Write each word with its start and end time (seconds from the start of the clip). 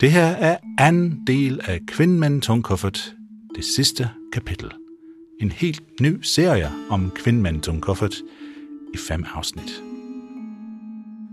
Det 0.00 0.12
her 0.12 0.26
er 0.26 0.56
anden 0.78 1.22
del 1.26 1.60
af 1.64 1.80
Kvinden 1.86 2.20
med 2.20 2.40
tungkuffert, 2.40 3.14
det 3.54 3.64
sidste 3.64 4.10
kapitel. 4.32 4.70
En 5.40 5.52
helt 5.52 6.00
ny 6.00 6.22
serie 6.22 6.70
om 6.90 7.10
Kvinden 7.10 7.42
med 7.42 7.60
tungkuffert 7.60 8.14
i 8.94 8.96
fem 9.08 9.24
afsnit. 9.34 9.82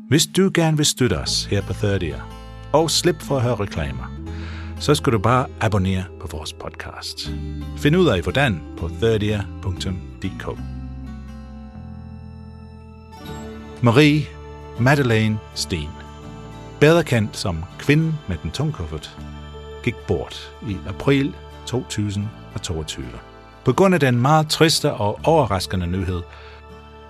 Hvis 0.10 0.26
du 0.26 0.52
gerne 0.54 0.78
vil 0.78 0.86
støtte 0.86 1.20
os 1.20 1.46
her 1.46 1.62
på 1.62 1.74
Third 1.74 2.04
Ear, 2.04 2.30
og 2.74 2.92
slippe 2.92 3.26
for 3.26 3.36
at 3.36 3.42
høre 3.42 3.56
reklamer, 3.56 4.22
så 4.80 4.96
skal 4.96 5.14
du 5.14 5.20
bare 5.20 5.48
abonnere 5.62 6.04
på 6.20 6.28
vores 6.28 6.54
podcast. 6.54 7.32
Find 7.78 7.96
ud 7.98 8.08
af 8.08 8.22
hvordan 8.22 8.62
på 8.78 8.88
thirdear.dk. 8.88 10.60
Marie 13.82 14.22
Madeleine 14.80 15.38
Sten, 15.56 16.05
bedre 16.86 17.04
kendt 17.04 17.38
som 17.38 17.64
kvinden 17.80 18.20
med 18.28 18.38
den 18.44 18.52
tungkuffert, 18.52 19.18
gik 19.84 19.96
bort 19.96 20.52
i 20.68 20.78
april 20.88 21.36
2022. 21.66 23.06
På 23.64 23.74
grund 23.74 23.94
af 23.94 24.00
den 24.00 24.22
meget 24.22 24.50
triste 24.50 24.94
og 24.94 25.20
overraskende 25.24 25.88
nyhed, 25.88 26.22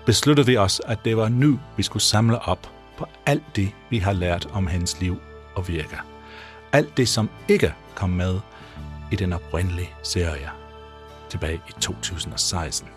besluttede 0.06 0.48
vi 0.48 0.58
os, 0.58 0.82
at 0.86 1.00
det 1.06 1.18
var 1.18 1.30
nu, 1.30 1.60
vi 1.78 1.84
skulle 1.84 2.04
samle 2.04 2.40
op 2.40 2.70
på 2.98 3.06
alt 3.26 3.44
det, 3.56 3.72
vi 3.90 3.98
har 3.98 4.14
lært 4.14 4.48
om 4.54 4.68
hendes 4.68 5.02
liv 5.02 5.18
og 5.56 5.68
virker. 5.68 5.98
Alt 6.72 6.98
det, 6.98 7.10
som 7.10 7.30
ikke 7.48 7.74
kom 7.96 8.10
med 8.10 8.40
i 9.12 9.16
den 9.16 9.34
oprindelige 9.34 9.90
serie 10.04 10.50
tilbage 11.30 11.62
i 11.70 11.72
2016. 11.82 12.90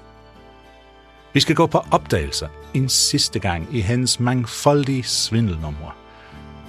Vi 1.32 1.40
skal 1.40 1.54
gå 1.54 1.66
på 1.66 1.84
opdagelser 1.90 2.48
en 2.74 2.88
sidste 2.88 3.38
gang 3.38 3.76
i 3.76 3.80
hendes 3.80 4.20
mangfoldige 4.20 5.02
svindelnumre. 5.02 5.97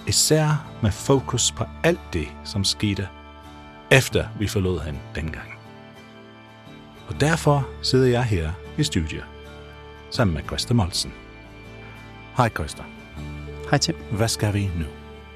Især 0.08 0.68
med 0.82 0.92
fokus 0.92 1.52
på 1.52 1.64
alt 1.84 2.00
det, 2.14 2.28
som 2.44 2.64
skete, 2.64 3.08
efter 3.92 4.28
vi 4.40 4.48
forlod 4.48 4.80
hende 4.80 5.00
dengang. 5.16 5.54
Og 7.08 7.20
derfor 7.20 7.68
sidder 7.82 8.08
jeg 8.08 8.24
her 8.24 8.52
i 8.78 8.84
studiet, 8.84 9.26
sammen 10.12 10.34
med 10.36 10.44
Christa 10.44 10.74
Molsen. 10.74 11.14
Hej 12.38 12.50
Christa. 12.50 12.84
Hej 13.70 13.78
Tim. 13.78 13.96
Hvad 14.12 14.28
skal 14.28 14.54
vi 14.54 14.66
nu? 14.66 14.86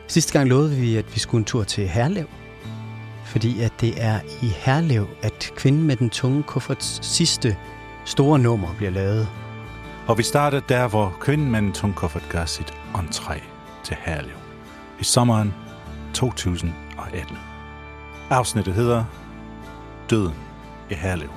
Sidste 0.07 0.33
gang 0.33 0.49
lovede 0.49 0.75
vi, 0.75 0.95
at 0.97 1.15
vi 1.15 1.19
skulle 1.19 1.39
en 1.41 1.45
tur 1.45 1.63
til 1.63 1.87
Herlev. 1.87 2.27
Fordi 3.25 3.61
at 3.61 3.73
det 3.81 4.03
er 4.03 4.19
i 4.41 4.47
Herlev, 4.47 5.07
at 5.21 5.51
kvinden 5.55 5.83
med 5.83 5.95
den 5.95 6.09
tunge 6.09 6.43
kufferts 6.43 7.05
sidste 7.05 7.57
store 8.05 8.39
nummer 8.39 8.73
bliver 8.77 8.91
lavet. 8.91 9.27
Og 10.07 10.17
vi 10.17 10.23
starter 10.23 10.59
der, 10.59 10.87
hvor 10.87 11.17
kvinden 11.19 11.51
med 11.51 11.59
en 11.59 11.73
tung 11.73 11.95
kuffert 11.95 12.29
gør 12.29 12.45
sit 12.45 12.73
entré 12.95 13.39
til 13.83 13.97
Herlev. 13.99 14.42
I 14.99 15.03
sommeren 15.03 15.53
2018. 16.13 17.37
Afsnittet 18.29 18.73
hedder 18.73 19.05
Døden 20.09 20.35
i 20.89 20.93
Herlev. 20.93 21.29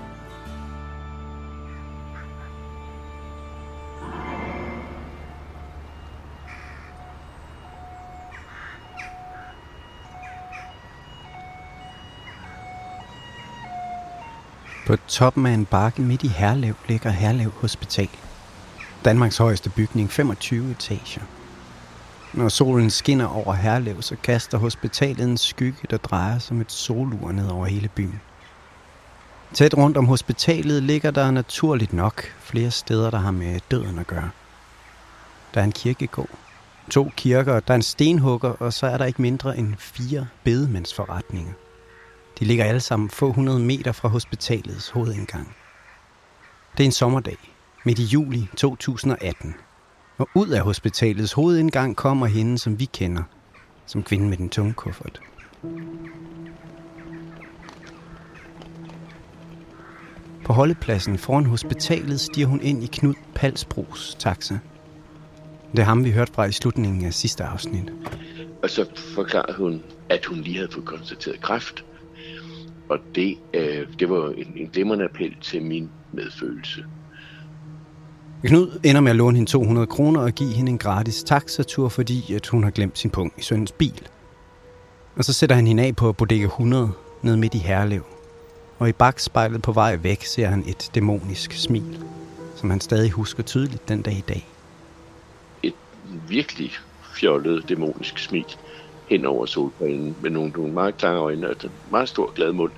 På 14.87 14.97
toppen 14.97 15.47
af 15.47 15.51
en 15.51 15.65
bakke 15.65 16.03
midt 16.03 16.23
i 16.23 16.29
Herlev 16.29 16.75
ligger 16.89 17.11
Herlev 17.11 17.51
Hospital. 17.51 18.09
Danmarks 19.05 19.39
højeste 19.39 19.71
bygning, 19.71 20.11
25 20.11 20.71
etager. 20.71 21.23
Når 22.37 22.49
solen 22.49 22.91
skinner 22.91 23.27
over 23.27 23.55
Herlev, 23.55 24.03
så 24.03 24.17
kaster 24.23 24.59
hospitalet 24.59 25.29
en 25.29 25.39
skygge, 25.39 25.79
der 25.91 25.97
drejer 25.97 26.39
som 26.39 26.61
et 26.61 26.73
solur 26.73 27.33
ned 27.33 27.49
over 27.49 27.67
hele 27.67 27.89
byen. 27.89 28.21
Tæt 29.55 29.75
rundt 29.77 29.97
om 29.97 30.07
hospitalet 30.07 30.83
ligger 30.83 31.11
der 31.11 31.31
naturligt 31.31 31.93
nok 31.93 32.23
flere 32.41 32.71
steder, 32.71 33.11
der 33.11 33.19
har 33.19 33.31
med 33.31 33.61
døden 33.71 33.99
at 33.99 34.07
gøre. 34.07 34.31
Der 35.55 35.61
er 35.61 35.65
en 35.65 35.73
kirkegård, 35.73 36.39
to 36.91 37.11
kirker, 37.17 37.61
der 37.61 37.75
er 37.75 37.77
en 37.77 37.83
stenhugger, 37.83 38.51
og 38.51 38.73
så 38.73 38.87
er 38.87 38.99
der 38.99 39.05
ikke 39.05 39.23
mindre 39.23 39.59
end 39.59 39.75
fire 39.79 40.27
bedemandsforretninger. 40.45 41.53
De 42.39 42.45
ligger 42.45 42.65
alle 42.65 42.81
sammen 42.81 43.11
få 43.11 43.33
hundrede 43.33 43.61
meter 43.61 43.93
fra 43.93 44.09
hospitalets 44.09 44.91
hovedindgang. 44.91 45.57
Det 46.77 46.85
er 46.85 46.87
en 46.87 46.93
sommerdag, 46.93 47.39
midt 47.85 47.99
i 47.99 48.05
juli 48.05 48.49
2018. 48.57 49.55
Og 50.19 50.29
ud 50.35 50.49
af 50.49 50.61
hospitalets 50.61 51.33
hovedindgang 51.33 51.97
kommer 51.97 52.27
hende, 52.27 52.59
som 52.59 52.79
vi 52.81 52.85
kender, 52.85 53.23
som 53.87 54.03
kvinden 54.03 54.29
med 54.29 54.37
den 54.37 54.49
tunge 54.49 54.73
kuffert. 54.73 55.21
På 60.45 60.53
holdepladsen 60.53 61.19
foran 61.19 61.47
hospitalet 61.47 62.21
stiger 62.21 62.47
hun 62.47 62.61
ind 62.61 62.83
i 62.83 62.87
Knud 62.87 63.15
Palsbros 63.35 64.17
taxa. 64.19 64.59
Det 65.73 65.79
er 65.79 65.85
ham, 65.85 66.05
vi 66.05 66.11
hørte 66.11 66.33
fra 66.33 66.45
i 66.45 66.53
slutningen 66.53 67.05
af 67.05 67.15
sidste 67.15 67.45
afsnit. 67.45 67.93
Og 68.63 68.71
så 68.71 68.87
forklarede 69.15 69.57
hun, 69.57 69.83
at 70.09 70.25
hun 70.25 70.39
lige 70.39 70.57
havde 70.57 70.73
fået 70.73 70.87
konstateret 70.87 71.41
kræft. 71.41 71.85
Og 72.89 72.99
det, 73.15 73.39
øh, 73.55 73.87
det 73.99 74.11
var 74.11 74.31
en, 74.31 74.53
en 74.57 74.69
glimrende 74.69 75.05
appel 75.05 75.37
til 75.41 75.63
min 75.63 75.91
medfølelse. 76.13 76.85
Knud 78.45 78.81
ender 78.85 79.01
med 79.01 79.11
at 79.11 79.17
låne 79.17 79.37
hende 79.37 79.51
200 79.51 79.87
kroner 79.87 80.21
og 80.21 80.33
give 80.33 80.53
hende 80.53 80.71
en 80.71 80.79
gratis 80.79 81.25
taxatur, 81.25 81.89
fordi 81.89 82.35
at 82.35 82.47
hun 82.47 82.65
har 82.65 82.71
glemt 82.71 82.99
sin 82.99 83.11
punkt 83.11 83.39
i 83.39 83.43
søndens 83.43 83.73
bil. 83.73 84.09
Og 85.17 85.25
så 85.25 85.33
sætter 85.33 85.57
han 85.57 85.67
hende 85.67 85.83
af 85.83 85.97
på 85.97 86.13
Bodega 86.13 86.45
100 86.45 86.93
ned 87.23 87.37
midt 87.37 87.55
i 87.55 87.59
Herlev. 87.59 88.03
Og 88.79 88.89
i 88.89 88.93
bagspejlet 88.93 89.63
på 89.63 89.73
vej 89.73 89.97
væk 89.97 90.23
ser 90.25 90.47
han 90.47 90.65
et 90.69 90.91
dæmonisk 90.95 91.53
smil, 91.53 92.05
som 92.57 92.71
han 92.71 92.81
stadig 92.81 93.11
husker 93.11 93.43
tydeligt 93.43 93.89
den 93.89 94.03
dag 94.03 94.15
i 94.15 94.25
dag. 94.29 94.47
Et 95.63 95.75
virkelig 96.29 96.71
fjollet, 97.17 97.69
dæmonisk 97.69 98.19
smil 98.19 98.47
hen 99.11 99.25
over 99.25 99.47
solbrillen 99.47 100.17
med 100.23 100.31
nogle, 100.31 100.51
nogle 100.51 100.73
meget 100.75 100.97
klare 100.97 101.19
øjne 101.19 101.49
og 101.49 101.57
en 101.65 101.71
meget 101.91 102.09
stor 102.09 102.33
glad 102.35 102.53
mund. 102.53 102.73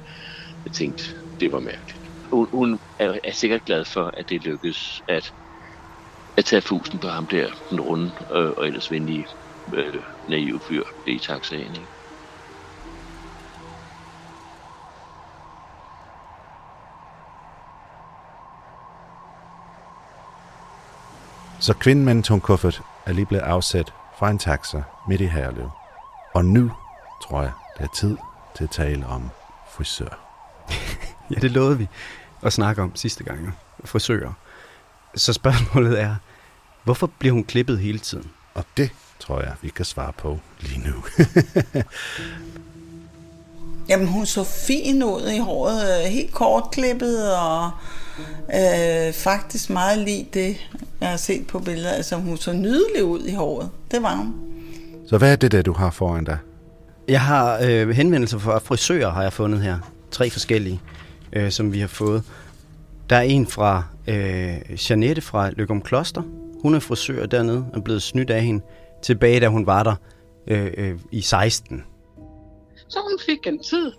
Jeg 0.65 0.73
tænkte, 0.73 1.05
det 1.41 1.53
var 1.53 1.61
mærkeligt. 1.61 2.03
Hun, 2.33 2.49
hun 2.53 2.79
er, 2.99 3.19
er 3.25 3.33
sikkert 3.33 3.65
glad 3.65 3.85
for, 3.85 4.11
at 4.17 4.29
det 4.29 4.45
lykkedes 4.45 5.03
at, 5.09 5.33
jeg 6.39 6.45
tager 6.45 6.61
fusen 6.61 6.99
på 6.99 7.09
ham 7.09 7.27
der, 7.27 7.51
den 7.71 7.81
runde 7.81 8.13
øh, 8.33 8.51
og 8.57 8.67
ellers 8.67 8.91
venlige 8.91 9.27
øh, 9.75 9.95
naive 10.29 10.61
fyr 10.61 10.83
i 11.07 11.19
taxaen, 11.19 11.75
ikke? 11.75 11.87
Så 21.61 21.75
kvinden 21.75 22.05
med 22.05 22.13
en 22.13 22.23
tung 22.23 22.43
kuffert 22.43 22.83
er 23.07 23.13
lige 23.13 23.27
blevet 23.27 23.43
afsat 23.43 23.93
fra 24.19 24.31
en 24.31 24.39
taxa 24.39 24.83
midt 25.09 25.21
i 25.21 25.27
Herlev. 25.27 25.71
Og 26.35 26.45
nu, 26.45 26.73
tror 27.23 27.43
jeg, 27.43 27.53
det 27.79 27.85
er 27.85 27.95
tid 27.95 28.17
til 28.57 28.65
at 28.65 28.71
tale 28.71 29.07
om 29.07 29.31
frisør. 29.71 30.19
ja, 31.31 31.35
det 31.41 31.51
lovede 31.51 31.79
vi 31.79 31.89
at 32.43 32.53
snakke 32.53 32.83
om 32.83 32.97
sidste 32.97 33.25
gang. 33.25 33.59
Frisører. 33.85 34.33
Så 35.15 35.33
spørgsmålet 35.33 36.01
er, 36.01 36.15
hvorfor 36.89 37.11
bliver 37.19 37.33
hun 37.33 37.45
klippet 37.45 37.79
hele 37.79 37.99
tiden? 37.99 38.31
Og 38.55 38.65
det 38.77 38.91
tror 39.21 39.41
jeg, 39.41 39.53
vi 39.63 39.69
kan 39.69 39.85
svare 39.85 40.13
på 40.19 40.39
lige 40.61 40.83
nu. 40.89 40.95
Jamen, 43.89 44.07
hun 44.07 44.27
så 44.27 44.45
fin 44.45 45.03
ud 45.03 45.31
i 45.37 45.39
håret, 45.39 45.83
øh, 45.83 46.11
helt 46.11 46.33
kortklippet, 46.33 47.37
og 47.37 47.71
øh, 48.55 49.13
faktisk 49.13 49.71
meget 49.71 49.99
lige 49.99 50.29
det, 50.35 50.57
jeg 51.01 51.09
har 51.09 51.17
set 51.17 51.47
på 51.47 51.59
billeder. 51.59 51.91
Altså, 51.91 52.17
hun 52.17 52.37
så 52.37 52.53
nydelig 52.53 53.05
ud 53.05 53.25
i 53.25 53.35
håret. 53.35 53.71
Det 53.91 54.03
var 54.03 54.17
hun. 54.17 54.35
Så 55.09 55.19
hvad 55.19 55.33
er 55.33 55.37
det 55.37 55.53
der, 55.53 55.63
du 55.63 55.73
har 55.73 55.91
foran 55.91 56.25
dig? 56.25 56.39
Jeg 57.09 57.21
har 57.21 57.59
øh, 57.63 57.91
henvendelser 57.91 58.39
fra 58.39 58.59
frisører, 58.59 59.11
har 59.11 59.23
jeg 59.23 59.33
fundet 59.33 59.61
her. 59.61 59.79
Tre 60.11 60.31
forskellige, 60.31 60.81
øh, 61.33 61.51
som 61.51 61.73
vi 61.73 61.81
har 61.81 61.89
fået. 61.89 62.23
Der 63.11 63.17
er 63.17 63.23
en 63.23 63.47
fra 63.47 63.83
øh, 64.07 64.91
Janette 64.91 65.23
fra 65.23 65.51
Løgum 65.51 65.83
Kloster. 65.83 66.23
Hun 66.63 66.75
er 66.75 66.81
frisør 66.81 67.27
dernede 67.27 67.67
og 67.73 67.79
er 67.79 67.83
blevet 67.83 68.03
snydt 68.03 68.31
af 68.31 68.43
hende 68.43 68.65
tilbage, 69.03 69.41
da 69.41 69.49
hun 69.49 69.67
var 69.67 69.83
der 69.83 69.95
øh, 70.47 70.73
øh, 70.77 70.99
i 71.13 71.21
16. 71.21 71.85
Så 72.89 72.99
hun 73.11 73.19
fik 73.27 73.47
en 73.47 73.63
tid. 73.63 73.93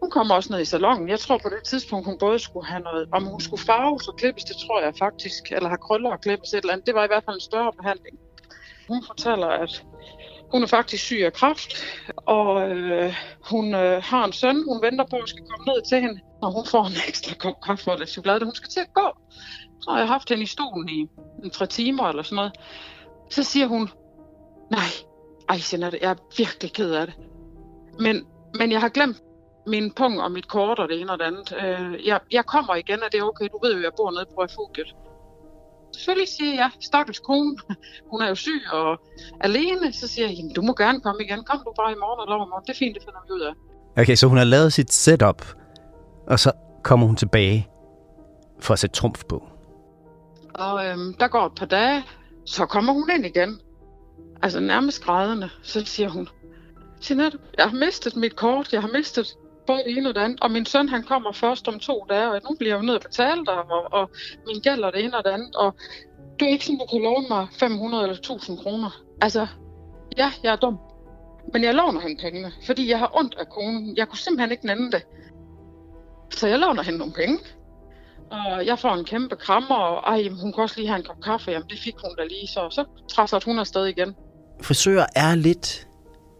Hun 0.00 0.10
kom 0.10 0.30
også 0.30 0.52
ned 0.52 0.60
i 0.60 0.64
salongen. 0.64 1.08
Jeg 1.08 1.20
tror 1.20 1.38
på 1.38 1.48
det 1.48 1.64
tidspunkt, 1.64 2.06
hun 2.06 2.18
både 2.18 2.38
skulle 2.38 2.66
have 2.66 2.82
noget, 2.82 3.08
om 3.12 3.24
hun 3.24 3.40
skulle 3.40 3.62
farves 3.62 4.08
og 4.08 4.16
klippes, 4.16 4.44
det 4.44 4.56
tror 4.66 4.80
jeg 4.80 4.92
faktisk, 4.98 5.52
eller 5.52 5.68
have 5.68 5.78
krøller 5.78 6.10
og 6.10 6.20
klippes 6.20 6.52
et 6.52 6.58
eller 6.58 6.72
andet. 6.72 6.86
Det 6.86 6.94
var 6.94 7.04
i 7.04 7.06
hvert 7.06 7.24
fald 7.24 7.36
en 7.36 7.40
større 7.40 7.72
behandling. 7.72 8.18
Hun 8.88 9.04
fortæller, 9.06 9.46
at 9.46 9.84
hun 10.52 10.62
er 10.62 10.66
faktisk 10.66 11.04
syg 11.04 11.20
af 11.24 11.32
kræft, 11.32 11.72
og 12.16 12.70
øh, 12.70 13.14
hun 13.50 13.74
øh, 13.74 14.02
har 14.02 14.24
en 14.24 14.32
søn, 14.32 14.64
hun 14.68 14.82
venter 14.82 15.04
på, 15.10 15.16
at 15.16 15.28
skal 15.28 15.44
komme 15.50 15.64
ned 15.72 15.88
til 15.88 16.00
hende, 16.00 16.20
og 16.42 16.52
hun 16.52 16.66
får 16.66 16.84
en 16.86 16.96
ekstra 17.08 17.34
kop 17.34 17.54
kaffe 17.66 17.92
og 17.92 17.98
lidt 17.98 18.10
chokolade, 18.10 18.44
hun 18.44 18.54
skal 18.54 18.70
til 18.70 18.80
at 18.80 18.92
gå. 18.94 19.08
Så 19.80 19.90
har 19.90 19.98
jeg 19.98 20.08
haft 20.08 20.28
hende 20.28 20.42
i 20.42 20.46
stolen 20.46 20.88
i 20.88 21.08
en 21.44 21.50
tre 21.50 21.66
timer 21.66 22.04
eller 22.04 22.22
sådan 22.22 22.36
noget. 22.36 22.52
Så 23.30 23.42
siger 23.42 23.66
hun, 23.66 23.88
nej, 24.70 24.90
ej 25.48 25.58
Jeanette, 25.72 25.98
jeg 26.02 26.10
er 26.10 26.14
virkelig 26.38 26.72
ked 26.72 26.90
af 26.90 27.06
det. 27.06 27.16
Men, 28.00 28.26
men 28.58 28.72
jeg 28.72 28.80
har 28.80 28.88
glemt 28.88 29.22
min 29.66 29.92
pung 29.92 30.20
og 30.20 30.32
mit 30.32 30.48
kort 30.48 30.78
og 30.78 30.88
det 30.88 31.00
ene 31.00 31.12
og 31.12 31.18
det 31.18 31.24
andet. 31.24 31.52
Øh, 31.62 32.06
jeg, 32.06 32.20
jeg 32.32 32.46
kommer 32.46 32.74
igen, 32.74 33.02
og 33.02 33.12
det 33.12 33.20
er 33.20 33.24
okay. 33.24 33.48
Du 33.52 33.58
ved 33.62 33.74
jo, 33.74 33.82
jeg 33.82 33.92
bor 33.96 34.10
nede 34.10 34.26
på 34.34 34.42
refugiet. 34.42 34.94
Selvfølgelig 35.96 36.28
siger 36.28 36.54
jeg, 36.54 36.70
stakkels 36.80 37.18
kone, 37.18 37.56
hun 38.10 38.22
er 38.22 38.28
jo 38.28 38.34
syg 38.34 38.62
og 38.72 39.00
alene. 39.40 39.92
Så 39.92 40.08
siger 40.08 40.28
jeg, 40.28 40.36
Jamen, 40.36 40.52
du 40.52 40.62
må 40.62 40.74
gerne 40.74 41.00
komme 41.00 41.24
igen. 41.24 41.44
Kom 41.44 41.58
du 41.66 41.72
bare 41.76 41.92
i 41.92 41.98
morgen 42.04 42.20
eller 42.24 42.36
overmorgen. 42.36 42.64
Det 42.66 42.72
er 42.72 42.78
fint, 42.78 42.94
det 42.94 43.02
finder 43.02 43.20
vi 43.26 43.32
ud 43.32 43.40
af. 43.40 43.52
Okay, 44.02 44.14
så 44.14 44.26
hun 44.26 44.36
har 44.36 44.44
lavet 44.44 44.72
sit 44.72 44.92
setup, 44.92 45.46
og 46.26 46.38
så 46.38 46.52
kommer 46.84 47.06
hun 47.06 47.16
tilbage 47.16 47.68
for 48.60 48.72
at 48.72 48.78
sætte 48.78 48.96
trumf 48.96 49.22
på. 49.28 49.48
Og 50.58 50.86
øhm, 50.86 51.14
der 51.14 51.28
går 51.28 51.46
et 51.46 51.54
par 51.54 51.66
dage, 51.66 52.04
så 52.46 52.66
kommer 52.66 52.92
hun 52.92 53.10
ind 53.14 53.26
igen. 53.26 53.60
Altså 54.42 54.60
nærmest 54.60 55.04
grædende. 55.04 55.50
Så 55.62 55.84
siger 55.84 56.08
hun, 56.08 56.28
Jeanette, 57.10 57.38
jeg 57.58 57.68
har 57.68 57.76
mistet 57.76 58.16
mit 58.16 58.36
kort, 58.36 58.72
jeg 58.72 58.80
har 58.80 58.88
mistet 58.88 59.26
både 59.66 59.78
det 59.78 59.98
ene 59.98 60.08
og 60.08 60.14
det 60.14 60.20
andet, 60.20 60.40
og 60.40 60.50
min 60.50 60.66
søn 60.66 60.88
han 60.88 61.02
kommer 61.02 61.32
først 61.32 61.68
om 61.68 61.78
to 61.78 62.06
dage, 62.08 62.30
og 62.30 62.40
nu 62.50 62.56
bliver 62.58 62.74
jeg 62.74 62.82
jo 62.82 62.86
nødt 62.86 63.04
at 63.04 63.10
betale 63.10 63.46
dig, 63.46 63.58
og, 63.70 63.92
og 63.92 64.10
min 64.46 64.60
gæld 64.60 64.82
og 64.82 64.92
det 64.92 65.04
ene 65.04 65.16
og 65.16 65.24
det 65.24 65.30
andet, 65.30 65.56
og 65.56 65.74
du 66.40 66.44
er 66.44 66.48
ikke 66.48 66.64
sådan, 66.64 66.78
du 66.78 66.86
kan 66.86 67.02
låne 67.02 67.28
mig 67.28 67.46
500 67.52 68.02
eller 68.02 68.16
1000 68.16 68.58
kroner. 68.58 68.90
Altså, 69.20 69.46
ja, 70.16 70.32
jeg 70.42 70.52
er 70.52 70.56
dum. 70.56 70.78
Men 71.52 71.64
jeg 71.64 71.74
låner 71.74 72.00
hende 72.00 72.22
pengene, 72.22 72.52
fordi 72.66 72.90
jeg 72.90 72.98
har 72.98 73.10
ondt 73.18 73.34
af 73.34 73.48
konen. 73.48 73.96
Jeg 73.96 74.08
kunne 74.08 74.18
simpelthen 74.18 74.52
ikke 74.52 74.66
nænde 74.66 74.92
det. 74.92 75.02
Så 76.30 76.46
jeg 76.46 76.58
låner 76.58 76.82
hende 76.82 76.98
nogle 76.98 77.12
penge. 77.12 77.38
Og 78.30 78.66
jeg 78.66 78.78
får 78.78 78.94
en 78.94 79.04
kæmpe 79.04 79.36
krammer, 79.36 79.74
og 79.76 80.12
ej, 80.12 80.28
hun 80.42 80.52
kan 80.52 80.62
også 80.62 80.76
lige 80.76 80.88
have 80.88 80.98
en 80.98 81.04
kop 81.04 81.20
kaffe. 81.24 81.50
Jamen, 81.50 81.68
det 81.68 81.78
fik 81.78 81.94
hun 82.04 82.16
da 82.16 82.22
lige, 82.22 82.46
så 82.46 82.68
så 82.70 82.84
træsser 83.08 83.40
hun 83.44 83.58
afsted 83.58 83.86
igen. 83.86 84.14
Frisører 84.62 85.06
er 85.16 85.34
lidt 85.34 85.88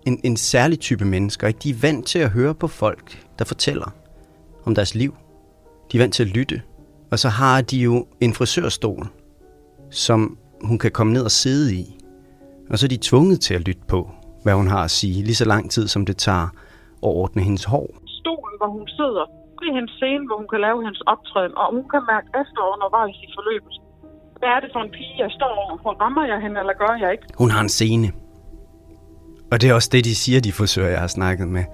en, 0.06 0.20
en 0.25 0.37
særlig 0.37 0.81
type 0.81 1.05
mennesker. 1.05 1.46
Ikke? 1.49 1.58
De 1.62 1.70
er 1.70 1.75
vant 1.82 2.06
til 2.06 2.19
at 2.19 2.31
høre 2.31 2.55
på 2.55 2.69
folk, 2.69 3.26
der 3.38 3.44
fortæller 3.44 3.90
om 4.64 4.75
deres 4.75 4.94
liv. 4.94 5.17
De 5.93 5.96
er 5.96 6.02
vant 6.02 6.14
til 6.14 6.23
at 6.23 6.29
lytte. 6.29 6.62
Og 7.11 7.19
så 7.19 7.29
har 7.29 7.61
de 7.61 7.76
jo 7.76 8.06
en 8.20 8.34
frisørstol, 8.34 9.06
som 9.91 10.38
hun 10.62 10.79
kan 10.79 10.91
komme 10.91 11.12
ned 11.12 11.25
og 11.25 11.31
sidde 11.31 11.75
i. 11.75 11.99
Og 12.70 12.79
så 12.79 12.87
er 12.87 12.88
de 12.88 12.99
tvunget 13.02 13.41
til 13.41 13.55
at 13.55 13.61
lytte 13.61 13.82
på, 13.88 14.11
hvad 14.43 14.55
hun 14.55 14.69
har 14.69 14.84
at 14.84 14.91
sige, 14.91 15.23
lige 15.23 15.34
så 15.34 15.44
lang 15.44 15.70
tid, 15.70 15.88
som 15.88 16.06
det 16.06 16.17
tager 16.17 16.49
at 17.02 17.08
ordne 17.23 17.43
hendes 17.43 17.64
hår. 17.64 17.87
stolen, 18.06 18.55
hvor 18.58 18.69
hun 18.69 18.88
sidder. 18.88 19.26
Er 19.66 19.75
hendes 19.78 19.94
scene, 20.00 20.26
hvor 20.26 20.37
hun 20.37 20.49
kan 20.52 20.60
lave 20.60 20.78
hendes 20.87 21.02
optræden, 21.12 21.55
og 21.60 21.66
hun 21.76 21.84
kan 21.93 22.02
mærke 22.12 22.28
efter 22.40 22.60
undervejs 22.75 23.16
i 23.26 23.28
forløbet. 23.37 23.75
Hvad 24.38 24.49
er 24.56 24.60
det 24.60 24.70
for 24.75 24.81
en 24.87 24.90
pige, 24.90 25.14
jeg 25.19 25.31
står 25.38 25.52
overfor? 25.64 25.90
Rammer 26.02 26.25
jeg 26.32 26.40
hende, 26.44 26.60
eller 26.60 26.72
gør 26.82 26.94
jeg 27.02 27.10
ikke? 27.12 27.26
Hun 27.38 27.50
har 27.50 27.60
en 27.60 27.69
scene. 27.69 28.08
Og 29.52 29.56
det 29.60 29.70
er 29.70 29.75
også 29.75 29.90
det, 29.93 30.05
de 30.05 30.14
siger, 30.14 30.40
de 30.40 30.52
frisører, 30.52 30.90
jeg 30.90 31.00
har 31.00 31.12
snakket 31.19 31.49
med. 31.49 31.64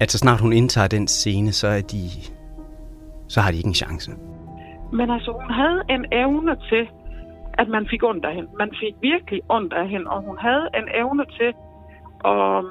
At 0.00 0.10
så 0.10 0.18
snart 0.18 0.40
hun 0.40 0.52
indtager 0.52 0.88
den 0.88 1.06
scene, 1.08 1.52
så 1.52 1.68
er 1.68 1.80
de... 1.80 2.02
Så 3.28 3.40
har 3.40 3.50
de 3.50 3.56
ikke 3.56 3.72
en 3.74 3.80
chance. 3.84 4.10
Men 4.92 5.10
altså, 5.10 5.30
hun 5.40 5.50
havde 5.50 5.80
en 5.90 6.04
evne 6.12 6.56
til, 6.70 6.88
at 7.60 7.68
man 7.68 7.86
fik 7.90 8.02
ondt 8.02 8.24
af 8.24 8.34
hende. 8.34 8.48
Man 8.58 8.70
fik 8.80 8.94
virkelig 9.00 9.40
ondt 9.48 9.72
af 9.72 9.88
hende, 9.88 10.06
og 10.10 10.22
hun 10.22 10.38
havde 10.38 10.66
en 10.74 10.88
evne 10.94 11.24
til 11.38 11.50
at 12.24 12.64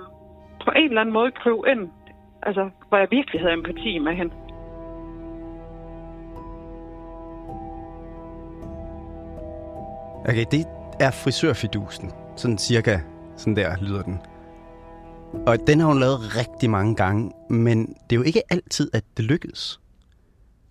på 0.66 0.72
en 0.76 0.90
eller 0.90 1.02
anden 1.02 1.14
måde 1.14 1.32
købe 1.44 1.62
ind, 1.72 1.84
altså, 2.44 2.70
hvor 2.90 2.98
jeg 2.98 3.08
virkelig 3.12 3.42
havde 3.42 3.54
empati 3.54 4.00
med 4.00 4.16
hende. 4.16 4.34
Okay, 10.30 10.46
det 10.52 10.66
er 11.00 11.12
frisørfidusen. 11.12 12.12
Sådan 12.36 12.58
cirka 12.58 13.00
sådan 13.38 13.56
der 13.56 13.76
lyder 13.82 14.02
den. 14.02 14.20
Og 15.48 15.68
den 15.68 15.80
har 15.80 15.88
hun 15.88 16.00
lavet 16.00 16.36
rigtig 16.38 16.70
mange 16.70 16.96
gange, 16.96 17.32
men 17.50 17.88
det 17.88 18.16
er 18.16 18.16
jo 18.16 18.22
ikke 18.22 18.42
altid, 18.50 18.90
at 18.94 19.04
det 19.18 19.26
lykkes. 19.26 19.80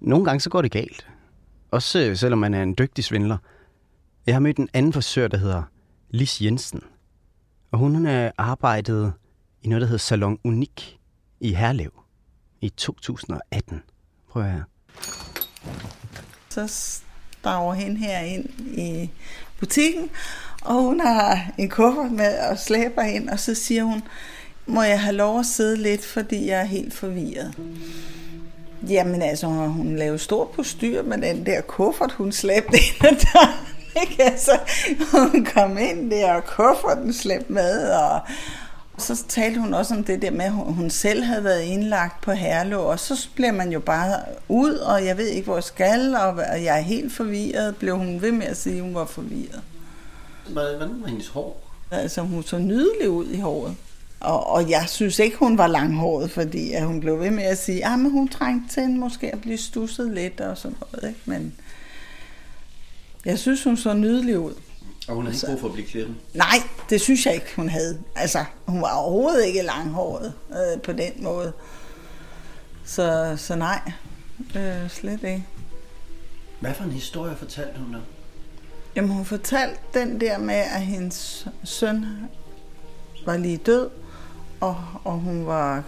Nogle 0.00 0.24
gange 0.24 0.40
så 0.40 0.50
går 0.50 0.62
det 0.62 0.70
galt. 0.70 1.08
Også 1.70 1.98
øh, 1.98 2.16
selvom 2.16 2.38
man 2.38 2.54
er 2.54 2.62
en 2.62 2.74
dygtig 2.78 3.04
svindler. 3.04 3.36
Jeg 4.26 4.34
har 4.34 4.40
mødt 4.40 4.56
en 4.56 4.68
anden 4.74 4.92
frisør, 4.92 5.28
der 5.28 5.36
hedder 5.36 5.62
Lis 6.10 6.42
Jensen. 6.42 6.80
Og 7.70 7.78
hun 7.78 8.06
har 8.06 8.24
øh, 8.24 8.30
arbejdet 8.38 9.12
i 9.62 9.68
noget, 9.68 9.80
der 9.80 9.86
hedder 9.86 9.98
Salon 9.98 10.38
Unik 10.44 10.98
i 11.40 11.54
Herlev 11.54 11.92
i 12.60 12.68
2018. 12.68 13.82
Prøv 14.30 14.42
at 14.42 14.50
høre. 14.50 14.64
Så 16.48 16.66
stager 16.66 17.72
hen 17.72 17.96
her 17.96 18.18
ind 18.18 18.50
i 18.60 19.10
butikken, 19.58 20.10
og 20.62 20.74
hun 20.74 21.00
har 21.00 21.50
en 21.58 21.68
kuffert 21.68 22.12
med 22.12 22.38
og 22.38 22.58
slæber 22.58 23.02
ind, 23.02 23.28
og 23.28 23.40
så 23.40 23.54
siger 23.54 23.84
hun, 23.84 24.02
må 24.66 24.82
jeg 24.82 25.00
have 25.00 25.16
lov 25.16 25.40
at 25.40 25.46
sidde 25.46 25.76
lidt, 25.76 26.04
fordi 26.04 26.46
jeg 26.46 26.60
er 26.60 26.64
helt 26.64 26.94
forvirret. 26.94 27.54
Jamen 28.88 29.22
altså, 29.22 29.46
hun 29.46 29.96
lavede 29.96 30.18
stor 30.18 30.44
postyr 30.54 31.02
med 31.02 31.18
den 31.18 31.46
der 31.46 31.60
kuffert, 31.60 32.12
hun 32.12 32.32
slæbte 32.32 32.76
ind 32.76 33.04
ad 33.04 33.16
døren. 33.32 33.66
Ikke? 34.02 34.22
Altså, 34.22 34.58
hun 35.12 35.44
kom 35.54 35.78
ind 35.78 36.10
der, 36.10 36.32
og 36.32 36.44
kufferten 36.44 37.12
slæbte 37.12 37.52
med, 37.52 37.90
og 37.90 38.20
så 38.98 39.24
talte 39.28 39.60
hun 39.60 39.74
også 39.74 39.94
om 39.94 40.04
det 40.04 40.22
der 40.22 40.30
med, 40.30 40.44
at 40.44 40.52
hun 40.52 40.90
selv 40.90 41.22
havde 41.22 41.44
været 41.44 41.62
indlagt 41.62 42.20
på 42.20 42.32
Herlev, 42.32 42.80
og 42.80 43.00
så 43.00 43.28
bliver 43.34 43.52
man 43.52 43.72
jo 43.72 43.80
bare 43.80 44.20
ud, 44.48 44.74
og 44.74 45.04
jeg 45.04 45.16
ved 45.16 45.26
ikke, 45.26 45.44
hvor 45.44 45.56
jeg 45.56 45.64
skal, 45.64 46.14
og 46.14 46.64
jeg 46.64 46.76
er 46.78 46.82
helt 46.82 47.12
forvirret. 47.12 47.76
Blev 47.76 47.96
hun 47.96 48.22
ved 48.22 48.32
med 48.32 48.46
at 48.46 48.56
sige, 48.56 48.76
at 48.76 48.82
hun 48.82 48.94
var 48.94 49.04
forvirret. 49.04 49.62
Hvordan 50.52 51.02
var 51.02 51.08
hendes 51.08 51.28
hår? 51.28 51.62
Altså, 51.90 52.20
hun 52.20 52.42
så 52.42 52.58
nydelig 52.58 53.10
ud 53.10 53.26
i 53.26 53.40
håret. 53.40 53.76
Og, 54.20 54.46
og 54.46 54.70
jeg 54.70 54.84
synes 54.88 55.18
ikke, 55.18 55.36
hun 55.36 55.58
var 55.58 55.66
langhåret, 55.66 56.30
fordi 56.30 56.72
at 56.72 56.86
hun 56.86 57.00
blev 57.00 57.20
ved 57.20 57.30
med 57.30 57.44
at 57.44 57.58
sige, 57.58 57.86
at 57.86 57.98
hun 57.98 58.28
trængte 58.28 58.74
til 58.74 58.90
måske 58.90 59.32
at 59.32 59.40
blive 59.40 59.58
stusset 59.58 60.14
lidt 60.14 60.40
og 60.40 60.58
sådan 60.58 60.76
noget. 60.92 61.08
Ikke? 61.08 61.20
Men 61.24 61.54
jeg 63.24 63.38
synes, 63.38 63.64
hun 63.64 63.76
så 63.76 63.94
nydelig 63.94 64.38
ud. 64.38 64.54
Og 65.08 65.14
hun 65.14 65.26
har 65.26 65.32
ikke 65.32 65.46
brug 65.46 65.60
for 65.60 65.66
at 65.66 65.72
blive 65.72 65.86
klippet. 65.86 66.16
Nej, 66.34 66.62
det 66.90 67.00
synes 67.00 67.26
jeg 67.26 67.34
ikke, 67.34 67.52
hun 67.56 67.68
havde. 67.68 67.98
Altså, 68.14 68.44
hun 68.66 68.82
var 68.82 68.94
overhovedet 68.96 69.46
ikke 69.46 69.62
langhåret 69.62 70.32
øh, 70.50 70.82
på 70.82 70.92
den 70.92 71.12
måde. 71.16 71.52
Så, 72.84 73.34
så 73.38 73.56
nej, 73.56 73.92
øh, 74.56 74.90
slet 74.90 75.22
ikke. 75.24 75.46
Hvad 76.60 76.74
for 76.74 76.84
en 76.84 76.92
historie 76.92 77.36
fortalte 77.36 77.78
hun 77.78 77.94
der? 77.94 78.00
Jamen, 78.96 79.10
hun 79.10 79.24
fortalte 79.24 79.78
den 79.94 80.20
der 80.20 80.38
med, 80.38 80.54
at 80.54 80.80
hendes 80.80 81.46
søn 81.64 82.06
var 83.26 83.36
lige 83.36 83.56
død, 83.56 83.90
og, 84.60 84.84
og 85.04 85.12
hun 85.12 85.46
var 85.46 85.82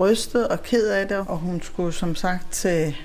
rystet 0.00 0.48
og 0.48 0.62
ked 0.62 0.88
af 0.88 1.08
det, 1.08 1.16
og 1.16 1.38
hun 1.38 1.62
skulle 1.62 1.92
som 1.92 2.14
sagt 2.14 2.52
til, 2.52 2.96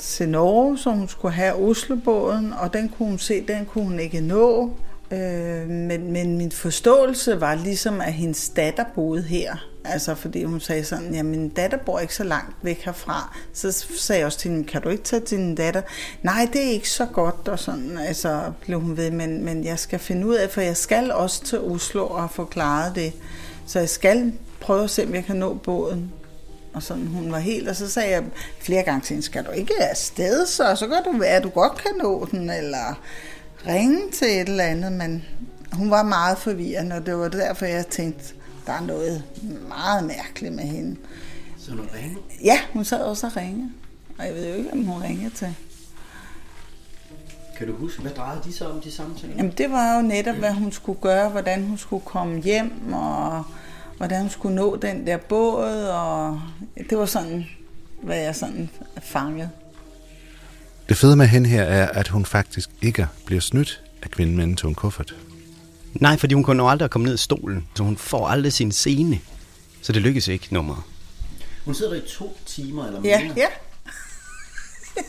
til 0.00 0.28
Norge, 0.28 0.78
så 0.78 0.90
hun 0.90 1.08
skulle 1.08 1.34
have 1.34 1.54
Oslobåden, 1.54 2.52
og 2.52 2.72
den 2.72 2.88
kunne 2.88 3.08
hun 3.08 3.18
se, 3.18 3.46
den 3.48 3.66
kunne 3.66 3.84
hun 3.84 4.00
ikke 4.00 4.20
nå. 4.20 4.72
Øh, 5.10 5.68
men, 5.68 6.12
men 6.12 6.38
min 6.38 6.52
forståelse 6.52 7.40
var 7.40 7.54
ligesom, 7.54 8.00
at 8.00 8.12
hendes 8.12 8.48
datter 8.48 8.84
boede 8.94 9.22
her. 9.22 9.56
Altså 9.84 10.14
fordi 10.14 10.44
hun 10.44 10.60
sagde 10.60 10.84
sådan, 10.84 11.14
ja, 11.14 11.22
min 11.22 11.48
datter 11.48 11.78
bor 11.78 11.98
ikke 11.98 12.14
så 12.14 12.24
langt 12.24 12.56
væk 12.62 12.84
herfra. 12.84 13.36
Så 13.52 13.72
sagde 13.72 14.18
jeg 14.18 14.26
også 14.26 14.38
til 14.38 14.50
hende, 14.50 14.64
kan 14.64 14.82
du 14.82 14.88
ikke 14.88 15.02
tage 15.02 15.20
til 15.20 15.38
din 15.38 15.54
datter? 15.54 15.82
Nej, 16.22 16.48
det 16.52 16.64
er 16.66 16.70
ikke 16.70 16.90
så 16.90 17.06
godt, 17.06 17.48
og 17.48 17.58
sådan, 17.58 17.98
altså 17.98 18.52
blev 18.60 18.80
hun 18.80 18.96
ved, 18.96 19.10
men, 19.10 19.44
men 19.44 19.64
jeg 19.64 19.78
skal 19.78 19.98
finde 19.98 20.26
ud 20.26 20.34
af, 20.34 20.50
for 20.50 20.60
jeg 20.60 20.76
skal 20.76 21.12
også 21.12 21.44
til 21.44 21.60
Oslo 21.60 22.06
og 22.06 22.30
forklare 22.30 22.92
det. 22.94 23.12
Så 23.66 23.78
jeg 23.78 23.88
skal 23.88 24.32
prøve 24.60 24.84
at 24.84 24.90
se, 24.90 25.04
om 25.04 25.14
jeg 25.14 25.24
kan 25.24 25.36
nå 25.36 25.54
båden. 25.54 26.12
Og 26.72 26.82
sådan, 26.82 27.06
hun 27.06 27.32
var 27.32 27.38
helt, 27.38 27.68
og 27.68 27.76
så 27.76 27.90
sagde 27.90 28.10
jeg 28.10 28.24
flere 28.60 28.82
gange 28.82 29.00
til 29.00 29.14
hende, 29.14 29.26
skal 29.26 29.44
du 29.44 29.50
ikke 29.50 29.74
afsted, 29.82 30.46
så, 30.46 30.74
så 30.74 30.86
kan 30.86 31.12
du 31.12 31.18
være, 31.18 31.36
at 31.36 31.42
du 31.42 31.48
godt 31.48 31.74
kan 31.74 31.90
nå 32.02 32.28
den, 32.30 32.50
eller 32.50 33.00
ringe 33.66 34.10
til 34.12 34.28
et 34.28 34.48
eller 34.48 34.64
andet, 34.64 34.92
men 34.92 35.24
hun 35.72 35.90
var 35.90 36.02
meget 36.02 36.38
forvirrende, 36.38 36.96
og 36.96 37.06
det 37.06 37.16
var 37.16 37.28
derfor, 37.28 37.66
jeg 37.66 37.86
tænkte, 37.86 38.34
der 38.66 38.72
er 38.72 38.80
noget 38.80 39.24
meget 39.68 40.04
mærkeligt 40.04 40.54
med 40.54 40.64
hende. 40.64 40.96
Så 41.58 41.70
hun 41.70 41.88
ringede? 41.94 42.20
Ja, 42.44 42.60
hun 42.72 42.84
sad 42.84 43.00
også 43.00 43.26
og 43.26 43.36
ringede, 43.36 43.70
og 44.18 44.26
jeg 44.26 44.34
ved 44.34 44.48
jo 44.48 44.54
ikke, 44.54 44.72
om 44.72 44.84
hun 44.84 45.02
ringede 45.02 45.34
til. 45.34 45.54
Kan 47.58 47.66
du 47.68 47.76
huske, 47.76 48.02
hvad 48.02 48.10
drejede 48.10 48.40
de 48.44 48.52
så 48.52 48.68
om 48.68 48.80
de 48.80 48.92
samtaler? 48.92 49.34
Jamen, 49.36 49.52
det 49.58 49.70
var 49.70 49.96
jo 49.96 50.02
netop, 50.02 50.36
hvad 50.36 50.52
hun 50.52 50.72
skulle 50.72 51.00
gøre, 51.00 51.28
hvordan 51.28 51.62
hun 51.62 51.78
skulle 51.78 52.04
komme 52.04 52.42
hjem, 52.42 52.92
og 52.92 53.44
hvordan 54.00 54.20
hun 54.20 54.30
skulle 54.30 54.54
nå 54.54 54.76
den 54.76 55.06
der 55.06 55.16
båd, 55.16 55.84
og 55.84 56.40
det 56.90 56.98
var 56.98 57.06
sådan, 57.06 57.46
hvad 58.02 58.18
jeg 58.18 58.36
sådan 58.36 58.70
fangede. 59.02 59.50
Det 60.88 60.96
fede 60.96 61.16
med 61.16 61.26
hende 61.26 61.48
her 61.48 61.62
er, 61.62 61.86
at 61.88 62.08
hun 62.08 62.24
faktisk 62.24 62.70
ikke 62.82 63.06
bliver 63.26 63.40
snydt 63.40 63.82
af 64.02 64.10
kvinden 64.10 64.36
med 64.36 64.44
en 64.44 64.56
tung 64.56 64.76
kuffert. 64.76 65.14
Nej, 65.94 66.16
fordi 66.16 66.34
hun 66.34 66.44
kunne 66.44 66.70
aldrig 66.70 66.90
komme 66.90 67.06
ned 67.06 67.14
i 67.14 67.18
stolen, 67.18 67.66
så 67.74 67.82
hun 67.82 67.96
får 67.96 68.28
aldrig 68.28 68.52
sin 68.52 68.72
scene. 68.72 69.20
Så 69.82 69.92
det 69.92 70.02
lykkes 70.02 70.28
ikke, 70.28 70.54
nummer. 70.54 70.88
Hun 71.64 71.74
sidder 71.74 71.92
der 71.92 72.02
i 72.02 72.06
to 72.08 72.38
timer 72.46 72.86
eller 72.86 73.00
Ja, 73.04 73.22
mere. 73.24 73.32
ja. 73.36 73.46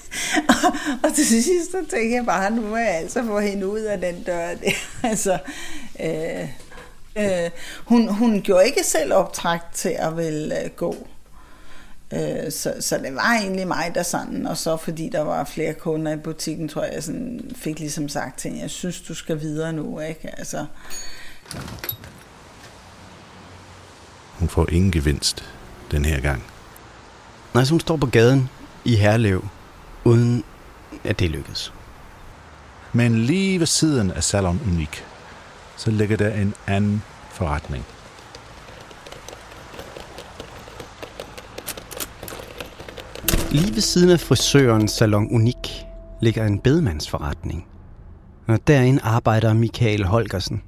og, 0.49 0.75
og 1.03 1.15
til 1.15 1.25
sidst, 1.27 1.71
så 1.71 1.77
tænkte 1.77 2.15
jeg 2.15 2.25
bare, 2.25 2.51
nu 2.51 2.61
må 2.61 2.77
jeg 2.77 2.95
altså 2.97 3.23
få 3.23 3.39
hende 3.39 3.67
ud 3.67 3.79
af 3.79 3.99
den 4.01 4.23
dør. 4.23 4.47
Der. 4.47 4.71
altså, 5.09 5.39
øh, 5.99 6.47
øh, 7.17 7.49
hun, 7.85 8.07
hun 8.07 8.41
gjorde 8.41 8.65
ikke 8.65 8.83
selv 8.83 9.13
optræk 9.13 9.59
til 9.73 9.95
at 9.99 10.17
vil 10.17 10.53
øh, 10.63 10.69
gå. 10.75 11.07
Øh, 12.13 12.51
så, 12.51 12.73
så 12.79 12.97
det 12.97 13.15
var 13.15 13.37
egentlig 13.41 13.67
mig, 13.67 13.91
der 13.95 14.03
sådan, 14.03 14.47
og 14.47 14.57
så 14.57 14.77
fordi 14.77 15.09
der 15.09 15.21
var 15.21 15.43
flere 15.43 15.73
kunder 15.73 16.11
i 16.13 16.17
butikken, 16.17 16.67
tror 16.67 16.83
jeg, 16.83 16.93
jeg 16.93 17.03
sådan 17.03 17.51
fik 17.55 17.79
ligesom 17.79 18.09
sagt 18.09 18.39
til 18.39 18.49
hende, 18.49 18.61
jeg 18.61 18.69
synes, 18.69 19.01
du 19.01 19.13
skal 19.13 19.41
videre 19.41 19.73
nu, 19.73 19.99
ikke? 19.99 20.39
Altså, 20.39 20.65
Hun 24.39 24.49
får 24.49 24.69
ingen 24.69 24.91
gevinst 24.91 25.43
den 25.91 26.05
her 26.05 26.19
gang. 26.19 26.43
Nej, 27.53 27.63
så 27.63 27.71
hun 27.71 27.79
står 27.79 27.97
på 27.97 28.05
gaden 28.05 28.49
i 28.85 28.95
Herlev, 28.95 29.45
uden 30.03 30.43
at 31.03 31.19
det 31.19 31.29
lykkes. 31.29 31.73
Men 32.93 33.25
lige 33.25 33.59
ved 33.59 33.67
siden 33.67 34.11
af 34.11 34.23
Salon 34.23 34.61
Unik, 34.67 35.05
så 35.81 35.91
ligger 35.91 36.17
der 36.17 36.33
en 36.33 36.53
anden 36.67 37.03
forretning. 37.29 37.83
Lige 43.51 43.75
ved 43.75 43.81
siden 43.81 44.09
af 44.09 44.19
frisøren 44.19 44.87
Salon 44.87 45.27
Unik 45.31 45.85
ligger 46.21 46.45
en 46.45 46.59
bedemandsforretning. 46.59 47.65
Og 48.47 48.59
derinde 48.67 49.01
arbejder 49.03 49.53
Michael 49.53 50.03
Holgersen. 50.03 50.61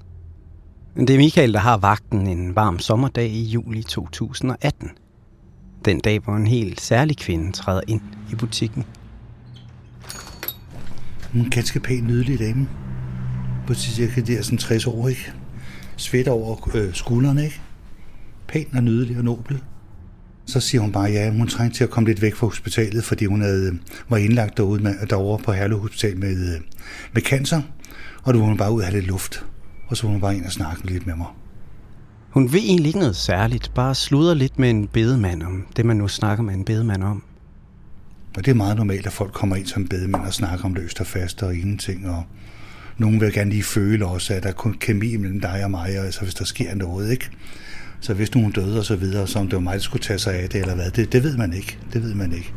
Det 0.96 1.10
er 1.10 1.18
Michael, 1.18 1.54
der 1.54 1.60
har 1.60 1.78
vagten 1.78 2.28
en 2.28 2.56
varm 2.56 2.80
sommerdag 2.80 3.28
i 3.28 3.44
juli 3.44 3.84
2018. 3.84 4.92
Den 5.86 6.00
dag, 6.00 6.20
hvor 6.20 6.36
en 6.36 6.48
helt 6.48 6.82
særlig 6.82 7.18
kvinde 7.18 7.52
træder 7.52 7.82
ind 7.88 8.02
i 8.32 8.36
butikken. 8.36 8.86
Hun 11.32 11.42
en 11.42 11.50
ganske 11.50 11.80
pæn, 11.80 12.04
nydelig 12.04 12.40
dame. 12.40 12.68
På 13.68 13.74
cirka 13.74 14.22
der 14.22 14.42
sådan 14.42 14.58
60 14.58 14.88
år, 14.88 15.08
ikke? 15.08 15.34
Svedt 15.98 16.28
over 16.28 16.76
øh, 16.76 16.94
skuldrene, 16.94 17.44
ikke? 17.44 17.62
Pæn 18.48 18.66
og 18.74 18.84
nydelig 18.84 19.18
og 19.18 19.24
nobel. 19.24 19.62
Så 20.46 20.60
siger 20.60 20.82
hun 20.82 20.92
bare, 20.92 21.12
ja, 21.12 21.32
hun 21.32 21.48
trængte 21.48 21.78
til 21.78 21.84
at 21.84 21.90
komme 21.90 22.10
lidt 22.10 22.22
væk 22.22 22.36
fra 22.36 22.48
hospitalet, 22.48 23.04
fordi 23.04 23.26
hun 23.26 23.42
havde, 23.42 23.68
øh, 23.68 23.74
var 24.10 24.18
indlagt 24.18 24.58
derude 24.58 24.84
med, 24.84 24.96
derovre 25.10 25.44
på 25.44 25.52
Herlev 25.52 25.80
Hospital 25.80 26.18
med, 26.18 26.56
øh, 26.56 26.62
med 27.14 27.22
cancer. 27.22 27.62
Og 28.24 28.34
du 28.34 28.40
ville 28.40 28.48
hun 28.48 28.58
bare 28.58 28.72
ud 28.72 28.82
og 28.82 28.88
have 28.88 29.00
lidt 29.00 29.08
luft. 29.08 29.46
Og 29.88 29.98
så 29.98 30.04
ville 30.04 30.14
hun 30.14 30.22
bare 30.22 30.36
ind 30.36 30.46
og 30.46 30.52
snakke 30.52 30.86
lidt 30.86 31.08
med 31.08 31.16
mig. 31.16 31.28
Hun 32.30 32.54
ved 32.54 32.60
egentlig 32.60 32.88
ikke 32.88 33.00
noget 33.00 33.16
særligt, 33.16 33.72
bare 33.76 33.96
sluder 33.96 34.34
lidt 34.34 34.60
med 34.60 34.70
en 34.70 34.88
bedemand 34.88 35.44
om 35.44 35.66
det, 35.76 35.86
man 35.86 35.98
nu 35.98 36.08
snakker 36.08 36.44
med 36.44 36.54
en 36.54 36.66
bedemand 36.66 37.04
om. 37.04 37.24
Og 38.38 38.46
det 38.46 38.52
er 38.52 38.56
meget 38.56 38.78
normalt, 38.78 39.06
at 39.06 39.14
folk 39.14 39.34
kommer 39.34 39.56
ind 39.56 39.66
som 39.66 39.88
bedemænd 39.88 40.26
og 40.26 40.34
snakker 40.34 40.66
om 40.66 40.74
løst 40.74 41.00
og 41.00 41.08
fast 41.08 41.44
og 41.44 41.56
ingenting. 41.56 42.10
Og 42.10 42.24
nogen 42.98 43.22
vil 43.22 43.34
gerne 43.34 43.50
lige 43.50 43.64
føle 43.64 44.06
også, 44.06 44.34
at 44.34 44.44
der 44.44 44.50
er 44.50 44.54
kun 44.54 44.74
kemi 44.74 45.16
mellem 45.16 45.40
dig 45.40 45.64
og 45.64 45.72
mig, 45.72 46.00
og 46.00 46.06
altså 46.06 46.22
hvis 46.22 46.34
der 46.34 46.46
sker 46.46 46.76
noget, 46.76 47.12
ikke? 47.12 47.30
Så 48.00 48.14
hvis 48.14 48.36
nogen 48.36 48.52
døde 48.52 48.80
og 48.80 48.86
så 48.86 48.96
videre, 48.96 49.28
så 49.28 49.40
om 49.40 49.48
det 49.48 49.56
var 49.56 49.62
mig, 49.62 49.74
der 49.74 49.80
skulle 49.80 50.04
tage 50.04 50.20
sig 50.20 50.34
af 50.34 50.50
det 50.50 50.62
eller 50.62 50.76
hvad, 50.76 50.92
det, 50.92 51.12
det 51.12 51.24
ved 51.24 51.38
man 51.38 51.54
ikke. 51.54 51.80
Det 51.94 52.04
ved 52.04 52.14
man 52.14 52.34
ikke. 52.34 52.54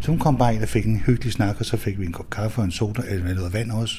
Så 0.00 0.10
hun 0.10 0.18
kom 0.18 0.38
bare 0.38 0.54
ind 0.54 0.62
og 0.62 0.68
fik 0.68 0.86
en 0.86 0.96
hyggelig 0.96 1.32
snak, 1.32 1.56
og 1.58 1.64
så 1.64 1.76
fik 1.76 2.00
vi 2.00 2.06
en 2.06 2.12
kop 2.12 2.30
kaffe 2.30 2.60
og 2.60 2.64
en 2.64 2.70
soda, 2.70 3.02
eller 3.08 3.34
noget 3.34 3.52
vand 3.52 3.70
også. 3.70 3.94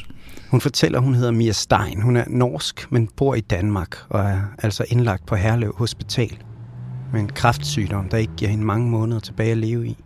Hun 0.49 0.61
fortæller, 0.61 0.99
hun 0.99 1.15
hedder 1.15 1.31
Mia 1.31 1.51
Stein. 1.51 2.01
Hun 2.01 2.17
er 2.17 2.23
norsk, 2.27 2.91
men 2.91 3.09
bor 3.15 3.35
i 3.35 3.41
Danmark 3.41 3.95
og 4.09 4.21
er 4.21 4.41
altså 4.63 4.85
indlagt 4.89 5.25
på 5.25 5.35
Herlev 5.35 5.75
Hospital 5.77 6.37
med 7.13 7.21
en 7.21 7.29
kræftsygdom, 7.29 8.09
der 8.09 8.17
ikke 8.17 8.33
giver 8.37 8.51
hende 8.51 8.65
mange 8.65 8.89
måneder 8.89 9.19
tilbage 9.19 9.51
at 9.51 9.57
leve 9.57 9.87
i. 9.87 9.97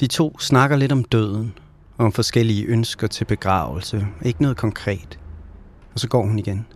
De 0.00 0.06
to 0.06 0.38
snakker 0.38 0.76
lidt 0.76 0.92
om 0.92 1.04
døden 1.04 1.52
om 1.98 2.12
forskellige 2.12 2.64
ønsker 2.64 3.06
til 3.06 3.24
begravelse. 3.24 4.06
Ikke 4.22 4.42
noget 4.42 4.56
konkret. 4.56 5.18
Og 5.94 6.00
så 6.00 6.08
går 6.08 6.26
hun 6.26 6.38
igen. 6.38 6.66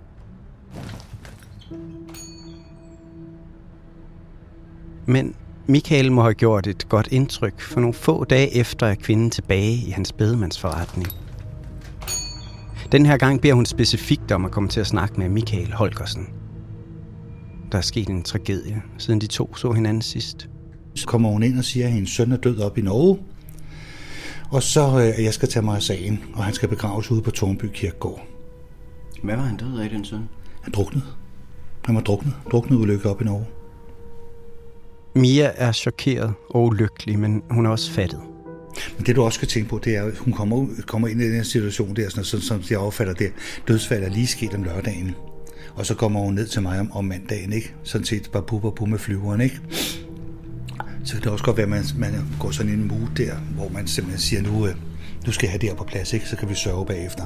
Men 5.06 5.35
Michael 5.66 6.12
må 6.12 6.23
have 6.23 6.35
gjort 6.35 6.66
et 6.66 6.88
godt 6.88 7.08
indtryk, 7.11 7.61
for 7.61 7.80
nogle 7.80 7.94
få 7.94 8.25
dage 8.25 8.56
efter 8.56 8.87
er 8.87 8.94
kvinden 8.94 9.30
tilbage 9.30 9.75
i 9.75 9.90
hans 9.90 10.12
bedemandsforretning. 10.12 11.08
Den 12.92 13.06
her 13.06 13.16
gang 13.16 13.40
beder 13.40 13.54
hun 13.54 13.66
specifikt 13.66 14.32
om 14.32 14.44
at 14.44 14.50
komme 14.50 14.68
til 14.68 14.80
at 14.80 14.87
snakke 14.87 15.20
med 15.20 15.28
Michael 15.28 15.73
Holgersen. 15.73 16.26
Der 17.73 17.78
er 17.78 17.82
sket 17.82 18.08
en 18.08 18.23
tragedie, 18.23 18.82
siden 18.99 19.20
de 19.20 19.26
to 19.26 19.54
så 19.54 19.73
hinanden 19.73 20.02
sidst. 20.02 20.49
Så 20.94 21.06
kommer 21.06 21.28
hun 21.28 21.42
ind 21.42 21.58
og 21.58 21.64
siger, 21.64 21.87
at 21.87 21.92
hendes 21.92 22.11
søn 22.11 22.32
er 22.32 22.37
død 22.37 22.61
op 22.61 22.78
i 22.78 22.80
Norge. 22.80 23.18
Og 24.50 24.62
så 24.62 24.81
øh, 24.81 25.19
at 25.19 25.25
jeg 25.25 25.35
skal 25.35 25.49
tage 25.49 25.65
mig 25.65 25.76
af 25.76 25.83
sagen, 25.83 26.25
og 26.35 26.45
han 26.45 26.55
skal 26.55 26.69
begraves 26.69 27.11
ude 27.11 27.23
på 27.23 27.31
Tornby 27.31 27.65
Kirkegård. 27.75 28.26
Hvad 29.23 29.37
var 29.37 29.43
han 29.43 29.57
død 29.57 29.79
af, 29.79 29.91
den 29.91 30.05
søn? 30.05 30.29
Han 30.62 30.73
druknede. 30.73 31.05
Han 31.85 31.95
var 31.95 32.00
druknet. 32.00 32.35
Druknet 32.53 32.76
ulykke 32.76 33.11
op 33.11 33.21
i 33.21 33.25
Norge. 33.25 33.47
Mia 35.15 35.50
er 35.55 35.73
chokeret 35.73 36.35
og 36.50 36.65
ulykkelig, 36.65 37.19
men 37.19 37.43
hun 37.50 37.67
er 37.67 37.71
også 37.71 37.91
fattet. 37.91 38.21
Men 38.97 39.07
det 39.07 39.17
du 39.17 39.23
også 39.23 39.37
skal 39.37 39.49
tænke 39.49 39.69
på, 39.69 39.81
det 39.85 39.97
er, 39.97 40.05
at 40.05 40.19
hun 40.19 40.33
kommer, 40.33 40.67
kommer 40.87 41.09
ind 41.09 41.23
i 41.23 41.33
den 41.33 41.45
situation 41.45 41.97
der, 41.97 42.09
sådan, 42.09 42.25
sådan, 42.25 42.43
som 42.43 42.62
jeg 42.71 42.79
opfatter 42.79 43.15
det. 43.15 43.33
Dødsfald 43.69 44.05
er 44.05 44.09
lige 44.09 44.26
sket 44.26 44.55
om 44.55 44.62
lørdagen. 44.62 45.15
Og 45.75 45.87
så 45.87 45.95
kommer 45.95 46.21
hun 46.21 46.35
ned 46.35 46.47
til 46.47 46.62
mig 46.62 46.81
om, 46.81 46.93
om 46.93 47.05
mandagen, 47.05 47.53
ikke? 47.53 47.75
Sådan 47.83 48.05
set 48.05 48.31
bare 48.33 48.43
og 48.43 48.75
pup 48.75 48.88
med 48.88 48.99
flyveren, 48.99 49.41
ikke? 49.41 49.61
Så 51.06 51.12
kan 51.12 51.22
det 51.22 51.32
også 51.32 51.44
godt 51.44 51.56
være, 51.56 51.64
at 51.64 51.70
man, 51.70 51.84
man 51.96 52.26
går 52.40 52.50
sådan 52.50 52.72
en 52.72 52.88
mood 52.88 53.08
der, 53.16 53.34
hvor 53.36 53.68
man 53.68 53.86
simpelthen 53.86 54.20
siger, 54.20 54.42
nu, 54.42 54.66
øh, 54.66 54.75
nu 55.26 55.32
skal 55.32 55.46
jeg 55.46 55.52
have 55.52 55.60
det 55.60 55.68
her 55.68 55.76
på 55.76 55.84
plads, 55.84 56.12
ikke? 56.12 56.28
Så 56.28 56.36
kan 56.36 56.48
vi 56.48 56.54
sørge 56.54 56.86
bagefter. 56.86 57.25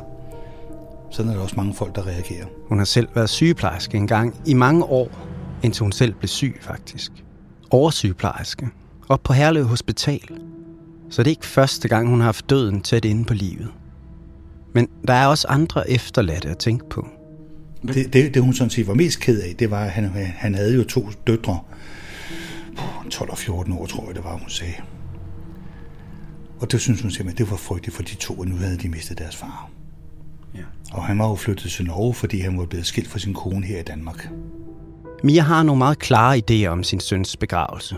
Sådan 1.10 1.30
er 1.30 1.36
der 1.36 1.42
også 1.42 1.56
mange 1.56 1.74
folk, 1.74 1.94
der 1.94 2.06
reagerer. 2.06 2.46
Hun 2.68 2.78
har 2.78 2.84
selv 2.84 3.08
været 3.14 3.30
sygeplejerske 3.30 3.96
engang 3.96 4.34
i 4.46 4.54
mange 4.54 4.84
år, 4.84 5.10
indtil 5.62 5.82
hun 5.82 5.92
selv 5.92 6.14
blev 6.14 6.28
syg 6.28 6.56
faktisk. 6.60 7.12
Oversygeplejerske. 7.70 8.68
Op 9.08 9.22
på 9.22 9.32
Herlev 9.32 9.64
Hospital. 9.64 10.28
Så 11.10 11.22
det 11.22 11.26
er 11.26 11.32
ikke 11.32 11.46
første 11.46 11.88
gang, 11.88 12.08
hun 12.08 12.18
har 12.18 12.24
haft 12.24 12.50
døden 12.50 12.80
tæt 12.80 13.04
inde 13.04 13.24
på 13.24 13.34
livet. 13.34 13.68
Men 14.74 14.88
der 15.08 15.14
er 15.14 15.26
også 15.26 15.48
andre 15.48 15.90
efterladte 15.90 16.48
at 16.48 16.58
tænke 16.58 16.88
på. 16.88 17.08
Det, 17.86 18.12
det, 18.12 18.34
det 18.34 18.42
hun 18.42 18.54
sådan 18.54 18.70
set 18.70 18.86
var 18.86 18.94
mest 18.94 19.20
ked 19.20 19.40
af, 19.40 19.54
det 19.58 19.70
var, 19.70 19.84
at 19.84 19.90
han, 19.90 20.10
han 20.14 20.54
havde 20.54 20.74
jo 20.74 20.84
to 20.84 21.08
døtre. 21.26 21.58
Puh, 23.10 23.18
12 23.18 23.30
og 23.30 23.38
14 23.38 23.72
år, 23.72 23.86
tror 23.86 24.06
jeg, 24.06 24.14
det 24.14 24.24
var, 24.24 24.36
hun 24.36 24.50
sagde. 24.50 24.74
Og 26.60 26.72
det 26.72 26.80
synes 26.80 27.00
hun 27.00 27.10
simpelthen, 27.10 27.44
det 27.44 27.50
var 27.50 27.56
frygteligt 27.56 27.96
for 27.96 28.02
de 28.02 28.14
to, 28.14 28.34
og 28.34 28.46
nu 28.46 28.56
havde 28.56 28.78
de 28.78 28.88
mistet 28.88 29.18
deres 29.18 29.36
far. 29.36 29.70
Ja. 30.54 30.60
Og 30.92 31.04
han 31.04 31.18
var 31.18 31.28
jo 31.28 31.34
flyttet 31.34 31.70
til 31.70 31.86
Norge, 31.86 32.14
fordi 32.14 32.40
han 32.40 32.58
var 32.58 32.64
blevet 32.64 32.86
skilt 32.86 33.08
fra 33.08 33.18
sin 33.18 33.34
kone 33.34 33.66
her 33.66 33.78
i 33.78 33.82
Danmark. 33.82 34.30
Mia 35.22 35.42
har 35.42 35.62
nogle 35.62 35.78
meget 35.78 35.98
klare 35.98 36.40
idéer 36.50 36.66
om 36.66 36.82
sin 36.82 37.00
søns 37.00 37.36
begravelse. 37.36 37.96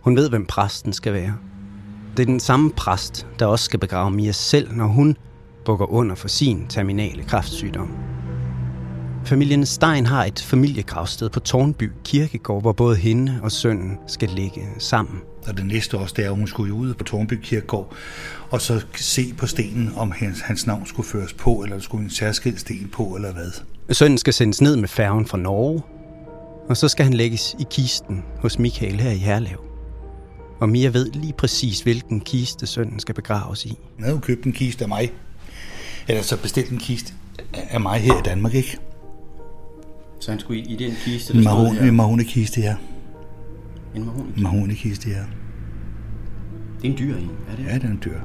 Hun 0.00 0.16
ved, 0.16 0.28
hvem 0.28 0.46
præsten 0.46 0.92
skal 0.92 1.12
være. 1.12 1.34
Det 2.16 2.22
er 2.22 2.26
den 2.26 2.40
samme 2.40 2.70
præst, 2.70 3.26
der 3.38 3.46
også 3.46 3.64
skal 3.64 3.80
begrave 3.80 4.10
Mia 4.10 4.32
selv, 4.32 4.72
når 4.72 4.86
hun 4.86 5.16
bukker 5.64 5.86
under 5.86 6.14
for 6.14 6.28
sin 6.28 6.66
terminale 6.68 7.24
kræftsygdom. 7.24 7.90
Familien 9.24 9.66
Stein 9.66 10.06
har 10.06 10.24
et 10.24 10.40
familiegravsted 10.40 11.30
på 11.30 11.40
Tornby 11.40 11.90
Kirkegård, 12.04 12.62
hvor 12.62 12.72
både 12.72 12.96
hende 12.96 13.40
og 13.42 13.52
sønnen 13.52 13.98
skal 14.06 14.28
ligge 14.28 14.68
sammen. 14.78 15.20
Og 15.48 15.56
det 15.56 15.66
næste 15.66 15.98
også, 15.98 16.14
det 16.16 16.24
er, 16.24 16.30
at 16.30 16.36
hun 16.36 16.46
skulle 16.46 16.74
ud 16.74 16.94
på 16.94 17.04
Tornby 17.04 17.40
Kirkegård, 17.42 17.94
og 18.50 18.60
så 18.60 18.84
se 18.94 19.34
på 19.38 19.46
stenen, 19.46 19.92
om 19.96 20.10
hans, 20.10 20.40
hans 20.40 20.66
navn 20.66 20.86
skulle 20.86 21.08
føres 21.08 21.32
på, 21.32 21.62
eller 21.62 21.76
der 21.76 21.82
skulle 21.82 22.04
en 22.04 22.10
særskilt 22.10 22.60
sten 22.60 22.90
på, 22.92 23.04
eller 23.04 23.32
hvad. 23.32 23.50
Sønnen 23.90 24.18
skal 24.18 24.32
sendes 24.32 24.60
ned 24.60 24.76
med 24.76 24.88
færgen 24.88 25.26
fra 25.26 25.38
Norge, 25.38 25.82
og 26.68 26.76
så 26.76 26.88
skal 26.88 27.04
han 27.04 27.14
lægges 27.14 27.56
i 27.58 27.66
kisten 27.70 28.24
hos 28.38 28.58
Michael 28.58 29.00
her 29.00 29.10
i 29.10 29.18
Herlev. 29.18 29.64
Og 30.60 30.68
Mia 30.68 30.88
ved 30.88 31.10
lige 31.12 31.32
præcis, 31.32 31.80
hvilken 31.80 32.20
kiste 32.20 32.66
sønnen 32.66 33.00
skal 33.00 33.14
begraves 33.14 33.64
i. 33.64 33.78
Han 33.96 34.04
havde 34.04 34.14
jo 34.14 34.20
købt 34.20 34.44
en 34.44 34.52
kiste 34.52 34.84
af 34.84 34.88
mig. 34.88 35.12
Eller 36.08 36.22
så 36.22 36.36
bestilt 36.36 36.70
en 36.70 36.78
kiste 36.78 37.12
af 37.52 37.80
mig 37.80 38.00
her 38.00 38.18
i 38.18 38.22
Danmark, 38.24 38.54
ikke? 38.54 38.78
Så 40.22 40.30
han 40.30 40.40
skulle 40.40 40.60
i, 40.60 40.72
i 40.72 40.76
den 40.76 40.92
kiste, 41.04 41.34
En 41.34 41.42
der 41.42 41.50
stod 41.50 41.74
her? 41.74 41.88
en 41.88 41.96
mahoni-kiste, 41.96 42.60
ja. 42.60 42.76
En 43.94 44.04
mahoni. 44.36 44.72
En 44.84 44.90
ja. 45.06 45.22
Det 46.82 46.88
er 46.88 46.92
en 46.92 46.98
dyr 46.98 47.16
en, 47.16 47.30
er 47.50 47.56
det? 47.56 47.64
Ja, 47.64 47.74
det 47.74 47.84
er 47.84 47.88
en 47.88 48.00
dyr. 48.04 48.18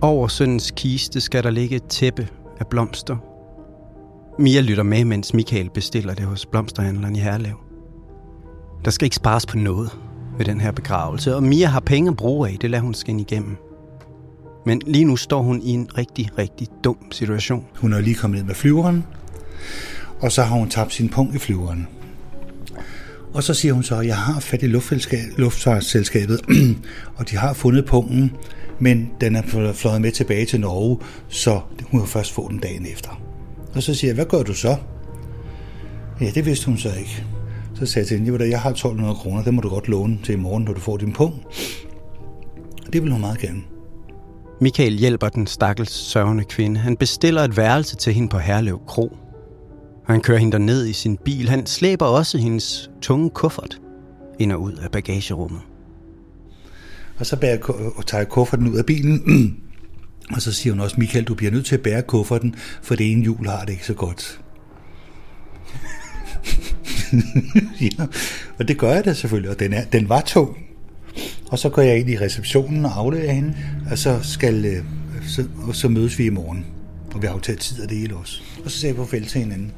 Over 0.00 0.28
sønnens 0.28 0.72
kiste 0.76 1.20
skal 1.20 1.44
der 1.44 1.50
ligge 1.50 1.76
et 1.76 1.84
tæppe 1.84 2.28
af 2.60 2.66
blomster. 2.66 3.16
Mia 4.38 4.60
lytter 4.60 4.82
med, 4.82 5.04
mens 5.04 5.34
Michael 5.34 5.70
bestiller 5.70 6.14
det 6.14 6.24
hos 6.24 6.46
blomsterhandleren 6.46 7.16
i 7.16 7.18
Herlev. 7.18 7.54
Der 8.84 8.90
skal 8.90 9.06
ikke 9.06 9.16
spares 9.16 9.46
på 9.46 9.56
noget 9.56 9.90
ved 10.38 10.44
den 10.44 10.60
her 10.60 10.72
begravelse, 10.72 11.36
og 11.36 11.42
Mia 11.42 11.66
har 11.66 11.80
penge 11.80 12.10
at 12.10 12.16
bruge 12.16 12.48
af, 12.48 12.56
det 12.60 12.70
lader 12.70 12.82
hun 12.82 12.94
skinne 12.94 13.20
igennem. 13.20 13.56
Men 14.66 14.82
lige 14.86 15.04
nu 15.04 15.16
står 15.16 15.42
hun 15.42 15.62
i 15.62 15.70
en 15.70 15.98
rigtig, 15.98 16.38
rigtig 16.38 16.68
dum 16.84 16.98
situation. 17.12 17.64
Hun 17.76 17.92
er 17.92 18.00
lige 18.00 18.14
kommet 18.14 18.38
ned 18.38 18.46
med 18.46 18.54
flyveren, 18.54 19.04
og 20.20 20.32
så 20.32 20.42
har 20.42 20.56
hun 20.56 20.68
tabt 20.68 20.92
sin 20.92 21.08
punkt 21.08 21.34
i 21.34 21.38
flyveren. 21.38 21.88
Og 23.34 23.42
så 23.42 23.54
siger 23.54 23.74
hun 23.74 23.82
så, 23.82 23.98
at 23.98 24.06
jeg 24.06 24.16
har 24.16 24.40
fat 24.40 24.62
i 24.62 24.66
luftfartsselskabet, 25.36 26.40
og 27.16 27.30
de 27.30 27.36
har 27.36 27.52
fundet 27.52 27.84
punkten, 27.84 28.32
men 28.78 29.10
den 29.20 29.36
er 29.36 29.72
fløjet 29.74 30.00
med 30.00 30.12
tilbage 30.12 30.46
til 30.46 30.60
Norge, 30.60 30.98
så 31.28 31.60
hun 31.84 32.00
har 32.00 32.06
først 32.06 32.32
få 32.32 32.48
den 32.48 32.58
dagen 32.58 32.86
efter. 32.86 33.22
Og 33.74 33.82
så 33.82 33.94
siger 33.94 34.08
jeg, 34.08 34.14
hvad 34.14 34.26
gør 34.26 34.42
du 34.42 34.54
så? 34.54 34.76
Ja, 36.20 36.30
det 36.34 36.46
vidste 36.46 36.66
hun 36.66 36.78
så 36.78 36.88
ikke. 36.98 37.24
Så 37.74 37.86
sagde 37.86 37.98
jeg 37.98 38.08
til 38.08 38.18
hende, 38.18 38.50
jeg 38.50 38.60
har 38.60 38.70
1200 38.70 39.14
kroner, 39.14 39.42
det 39.42 39.54
må 39.54 39.60
du 39.60 39.68
godt 39.68 39.88
låne 39.88 40.18
til 40.24 40.32
i 40.32 40.38
morgen, 40.38 40.64
når 40.64 40.72
du 40.72 40.80
får 40.80 40.96
din 40.96 41.12
punkt. 41.12 41.46
Det 42.92 43.02
vil 43.02 43.12
hun 43.12 43.20
meget 43.20 43.38
gerne. 43.38 43.60
Michael 44.60 44.92
hjælper 44.92 45.28
den 45.28 45.46
stakkels 45.46 45.92
sørgende 45.92 46.44
kvinde. 46.44 46.80
Han 46.80 46.96
bestiller 46.96 47.42
et 47.42 47.56
værelse 47.56 47.96
til 47.96 48.14
hende 48.14 48.28
på 48.28 48.38
Herlev 48.38 48.80
Kro. 48.86 49.16
Han 50.08 50.20
kører 50.20 50.38
hende 50.38 50.58
ned 50.58 50.86
i 50.86 50.92
sin 50.92 51.16
bil. 51.16 51.48
Han 51.48 51.66
slæber 51.66 52.06
også 52.06 52.38
hendes 52.38 52.90
tunge 53.02 53.30
kuffert 53.30 53.80
ind 54.38 54.52
og 54.52 54.62
ud 54.62 54.72
af 54.72 54.90
bagagerummet. 54.90 55.60
Og 57.18 57.26
så 57.26 57.36
bærer, 57.36 57.92
og 57.96 58.06
tager 58.06 58.20
jeg 58.20 58.28
kufferten 58.28 58.68
ud 58.68 58.76
af 58.76 58.86
bilen, 58.86 59.22
og 60.34 60.42
så 60.42 60.52
siger 60.52 60.72
hun 60.72 60.80
også, 60.80 60.96
Michael, 60.98 61.24
du 61.24 61.34
bliver 61.34 61.52
nødt 61.52 61.66
til 61.66 61.74
at 61.74 61.82
bære 61.82 62.02
kufferten, 62.02 62.54
for 62.82 62.94
det 62.94 63.12
ene 63.12 63.22
hjul 63.22 63.46
har 63.46 63.64
det 63.64 63.72
ikke 63.72 63.86
så 63.86 63.94
godt. 63.94 64.40
ja, 67.80 68.06
og 68.58 68.68
det 68.68 68.78
gør 68.78 68.92
jeg 68.92 69.04
da 69.04 69.14
selvfølgelig, 69.14 69.50
og 69.50 69.58
den, 69.58 69.72
er, 69.72 69.84
den 69.84 70.08
var 70.08 70.20
tung. 70.20 70.58
Og 71.50 71.58
så 71.58 71.68
går 71.68 71.82
jeg 71.82 71.98
ind 71.98 72.10
i 72.10 72.18
receptionen 72.18 72.84
og 72.84 72.98
afleverer 72.98 73.32
hende, 73.32 73.56
og 73.90 73.98
så, 73.98 74.18
skal, 74.22 74.64
øh, 74.64 74.84
så, 75.26 75.44
og 75.62 75.74
så 75.74 75.88
mødes 75.88 76.18
vi 76.18 76.24
i 76.24 76.30
morgen. 76.30 76.66
Og 77.14 77.22
vi 77.22 77.26
har 77.26 77.34
aftalt 77.34 77.60
tid 77.60 77.82
af 77.82 77.88
det 77.88 77.98
hele 77.98 78.16
også. 78.16 78.40
Og 78.64 78.70
så 78.70 78.78
ser 78.78 78.88
jeg 78.88 78.96
på 78.96 79.04
fælles 79.04 79.32
til 79.32 79.40
hinanden. 79.40 79.72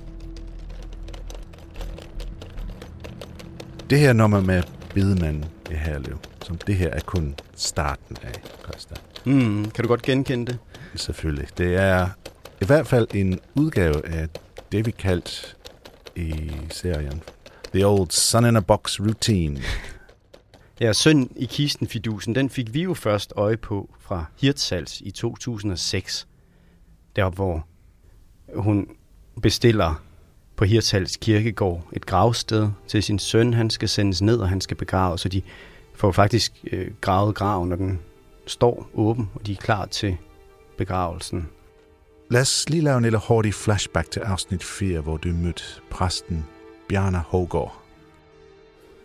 Det 3.90 3.98
her 3.98 4.12
nummer 4.12 4.40
med 4.40 4.62
bedemanden 4.94 5.44
i 5.70 5.74
Herlev, 5.74 6.18
som 6.42 6.58
det 6.58 6.76
her 6.76 6.90
er 6.90 7.00
kun 7.00 7.34
starten 7.54 8.16
af, 8.22 8.42
Christa. 8.64 8.94
Mm, 9.24 9.70
kan 9.70 9.84
du 9.84 9.88
godt 9.88 10.02
genkende 10.02 10.46
det? 10.46 10.58
Selvfølgelig. 10.94 11.48
Det 11.58 11.76
er 11.76 12.08
i 12.60 12.64
hvert 12.66 12.86
fald 12.86 13.06
en 13.14 13.40
udgave 13.54 14.06
af 14.06 14.28
det, 14.72 14.86
vi 14.86 14.90
kaldt 14.90 15.56
i 16.16 16.50
serien 16.70 17.22
The 17.74 17.86
Old 17.86 18.10
Sun 18.10 18.46
in 18.46 18.56
a 18.56 18.60
Box 18.60 19.00
Routine. 19.00 19.60
Ja, 20.80 20.92
Søn 20.92 21.30
i 21.36 21.44
kisten 21.44 21.86
fidusen, 21.86 22.34
den 22.34 22.50
fik 22.50 22.74
vi 22.74 22.82
jo 22.82 22.94
først 22.94 23.32
øje 23.36 23.56
på 23.56 23.94
fra 24.00 24.24
Hirtshals 24.40 25.00
i 25.00 25.10
2006. 25.10 26.28
Der 27.16 27.30
hvor 27.30 27.66
hun 28.54 28.86
bestiller 29.42 30.02
på 30.60 30.64
Hirtshals 30.64 31.16
Kirkegård 31.16 31.88
et 31.92 32.06
gravsted 32.06 32.68
til 32.88 33.02
sin 33.02 33.18
søn. 33.18 33.54
Han 33.54 33.70
skal 33.70 33.88
sendes 33.88 34.22
ned, 34.22 34.38
og 34.38 34.48
han 34.48 34.60
skal 34.60 34.76
begraves, 34.76 35.20
så 35.20 35.28
de 35.28 35.42
får 35.94 36.12
faktisk 36.12 36.52
øh, 36.72 36.90
gravet 37.00 37.34
graven, 37.34 37.68
når 37.68 37.76
den 37.76 37.98
står 38.46 38.90
åben, 38.94 39.30
og 39.34 39.46
de 39.46 39.52
er 39.52 39.56
klar 39.56 39.86
til 39.86 40.16
begravelsen. 40.76 41.48
Lad 42.30 42.40
os 42.40 42.68
lige 42.68 42.82
lave 42.82 42.96
en 42.96 43.02
lille 43.02 43.20
hurtig 43.28 43.54
flashback 43.54 44.10
til 44.10 44.20
afsnit 44.20 44.64
4, 44.64 45.00
hvor 45.00 45.16
du 45.16 45.28
mødte 45.28 45.62
præsten 45.90 46.44
Bjarne 46.88 47.18
Hågaard. 47.18 47.82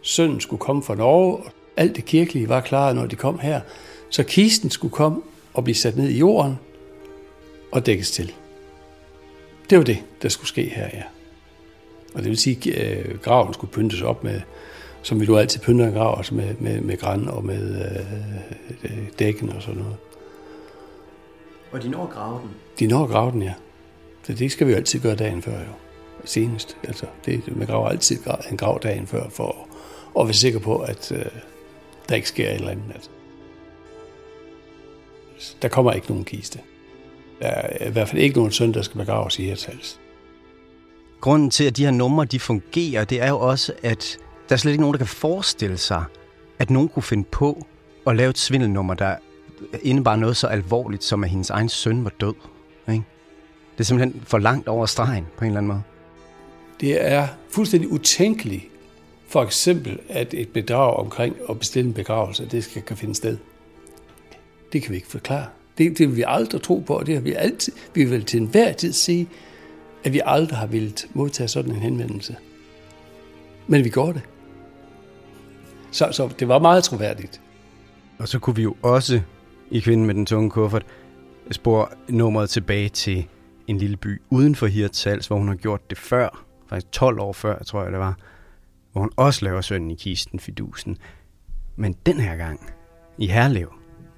Sønnen 0.02 0.42
skulle 0.42 0.60
komme 0.60 0.84
fra 0.84 0.96
Norge, 0.96 1.38
og 1.38 1.52
alt 1.78 1.96
det 1.96 2.06
kirkelige 2.06 2.50
var 2.50 2.62
klar, 2.62 2.94
når 2.94 3.06
de 3.06 3.16
kom 3.16 3.40
her. 3.40 3.62
Så 4.10 4.24
kisten 4.24 4.70
skulle 4.70 4.94
komme 4.94 5.22
og 5.54 5.64
blive 5.64 5.76
sat 5.76 5.98
ned 5.98 6.10
i 6.10 6.18
jorden 6.18 6.60
og 7.72 7.86
dækkes 7.86 8.12
til. 8.12 8.34
Det 9.70 9.78
var 9.78 9.84
det, 9.84 10.04
der 10.22 10.30
skulle 10.30 10.48
ske 10.48 10.70
her, 10.70 10.90
ja. 10.94 11.04
Og 12.16 12.22
det 12.22 12.30
vil 12.30 12.38
sige, 12.38 12.76
at 12.76 13.06
øh, 13.06 13.20
graven 13.20 13.54
skulle 13.54 13.72
pyntes 13.72 14.02
op 14.02 14.24
med, 14.24 14.42
som 15.02 15.20
vi 15.20 15.26
jo 15.26 15.38
altid 15.38 15.60
pynter 15.60 15.88
en 15.88 15.94
grav, 15.94 16.18
altså 16.18 16.36
med, 16.36 16.56
med, 16.60 16.82
med 16.82 16.98
græn 16.98 17.28
og 17.28 17.46
med 17.46 17.86
øh, 17.86 18.92
øh, 18.92 19.08
dækken 19.20 19.50
og 19.50 19.62
sådan 19.62 19.80
noget. 19.80 19.96
Og 21.72 21.84
de 21.84 21.90
når 21.90 22.06
grave 22.14 22.40
den. 22.40 22.50
De 22.80 22.88
når 22.88 23.08
grave 23.08 23.32
den, 23.32 23.42
ja. 23.42 23.54
Så 24.24 24.34
det 24.34 24.52
skal 24.52 24.68
vi 24.68 24.72
jo 24.72 24.78
altid 24.78 25.00
gøre 25.00 25.16
dagen 25.16 25.42
før, 25.42 25.60
jo. 25.60 25.74
Senest. 26.26 26.78
Altså, 26.84 27.06
det, 27.26 27.58
man 27.58 27.68
graver 27.68 27.90
altid 27.90 28.20
en 28.52 28.58
grav 28.58 28.80
dagen 28.84 29.08
før, 29.08 29.30
for 29.30 29.48
at, 30.16 30.22
at 30.22 30.28
være 30.28 30.34
sikker 30.34 30.60
på, 30.60 30.78
at 30.78 31.12
øh, 31.12 31.26
der 32.10 32.16
ikke 32.16 32.28
sker 32.28 32.50
et 32.50 32.56
eller 32.56 32.72
andet. 32.72 32.92
Altså. 32.94 33.10
Der 35.62 35.68
kommer 35.68 35.92
ikke 35.92 36.08
nogen 36.10 36.26
kiste. 36.26 36.60
Der 37.42 37.48
er 37.48 37.88
i 37.88 37.92
hvert 37.92 38.10
fald 38.10 38.22
ikke 38.22 38.36
nogen 38.36 38.52
søn, 38.52 38.74
der 38.74 38.82
skal 38.82 38.98
begraves 38.98 39.40
i 39.40 39.44
Hirtshals. 39.44 40.00
Grunden 41.22 41.50
til, 41.50 41.64
at 41.64 41.78
de 41.78 41.84
her 41.84 41.92
numre 41.92 42.26
de 42.26 42.40
fungerer, 42.40 43.06
det 43.06 43.22
er 43.22 43.30
jo 43.30 43.40
også, 43.40 43.74
at 43.84 44.18
der 44.50 44.56
er 44.56 44.58
slet 44.58 44.72
ikke 44.72 44.82
nogen, 44.82 44.94
der 44.94 44.98
kan 44.98 45.08
forestille 45.08 45.78
sig, 45.78 46.04
at 46.60 46.70
nogen 46.70 46.90
kunne 46.90 47.04
finde 47.04 47.24
på 47.24 47.66
at 48.08 48.16
lave 48.16 48.30
et 48.30 48.38
svindelnummer, 48.38 48.94
der 48.94 49.16
indebar 49.82 50.16
noget 50.16 50.38
så 50.38 50.48
alvorligt, 50.48 51.04
som 51.04 51.24
at 51.24 51.30
hendes 51.30 51.50
egen 51.50 51.70
søn 51.70 52.04
var 52.04 52.12
død. 52.22 52.34
Ikke? 52.90 53.04
Det 53.74 53.80
er 53.80 53.84
simpelthen 53.84 54.24
for 54.26 54.38
langt 54.38 54.68
over 54.68 54.86
stregen 54.86 55.26
på 55.38 55.46
en 55.46 55.52
eller 55.52 55.58
anden 55.58 55.68
måde. 55.68 55.82
Det 56.80 57.12
er 57.12 57.28
fuldstændig 57.50 57.92
utænkeligt, 57.92 58.64
for 59.28 59.44
eksempel, 59.44 60.00
at 60.10 60.34
et 60.34 60.50
bedrag 60.50 60.96
omkring 60.96 61.36
at 61.50 61.60
bestille 61.60 61.88
en 61.88 61.94
begravelse, 61.94 62.48
det 62.52 62.64
skal 62.64 62.82
kan 62.82 62.98
finde 62.98 63.16
sted. 63.16 63.38
Det 64.74 64.82
kan 64.82 64.92
vi 64.92 64.96
ikke 64.96 65.08
forklare. 65.08 65.46
Det, 65.78 65.98
det 65.98 66.08
vil 66.08 66.16
vi 66.16 66.24
aldrig 66.28 66.62
tro 66.62 66.84
på, 66.88 66.94
og 66.94 67.06
det 67.06 67.14
har 67.16 67.22
vi 67.22 67.34
altid. 67.34 67.74
Vi 67.94 68.04
vil 68.04 68.26
til 68.26 68.42
enhver 68.42 68.74
tid 68.74 68.94
sige, 68.94 69.30
at 70.06 70.14
vi 70.14 70.22
aldrig 70.26 70.58
har 70.58 70.68
ville 70.68 70.94
modtage 71.14 71.48
sådan 71.48 71.72
en 71.72 71.82
henvendelse. 71.82 72.36
Men 73.68 73.84
vi 73.84 73.90
gjorde 73.90 74.14
det. 74.14 74.22
Så, 75.92 76.10
så 76.12 76.30
det 76.40 76.48
var 76.48 76.60
meget 76.60 76.84
troværdigt. 76.84 77.42
Og 78.20 78.28
så 78.28 78.40
kunne 78.40 78.56
vi 78.56 78.64
jo 78.64 78.76
også 78.82 79.22
i 79.72 79.80
Kvinden 79.80 80.06
med 80.06 80.16
den 80.16 80.26
tunge 80.26 80.50
kuffert 80.50 80.86
spore 81.52 81.88
nummeret 82.10 82.50
tilbage 82.50 82.90
til 82.90 83.28
en 83.68 83.78
lille 83.78 83.98
by 83.98 84.22
uden 84.30 84.56
for 84.56 84.68
Hirtshals, 84.68 85.28
hvor 85.28 85.38
hun 85.38 85.48
har 85.48 85.56
gjort 85.56 85.90
det 85.90 85.98
før, 85.98 86.46
faktisk 86.70 86.92
12 86.92 87.20
år 87.20 87.34
før, 87.34 87.64
tror 87.64 87.84
jeg 87.84 87.92
det 87.92 88.00
var, 88.00 88.18
hvor 88.92 89.02
hun 89.02 89.12
også 89.16 89.46
laver 89.46 89.62
sønnen 89.62 89.92
i 89.92 89.96
kisten, 89.96 90.40
fidusen. 90.40 90.98
Men 91.76 91.96
den 92.06 92.20
her 92.20 92.36
gang, 92.36 92.74
i 93.18 93.28
Herlev, 93.28 93.74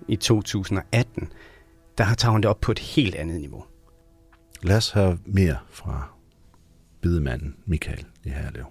i 0.07 0.15
2018, 0.15 1.31
der 1.97 2.13
tager 2.13 2.31
hun 2.31 2.41
det 2.41 2.49
op 2.49 2.61
på 2.61 2.71
et 2.71 2.79
helt 2.79 3.15
andet 3.15 3.41
niveau. 3.41 3.63
Lad 4.63 4.77
os 4.77 4.91
høre 4.91 5.17
mere 5.25 5.55
fra 5.71 6.09
bedemanden 7.01 7.55
Michael 7.65 8.05
i 8.23 8.29
Herlev. 8.29 8.65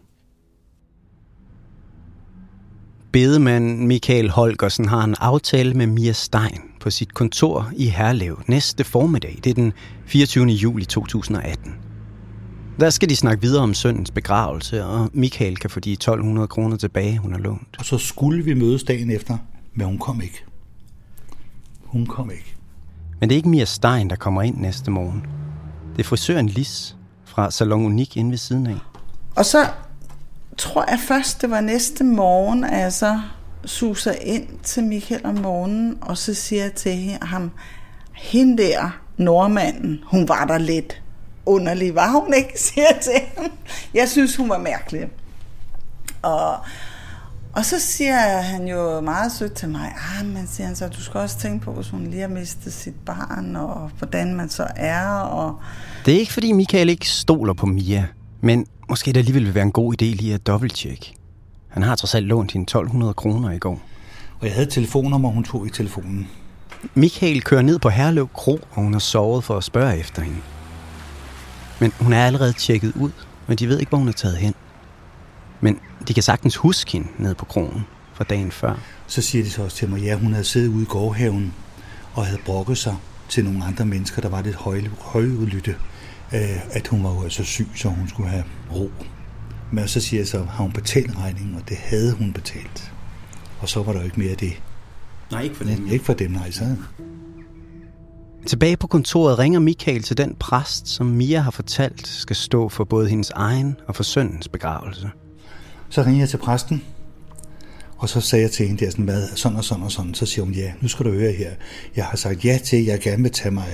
Bedemanden 3.12 3.86
Michael 3.86 4.30
Holgersen 4.30 4.88
har 4.88 5.04
en 5.04 5.14
aftale 5.18 5.74
med 5.74 5.86
Mia 5.86 6.12
Stein 6.12 6.60
på 6.80 6.90
sit 6.90 7.14
kontor 7.14 7.70
i 7.76 7.86
Herlev 7.88 8.40
næste 8.46 8.84
formiddag. 8.84 9.38
Det 9.44 9.50
er 9.50 9.54
den 9.54 9.72
24. 10.06 10.46
juli 10.46 10.84
2018. 10.84 11.74
Der 12.80 12.90
skal 12.90 13.08
de 13.08 13.16
snakke 13.16 13.42
videre 13.42 13.62
om 13.62 13.74
søndens 13.74 14.10
begravelse, 14.10 14.84
og 14.84 15.10
Michael 15.12 15.56
kan 15.56 15.70
få 15.70 15.80
de 15.80 15.92
1200 15.92 16.48
kroner 16.48 16.76
tilbage, 16.76 17.18
hun 17.18 17.32
har 17.32 17.38
lånt. 17.38 17.76
Og 17.78 17.84
så 17.84 17.98
skulle 17.98 18.44
vi 18.44 18.54
mødes 18.54 18.84
dagen 18.84 19.10
efter, 19.10 19.38
men 19.74 19.86
hun 19.86 19.98
kom 19.98 20.20
ikke. 20.20 20.44
hun 21.84 22.06
kom 22.06 22.30
ikke. 22.30 22.56
Men 23.20 23.28
det 23.28 23.34
er 23.34 23.36
ikke 23.36 23.48
Mia 23.48 23.64
Stein, 23.64 24.10
der 24.10 24.16
kommer 24.16 24.42
ind 24.42 24.56
næste 24.56 24.90
morgen. 24.90 25.35
Det 25.96 26.02
er 26.02 26.08
frisøren 26.08 26.48
Lis 26.48 26.96
fra 27.24 27.50
Salon 27.50 27.84
Unik 27.84 28.16
inde 28.16 28.30
ved 28.30 28.38
siden 28.38 28.66
af. 28.66 28.76
Og 29.36 29.44
så 29.44 29.66
tror 30.58 30.90
jeg 30.90 30.98
først, 31.08 31.42
det 31.42 31.50
var 31.50 31.60
næste 31.60 32.04
morgen, 32.04 32.64
at 32.64 32.80
jeg 32.80 32.92
så 32.92 33.20
suser 33.64 34.12
ind 34.12 34.48
til 34.62 34.84
Michael 34.84 35.26
om 35.26 35.34
morgenen, 35.34 35.98
og 36.00 36.18
så 36.18 36.34
siger 36.34 36.62
jeg 36.62 36.72
til 36.72 37.18
ham, 37.22 37.50
hende 38.12 38.62
der, 38.62 39.00
nordmanden, 39.16 40.00
hun 40.06 40.28
var 40.28 40.44
der 40.44 40.58
lidt 40.58 41.02
underlig, 41.46 41.94
var 41.94 42.10
hun 42.10 42.34
ikke, 42.34 42.60
siger 42.64 42.86
jeg 42.92 43.00
til 43.02 43.12
ham. 43.36 43.50
Jeg 43.94 44.08
synes, 44.08 44.36
hun 44.36 44.48
var 44.48 44.58
mærkelig. 44.58 45.08
Og, 46.22 46.56
og 47.56 47.64
så 47.64 47.80
siger 47.80 48.40
han 48.40 48.68
jo 48.68 49.00
meget 49.00 49.32
sødt 49.32 49.52
til 49.52 49.68
mig, 49.68 49.94
ah, 50.18 50.26
men 50.26 50.46
siger 50.46 50.66
han 50.66 50.76
så, 50.76 50.88
du 50.88 51.02
skal 51.02 51.20
også 51.20 51.38
tænke 51.38 51.64
på, 51.64 51.72
hvis 51.72 51.88
hun 51.88 52.06
lige 52.06 52.20
har 52.20 52.28
mistet 52.28 52.72
sit 52.72 52.94
barn, 53.06 53.56
og 53.56 53.90
hvordan 53.98 54.34
man 54.34 54.48
så 54.48 54.66
er, 54.76 55.08
og... 55.10 55.60
Det 56.06 56.14
er 56.14 56.18
ikke, 56.18 56.32
fordi 56.32 56.52
Michael 56.52 56.88
ikke 56.88 57.08
stoler 57.08 57.52
på 57.52 57.66
Mia, 57.66 58.06
men 58.40 58.66
måske 58.88 59.12
det 59.12 59.16
alligevel 59.16 59.44
vil 59.44 59.54
være 59.54 59.64
en 59.64 59.72
god 59.72 59.92
idé 59.92 60.04
lige 60.04 60.34
at 60.34 60.46
dobbelttjekke. 60.46 61.14
Han 61.68 61.82
har 61.82 61.94
trods 61.94 62.14
alt 62.14 62.26
lånt 62.26 62.52
hende 62.52 62.64
1200 62.64 63.14
kroner 63.14 63.50
i 63.50 63.58
går. 63.58 63.80
Og 64.40 64.46
jeg 64.46 64.54
havde 64.54 64.70
telefonnummer, 64.70 65.28
hun 65.28 65.44
tog 65.44 65.66
i 65.66 65.70
telefonen. 65.70 66.28
Michael 66.94 67.42
kører 67.42 67.62
ned 67.62 67.78
på 67.78 67.88
Herlev 67.88 68.28
Kro, 68.28 68.60
og 68.70 68.82
hun 68.82 68.92
har 68.92 69.00
sovet 69.00 69.44
for 69.44 69.56
at 69.56 69.64
spørge 69.64 69.98
efter 69.98 70.22
hende. 70.22 70.38
Men 71.80 71.92
hun 72.00 72.12
er 72.12 72.26
allerede 72.26 72.52
tjekket 72.52 72.92
ud, 72.96 73.10
men 73.46 73.58
de 73.58 73.68
ved 73.68 73.78
ikke, 73.78 73.90
hvor 73.90 73.98
hun 73.98 74.08
er 74.08 74.12
taget 74.12 74.36
hen. 74.36 74.54
Men 75.60 75.80
de 76.08 76.14
kan 76.14 76.22
sagtens 76.22 76.56
huske 76.56 76.92
hende 76.92 77.08
ned 77.18 77.34
på 77.34 77.44
kronen 77.44 77.86
fra 78.14 78.24
dagen 78.24 78.50
før. 78.50 78.74
Så 79.06 79.22
siger 79.22 79.44
de 79.44 79.50
så 79.50 79.62
også 79.62 79.76
til 79.76 79.88
mig, 79.88 80.02
ja, 80.02 80.16
hun 80.16 80.32
havde 80.32 80.44
siddet 80.44 80.68
ude 80.68 80.82
i 80.82 80.86
gårdhaven 80.86 81.54
og 82.14 82.26
havde 82.26 82.40
brokket 82.44 82.78
sig 82.78 82.96
til 83.28 83.44
nogle 83.44 83.64
andre 83.64 83.84
mennesker, 83.84 84.22
der 84.22 84.28
var 84.28 84.42
lidt 84.42 84.56
høj, 84.56 84.82
højudlytte, 85.00 85.76
øh, 86.34 86.74
at 86.76 86.88
hun 86.88 87.04
var 87.04 87.14
jo 87.14 87.22
altså 87.22 87.44
syg, 87.44 87.68
så 87.74 87.88
hun 87.88 88.08
skulle 88.08 88.28
have 88.28 88.44
ro. 88.74 88.90
Men 89.72 89.88
så 89.88 90.00
siger 90.00 90.20
jeg 90.20 90.28
så, 90.28 90.42
har 90.42 90.62
hun 90.62 90.72
betalt 90.72 91.18
regningen, 91.18 91.54
og 91.54 91.68
det 91.68 91.76
havde 91.76 92.12
hun 92.12 92.32
betalt. 92.32 92.92
Og 93.60 93.68
så 93.68 93.82
var 93.82 93.92
der 93.92 93.98
jo 93.98 94.04
ikke 94.04 94.20
mere 94.20 94.30
af 94.30 94.36
det. 94.36 94.62
Nej, 95.30 95.42
ikke 95.42 95.56
for 95.56 95.64
dem. 95.64 95.88
Ikke 95.90 96.04
for 96.04 96.12
dem, 96.12 96.30
nej. 96.30 96.50
Så 96.50 96.76
Tilbage 98.46 98.76
på 98.76 98.86
kontoret 98.86 99.38
ringer 99.38 99.60
Michael 99.60 100.02
til 100.02 100.16
den 100.16 100.34
præst, 100.40 100.88
som 100.88 101.06
Mia 101.06 101.40
har 101.40 101.50
fortalt 101.50 102.06
skal 102.06 102.36
stå 102.36 102.68
for 102.68 102.84
både 102.84 103.08
hendes 103.08 103.30
egen 103.30 103.76
og 103.88 103.96
for 103.96 104.02
søndens 104.02 104.48
begravelse. 104.48 105.10
Så 105.88 106.02
ringer 106.02 106.20
jeg 106.20 106.28
til 106.28 106.36
præsten, 106.36 106.82
og 107.98 108.08
så 108.08 108.20
sagde 108.20 108.42
jeg 108.42 108.50
til 108.50 108.66
hende 108.66 108.84
der 108.84 108.90
sådan, 108.90 109.04
hvad, 109.04 109.28
sådan 109.34 109.58
og 109.58 109.64
sådan 109.64 109.84
og 109.84 109.92
sådan. 109.92 110.14
Så 110.14 110.26
siger 110.26 110.44
hun, 110.44 110.54
ja, 110.54 110.72
nu 110.80 110.88
skal 110.88 111.06
du 111.06 111.10
høre 111.10 111.32
her. 111.32 111.50
Jeg 111.96 112.04
har 112.04 112.16
sagt 112.16 112.44
ja 112.44 112.58
til, 112.64 112.76
at 112.76 112.86
jeg 112.86 113.00
gerne 113.00 113.22
vil 113.22 113.32
tage 113.32 113.50
mig 113.50 113.64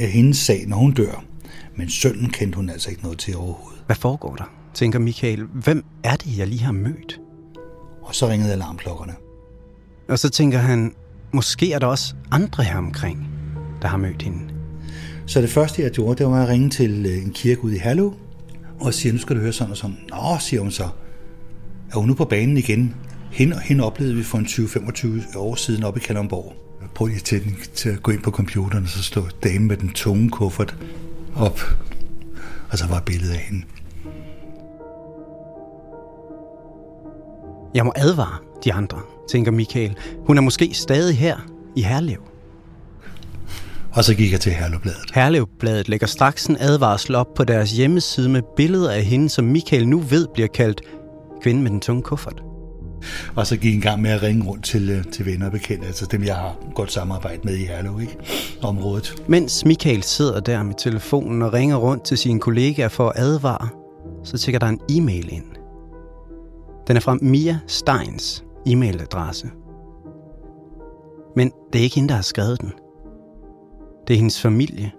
af, 0.00 0.08
hendes 0.08 0.38
sag, 0.38 0.64
når 0.66 0.76
hun 0.76 0.92
dør. 0.92 1.24
Men 1.76 1.90
sønnen 1.90 2.30
kendte 2.30 2.56
hun 2.56 2.70
altså 2.70 2.90
ikke 2.90 3.02
noget 3.02 3.18
til 3.18 3.36
overhovedet. 3.36 3.82
Hvad 3.86 3.96
foregår 3.96 4.34
der? 4.34 4.50
Tænker 4.74 4.98
Michael, 4.98 5.44
hvem 5.52 5.84
er 6.04 6.16
det, 6.16 6.38
jeg 6.38 6.46
lige 6.46 6.62
har 6.62 6.72
mødt? 6.72 7.20
Og 8.02 8.14
så 8.14 8.28
ringede 8.28 8.52
alarmklokkerne. 8.52 9.14
Og 10.08 10.18
så 10.18 10.28
tænker 10.30 10.58
han, 10.58 10.94
måske 11.32 11.72
er 11.72 11.78
der 11.78 11.86
også 11.86 12.14
andre 12.30 12.64
her 12.64 12.76
omkring, 12.76 13.28
der 13.82 13.88
har 13.88 13.96
mødt 13.96 14.22
hende. 14.22 14.38
Så 15.26 15.40
det 15.40 15.50
første, 15.50 15.82
jeg 15.82 15.90
gjorde, 15.90 16.18
det 16.18 16.26
var 16.26 16.42
at 16.42 16.48
ringe 16.48 16.70
til 16.70 17.06
øh, 17.06 17.22
en 17.22 17.30
kirke 17.30 17.64
ude 17.64 17.76
i 17.76 17.78
Herlev, 17.78 18.14
og 18.80 18.94
sige, 18.94 19.12
nu 19.12 19.18
skal 19.18 19.36
du 19.36 19.40
høre 19.40 19.52
sådan 19.52 19.70
og 19.70 19.76
sådan. 19.76 19.96
Nå, 20.10 20.36
siger 20.40 20.62
hun 20.62 20.70
så. 20.70 20.88
Er 21.92 21.98
hun 21.98 22.08
nu 22.08 22.14
på 22.14 22.24
banen 22.24 22.56
igen? 22.56 22.94
Hende, 23.32 23.60
hende 23.60 23.84
oplevede 23.84 24.16
vi 24.16 24.22
for 24.22 24.38
en 24.38 24.44
20-25 24.46 25.38
år 25.38 25.54
siden 25.54 25.84
oppe 25.84 26.00
i 26.00 26.02
Kalundborg. 26.02 26.54
Prøv 26.94 27.06
lige 27.06 27.20
til, 27.20 27.42
til 27.74 27.88
at 27.88 28.02
gå 28.02 28.12
ind 28.12 28.22
på 28.22 28.30
computeren, 28.30 28.84
og 28.84 28.90
så 28.90 29.02
stå 29.02 29.28
dame 29.44 29.66
med 29.66 29.76
den 29.76 29.88
tunge 29.88 30.30
kuffert 30.30 30.76
op. 31.36 31.60
Og 32.70 32.78
så 32.78 32.86
var 32.86 33.00
billedet 33.00 33.34
af 33.34 33.40
hende. 33.40 33.64
Jeg 37.74 37.84
må 37.84 37.92
advare 37.96 38.38
de 38.64 38.72
andre, 38.72 38.98
tænker 39.30 39.52
Michael. 39.52 39.96
Hun 40.26 40.38
er 40.38 40.42
måske 40.42 40.70
stadig 40.74 41.18
her 41.18 41.36
i 41.76 41.82
Herlev. 41.82 42.20
Og 43.92 44.04
så 44.04 44.14
gik 44.14 44.32
jeg 44.32 44.40
til 44.40 44.52
Herlevbladet. 44.52 45.10
Herlevbladet 45.14 45.88
lægger 45.88 46.06
straks 46.06 46.46
en 46.46 46.56
advarsel 46.60 47.14
op 47.14 47.34
på 47.34 47.44
deres 47.44 47.72
hjemmeside 47.72 48.28
med 48.28 48.42
billeder 48.56 48.92
af 48.92 49.02
hende, 49.04 49.28
som 49.28 49.44
Michael 49.44 49.88
nu 49.88 49.98
ved 49.98 50.26
bliver 50.34 50.48
kaldt 50.48 50.80
kvinden 51.42 51.62
med 51.62 51.70
den 51.70 51.80
tunge 51.80 52.02
kuffert. 52.02 52.42
Og 53.36 53.46
så 53.46 53.56
gik 53.56 53.64
jeg 53.64 53.74
en 53.74 53.80
gang 53.80 54.02
med 54.02 54.10
at 54.10 54.22
ringe 54.22 54.44
rundt 54.44 54.64
til, 54.64 54.90
øh, 54.90 55.04
til 55.04 55.26
venner 55.26 55.46
og 55.46 55.52
bekendte, 55.52 55.86
altså 55.86 56.06
dem, 56.06 56.24
jeg 56.24 56.36
har 56.36 56.56
godt 56.74 56.92
samarbejde 56.92 57.40
med 57.44 57.54
i 57.54 57.64
Herlev, 57.64 58.00
ikke? 58.00 58.16
Området. 58.62 59.22
Mens 59.26 59.64
Michael 59.64 60.02
sidder 60.02 60.40
der 60.40 60.62
med 60.62 60.74
telefonen 60.78 61.42
og 61.42 61.52
ringer 61.52 61.76
rundt 61.76 62.04
til 62.04 62.18
sine 62.18 62.40
kollegaer 62.40 62.88
for 62.88 63.08
at 63.08 63.18
advare, 63.18 63.68
så 64.24 64.38
tækker 64.38 64.58
der 64.58 64.66
en 64.66 64.80
e-mail 64.90 65.32
ind. 65.32 65.44
Den 66.86 66.96
er 66.96 67.00
fra 67.00 67.18
Mia 67.22 67.58
Steins 67.66 68.44
e-mailadresse. 68.68 69.50
Men 71.36 71.52
det 71.72 71.78
er 71.78 71.82
ikke 71.82 71.96
hende, 71.96 72.08
der 72.08 72.14
har 72.14 72.22
skrevet 72.22 72.60
den. 72.60 72.72
Det 74.08 74.14
er 74.14 74.18
hendes 74.18 74.40
familie, 74.40 74.92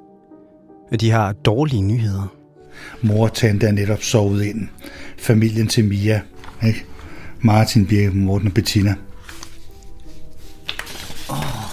og 0.91 1.01
de 1.01 1.11
har 1.11 1.33
dårlige 1.33 1.81
nyheder. 1.81 2.38
Mor 3.01 3.27
og 3.27 3.33
tante 3.33 3.67
er 3.67 3.71
netop 3.71 4.03
sovet 4.03 4.43
ind. 4.43 4.67
Familien 5.17 5.67
til 5.67 5.85
Mia, 5.85 6.21
ikke? 6.67 6.85
Martin, 7.41 7.85
Birke, 7.85 8.17
Morten 8.17 8.47
og 8.47 8.53
Bettina. 8.53 8.95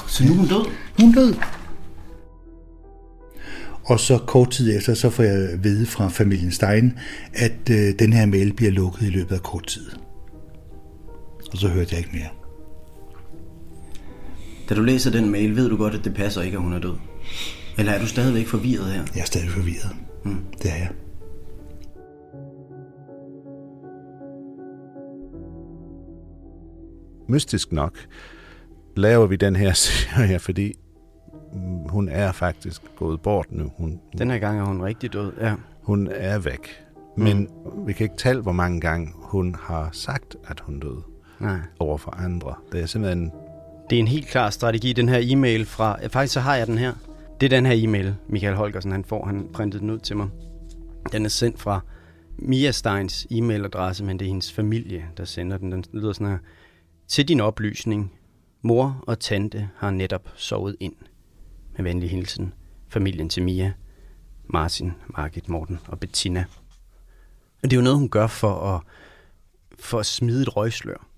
Så 0.09 0.25
nu 0.25 0.33
er 0.33 0.37
hun 0.37 0.49
død? 0.49 0.64
Hun 1.01 1.11
er 1.11 1.14
død. 1.14 1.35
Og 3.85 4.01
så 4.01 4.19
kort 4.19 4.51
tid 4.51 4.77
efter, 4.77 4.95
så 4.95 5.11
får 5.11 5.23
jeg 5.23 5.51
at 5.51 5.64
vide 5.64 5.87
fra 5.87 6.09
familien 6.09 6.53
Stein, 6.53 6.99
at 7.35 7.71
øh, 7.71 7.95
den 7.99 8.12
her 8.12 8.27
mail 8.27 8.53
bliver 8.53 8.73
lukket 8.73 9.07
i 9.07 9.11
løbet 9.11 9.35
af 9.35 9.42
kort 9.42 9.66
tid. 9.66 9.87
Og 11.53 11.59
så 11.59 11.69
hørte 11.69 11.88
jeg 11.90 11.99
ikke 11.99 12.11
mere. 12.12 12.29
Da 14.69 14.75
du 14.75 14.83
læser 14.83 15.11
den 15.11 15.31
mail, 15.31 15.57
ved 15.57 15.69
du 15.69 15.77
godt, 15.77 15.95
at 15.95 16.05
det 16.05 16.14
passer 16.14 16.42
ikke, 16.42 16.57
at 16.57 16.62
hun 16.62 16.73
er 16.73 16.79
død? 16.79 16.95
Eller 17.79 17.92
er 17.92 18.01
du 18.01 18.07
stadigvæk 18.07 18.47
forvirret 18.47 18.92
her? 18.92 19.05
Jeg 19.14 19.21
er 19.21 19.25
stadig 19.25 19.51
forvirret. 19.51 19.90
Mm. 20.26 20.44
Det 20.62 20.70
er 20.70 20.76
jeg. 20.76 20.90
Mystisk 27.28 27.72
nok 27.72 27.98
laver 28.96 29.26
vi 29.26 29.36
den 29.36 29.56
her 29.56 29.72
serie, 29.86 30.38
fordi 30.38 30.74
hun 31.88 32.08
er 32.08 32.32
faktisk 32.32 32.82
gået 32.96 33.20
bort 33.20 33.46
nu. 33.50 33.72
Hun, 33.76 34.00
Den 34.18 34.30
her 34.30 34.38
gang 34.38 34.60
er 34.60 34.64
hun 34.64 34.82
rigtig 34.82 35.12
død, 35.12 35.32
ja. 35.40 35.54
hun 35.82 36.08
er 36.10 36.38
væk. 36.38 36.82
Men 37.16 37.38
mm. 37.38 37.86
vi 37.86 37.92
kan 37.92 38.04
ikke 38.04 38.16
tælle, 38.16 38.42
hvor 38.42 38.52
mange 38.52 38.80
gange 38.80 39.12
hun 39.14 39.56
har 39.60 39.88
sagt, 39.92 40.36
at 40.48 40.60
hun 40.60 40.80
døde 40.80 41.02
Nej. 41.40 41.58
over 41.78 41.98
for 41.98 42.10
andre. 42.10 42.54
Det 42.72 42.82
er 42.82 42.86
simpelthen... 42.86 43.32
Det 43.90 43.96
er 43.96 44.00
en 44.00 44.08
helt 44.08 44.26
klar 44.26 44.50
strategi, 44.50 44.92
den 44.92 45.08
her 45.08 45.18
e-mail 45.22 45.66
fra... 45.66 45.98
Faktisk 46.08 46.34
så 46.34 46.40
har 46.40 46.56
jeg 46.56 46.66
den 46.66 46.78
her. 46.78 46.92
Det 47.40 47.46
er 47.46 47.57
den 47.57 47.66
her 47.66 47.75
e-mail, 47.77 48.16
Michael 48.29 48.57
Holgersen 48.57 48.92
han 48.92 49.05
får. 49.05 49.27
Han 49.27 49.49
printede 49.53 49.81
den 49.81 49.90
ud 49.90 49.99
til 49.99 50.16
mig. 50.16 50.29
Den 51.12 51.25
er 51.25 51.29
sendt 51.29 51.61
fra 51.61 51.81
Mia 52.38 52.70
Steins 52.70 53.27
e-mailadresse, 53.31 54.05
men 54.05 54.18
det 54.18 54.25
er 54.25 54.29
hendes 54.29 54.53
familie, 54.53 55.09
der 55.16 55.25
sender 55.25 55.59
den. 55.59 55.72
Den 55.72 55.85
lyder 55.92 56.12
sådan 56.12 56.27
her. 56.27 56.38
Til 57.09 57.29
din 57.29 57.40
oplysning. 57.40 58.12
Mor 58.62 59.05
og 59.07 59.20
tante 59.20 59.68
har 59.77 59.90
netop 59.90 60.29
sovet 60.37 60.77
ind. 60.81 60.94
Med 61.77 61.85
venlig 61.85 62.11
hilsen. 62.11 62.55
Familien 62.88 63.29
til 63.29 63.42
Mia, 63.42 63.72
Martin, 64.44 64.92
Margit, 65.07 65.49
Morten 65.49 65.79
og 65.88 66.01
Bettina. 66.01 66.44
Og 67.62 67.70
det 67.70 67.72
er 67.72 67.77
jo 67.77 67.85
noget, 67.85 67.99
hun 67.99 68.09
gør 68.09 68.27
for 68.27 68.75
at, 68.75 68.81
for 69.79 69.99
at 69.99 70.07
smide 70.07 70.42
et 70.42 70.57
røgslør 70.57 71.09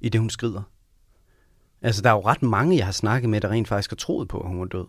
i 0.00 0.08
det, 0.08 0.20
hun 0.20 0.30
skrider. 0.30 0.62
Altså, 1.82 2.02
der 2.02 2.10
er 2.10 2.14
jo 2.14 2.20
ret 2.20 2.42
mange, 2.42 2.76
jeg 2.76 2.84
har 2.84 2.92
snakket 2.92 3.30
med, 3.30 3.40
der 3.40 3.48
rent 3.48 3.68
faktisk 3.68 3.90
har 3.90 3.96
troet 3.96 4.28
på, 4.28 4.40
at 4.40 4.48
hun 4.48 4.60
var 4.60 4.66
død. 4.66 4.86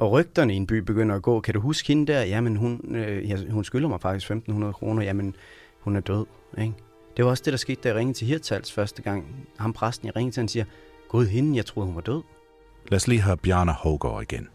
Og 0.00 0.12
rygterne 0.12 0.52
i 0.52 0.56
en 0.56 0.66
by 0.66 0.74
begynder 0.74 1.14
at 1.14 1.22
gå. 1.22 1.40
Kan 1.40 1.54
du 1.54 1.60
huske 1.60 1.88
hende 1.88 2.12
der? 2.12 2.22
Jamen, 2.22 2.56
hun, 2.56 2.94
øh, 2.96 3.30
ja, 3.30 3.36
hun 3.50 3.64
skylder 3.64 3.88
mig 3.88 4.00
faktisk 4.00 4.30
1.500 4.30 4.72
kroner. 4.72 5.02
Jamen, 5.02 5.36
hun 5.80 5.96
er 5.96 6.00
død. 6.00 6.26
Ikke? 6.58 6.72
Det 7.16 7.24
var 7.24 7.30
også 7.30 7.42
det, 7.44 7.52
der 7.52 7.56
skete, 7.56 7.80
da 7.82 7.88
jeg 7.88 7.96
ringede 7.96 8.18
til 8.18 8.26
Hirtals 8.26 8.72
første 8.72 9.02
gang. 9.02 9.46
Ham 9.58 9.72
præsten, 9.72 10.06
jeg 10.06 10.16
ringede 10.16 10.34
til, 10.34 10.40
han 10.40 10.48
siger, 10.48 10.64
Gud, 11.08 11.26
hende, 11.26 11.56
jeg 11.56 11.66
troede, 11.66 11.86
hun 11.86 11.94
var 11.94 12.00
død. 12.00 12.22
Lad 12.88 12.96
os 12.96 13.08
lige 13.08 13.20
høre 13.20 13.36
Bjarne 13.36 13.72
Hågaard 13.72 14.22
igen. 14.22 14.48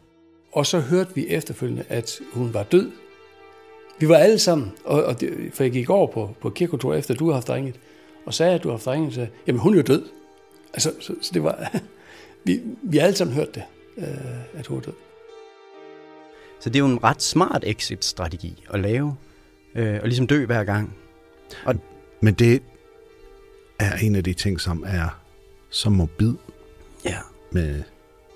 Og 0.52 0.66
så 0.66 0.80
hørte 0.80 1.16
vi 1.16 1.28
efterfølgende, 1.28 1.84
at 1.90 2.20
hun 2.34 2.54
var 2.54 2.64
død. 2.64 2.92
Vi 4.00 4.10
var 4.10 4.18
alle 4.18 4.40
sammen, 4.40 4.72
og, 4.86 5.04
og 5.04 5.22
det, 5.22 5.50
for 5.54 5.64
jeg 5.64 5.72
gik 5.72 5.90
over 5.90 6.08
på, 6.08 6.30
på 6.42 6.50
kirkekontor 6.50 6.94
efter 6.94 7.14
du 7.14 7.26
har 7.26 7.34
haft 7.34 7.50
ringet, 7.50 7.80
og 8.26 8.34
sagde, 8.34 8.56
at 8.56 8.64
du 8.64 8.68
har 8.68 8.74
haft 8.74 8.88
ringet, 8.88 9.14
så 9.14 9.28
jamen 9.48 9.60
hun 9.60 9.74
er 9.74 9.78
jo 9.78 9.84
død. 9.84 10.06
Altså, 10.74 10.94
så, 11.00 11.16
så 11.22 11.32
det 11.34 11.44
var, 11.44 11.72
vi, 12.46 12.62
vi 12.84 12.98
har 12.98 13.06
alle 13.06 13.18
sammen 13.18 13.36
hørt 13.36 13.56
det, 13.56 13.64
øh, 13.98 14.60
at 14.60 14.68
hun 14.68 14.78
er 14.78 14.82
død. 14.82 14.94
Så 16.66 16.70
det 16.70 16.76
er 16.76 16.80
jo 16.80 16.86
en 16.92 17.04
ret 17.04 17.22
smart 17.22 17.64
exit-strategi 17.68 18.64
at 18.74 18.80
lave, 18.80 19.16
øh, 19.76 20.00
og 20.02 20.08
ligesom 20.08 20.28
dø 20.28 20.46
hver 20.46 20.64
gang. 20.64 20.96
Og 21.66 21.76
Men 22.22 22.34
det 22.34 22.62
er 23.80 23.96
en 23.98 24.16
af 24.16 24.24
de 24.24 24.34
ting, 24.34 24.62
som 24.62 24.84
er 24.88 25.22
så 25.70 25.90
morbid 25.90 26.34
ja, 27.06 27.18
med, 27.52 27.84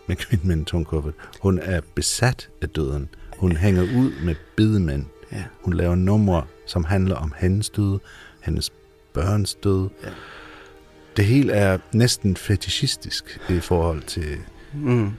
med 0.07 0.15
kvinden 0.15 0.47
med 0.47 0.55
en 0.55 0.65
tung 0.65 0.85
kuffert. 0.85 1.13
Hun 1.41 1.59
er 1.59 1.81
besat 1.95 2.49
af 2.61 2.69
døden. 2.69 3.09
Hun 3.37 3.55
hænger 3.55 3.81
ud 3.81 4.23
med 4.25 4.35
bedemænd. 4.55 5.05
Ja. 5.31 5.43
Hun 5.61 5.73
laver 5.73 5.95
numre, 5.95 6.45
som 6.65 6.83
handler 6.83 7.15
om 7.15 7.33
hendes 7.37 7.69
død, 7.69 7.99
hendes 8.41 8.71
børns 9.13 9.55
død. 9.55 9.89
Ja. 10.03 10.09
Det 11.17 11.25
hele 11.25 11.53
er 11.53 11.77
næsten 11.93 12.35
fetishistisk 12.37 13.39
i 13.49 13.59
forhold 13.59 14.01
til, 14.03 14.37
Mm. 14.73 15.11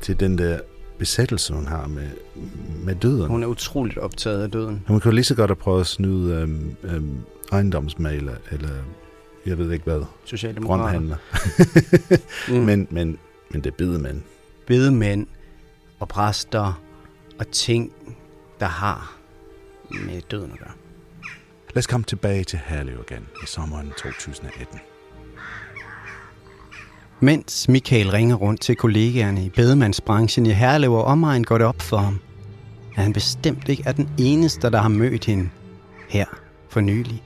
til 0.00 0.20
den 0.20 0.38
der 0.38 0.60
besættelse, 1.02 1.54
hun 1.54 1.66
har 1.66 1.86
med, 1.86 2.08
med 2.84 2.94
døden. 2.94 3.26
Hun 3.28 3.42
er 3.42 3.46
utroligt 3.46 3.98
optaget 3.98 4.42
af 4.42 4.50
døden. 4.50 4.84
Hun 4.86 5.00
kunne 5.00 5.14
lige 5.14 5.24
så 5.24 5.34
godt 5.34 5.50
have 5.50 5.56
prøvet 5.56 5.80
at 5.80 5.86
snyde 5.86 6.34
øhm, 6.34 6.76
øhm, 6.82 7.16
ejendomsmaler, 7.52 8.34
eller 8.50 8.68
jeg 9.46 9.58
ved 9.58 9.72
ikke 9.72 9.84
hvad, 9.84 10.02
Socialdemokrater. 10.24 11.00
Mm. 12.48 12.54
men, 12.54 12.88
men, 12.90 13.18
men 13.50 13.60
det 13.64 13.66
er 13.66 13.76
bedemænd. 13.78 14.22
bedemænd 14.66 15.26
og 15.98 16.08
præster 16.08 16.82
og 17.38 17.48
ting, 17.48 17.92
der 18.60 18.66
har 18.66 19.16
med 19.90 20.20
døden 20.30 20.52
at 20.52 20.58
gøre. 20.58 20.72
Lad 21.74 21.78
os 21.78 21.86
komme 21.86 22.04
tilbage 22.04 22.44
til 22.44 22.60
Herlev 22.64 23.04
igen 23.10 23.26
i 23.42 23.46
sommeren 23.46 23.86
2018. 23.88 24.80
Mens 27.24 27.68
Michael 27.68 28.10
ringer 28.10 28.36
rundt 28.36 28.60
til 28.60 28.76
kollegaerne 28.76 29.44
i 29.44 29.48
bedemandsbranchen 29.48 30.46
i 30.46 30.50
Herlev 30.50 30.92
og 30.92 31.04
omegn, 31.04 31.44
går 31.44 31.58
det 31.58 31.66
op 31.66 31.82
for 31.82 31.96
ham, 31.96 32.20
at 32.96 33.02
han 33.02 33.12
bestemt 33.12 33.68
ikke 33.68 33.82
er 33.86 33.92
den 33.92 34.08
eneste, 34.18 34.70
der 34.70 34.80
har 34.80 34.88
mødt 34.88 35.24
hende 35.24 35.48
her 36.08 36.24
for 36.68 36.80
nylig. 36.80 37.22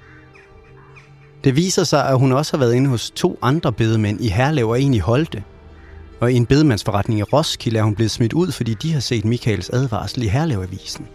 Det 1.44 1.56
viser 1.56 1.84
sig, 1.84 2.08
at 2.08 2.18
hun 2.18 2.32
også 2.32 2.52
har 2.52 2.58
været 2.58 2.74
inde 2.74 2.90
hos 2.90 3.10
to 3.10 3.38
andre 3.42 3.72
bedemænd 3.72 4.20
i 4.20 4.28
Herlev 4.28 4.68
og 4.68 4.80
en 4.80 4.94
i 4.94 4.98
Holte. 4.98 5.42
Og 6.20 6.32
i 6.32 6.34
en 6.34 6.46
bedemandsforretning 6.46 7.20
i 7.20 7.22
Roskilde 7.22 7.78
er 7.78 7.82
hun 7.82 7.94
blevet 7.94 8.10
smidt 8.10 8.32
ud, 8.32 8.52
fordi 8.52 8.74
de 8.74 8.92
har 8.92 9.00
set 9.00 9.24
Michaels 9.24 9.70
advarsel 9.70 10.22
i 10.22 10.28
Herlevavisen. 10.28 11.06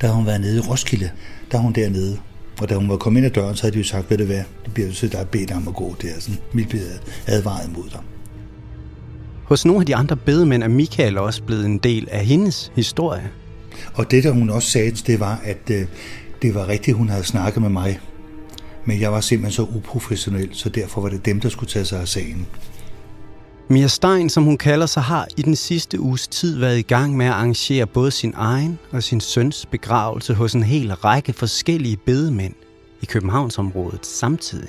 Der 0.00 0.06
har 0.06 0.14
hun 0.14 0.26
været 0.26 0.40
nede 0.40 0.56
i 0.56 0.60
Roskilde. 0.60 1.10
Der 1.50 1.58
er 1.58 1.62
hun 1.62 1.72
dernede. 1.72 2.18
Og 2.60 2.68
da 2.68 2.74
hun 2.74 2.88
var 2.88 2.96
kommet 2.96 3.18
ind 3.20 3.26
ad 3.26 3.30
døren, 3.30 3.56
så 3.56 3.62
havde 3.62 3.74
de 3.74 3.78
jo 3.78 3.84
sagt, 3.84 4.10
ved 4.10 4.18
du 4.18 4.24
hvad, 4.24 4.42
det 4.64 4.74
bliver 4.74 4.88
jo 5.02 5.08
der 5.08 5.18
er 5.18 5.24
bedt 5.24 5.52
om 5.52 5.68
at 5.68 5.74
gå 5.74 5.96
der. 6.02 6.20
Sådan, 6.20 6.38
vi 6.52 6.64
bliver 6.64 6.82
advaret 7.26 7.72
mod 7.76 7.84
dig. 7.92 8.00
Hos 9.44 9.64
nogle 9.64 9.80
af 9.80 9.86
de 9.86 9.96
andre 9.96 10.16
bedemænd 10.16 10.62
er 10.62 10.68
Michael 10.68 11.18
også 11.18 11.42
blevet 11.42 11.66
en 11.66 11.78
del 11.78 12.08
af 12.10 12.26
hendes 12.26 12.72
historie. 12.74 13.30
Og 13.94 14.10
det, 14.10 14.24
der 14.24 14.30
hun 14.30 14.50
også 14.50 14.70
sagde, 14.70 14.90
det 14.90 15.20
var, 15.20 15.40
at 15.44 15.70
øh, 15.70 15.86
det 16.42 16.54
var 16.54 16.68
rigtigt, 16.68 16.96
hun 16.96 17.08
havde 17.08 17.24
snakket 17.24 17.62
med 17.62 17.70
mig. 17.70 18.00
Men 18.84 19.00
jeg 19.00 19.12
var 19.12 19.20
simpelthen 19.20 19.52
så 19.52 19.76
uprofessionel, 19.76 20.48
så 20.52 20.68
derfor 20.68 21.00
var 21.00 21.08
det 21.08 21.24
dem, 21.24 21.40
der 21.40 21.48
skulle 21.48 21.70
tage 21.70 21.84
sig 21.84 22.00
af 22.00 22.08
sagen. 22.08 22.46
Mia 23.68 23.86
Stein, 23.86 24.28
som 24.28 24.44
hun 24.44 24.58
kalder 24.58 24.86
sig, 24.86 25.02
har 25.02 25.28
i 25.36 25.42
den 25.42 25.56
sidste 25.56 26.00
uges 26.00 26.28
tid 26.28 26.58
været 26.58 26.78
i 26.78 26.82
gang 26.82 27.16
med 27.16 27.26
at 27.26 27.32
arrangere 27.32 27.86
både 27.86 28.10
sin 28.10 28.34
egen 28.36 28.78
og 28.92 29.02
sin 29.02 29.20
søns 29.20 29.66
begravelse 29.66 30.34
hos 30.34 30.54
en 30.54 30.62
hel 30.62 30.94
række 30.94 31.32
forskellige 31.32 31.96
bedemænd 31.96 32.54
i 33.02 33.06
Københavnsområdet 33.06 34.06
samtidig. 34.06 34.68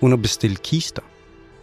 Hun 0.00 0.10
har 0.10 0.16
bestilt 0.16 0.62
kister 0.62 1.02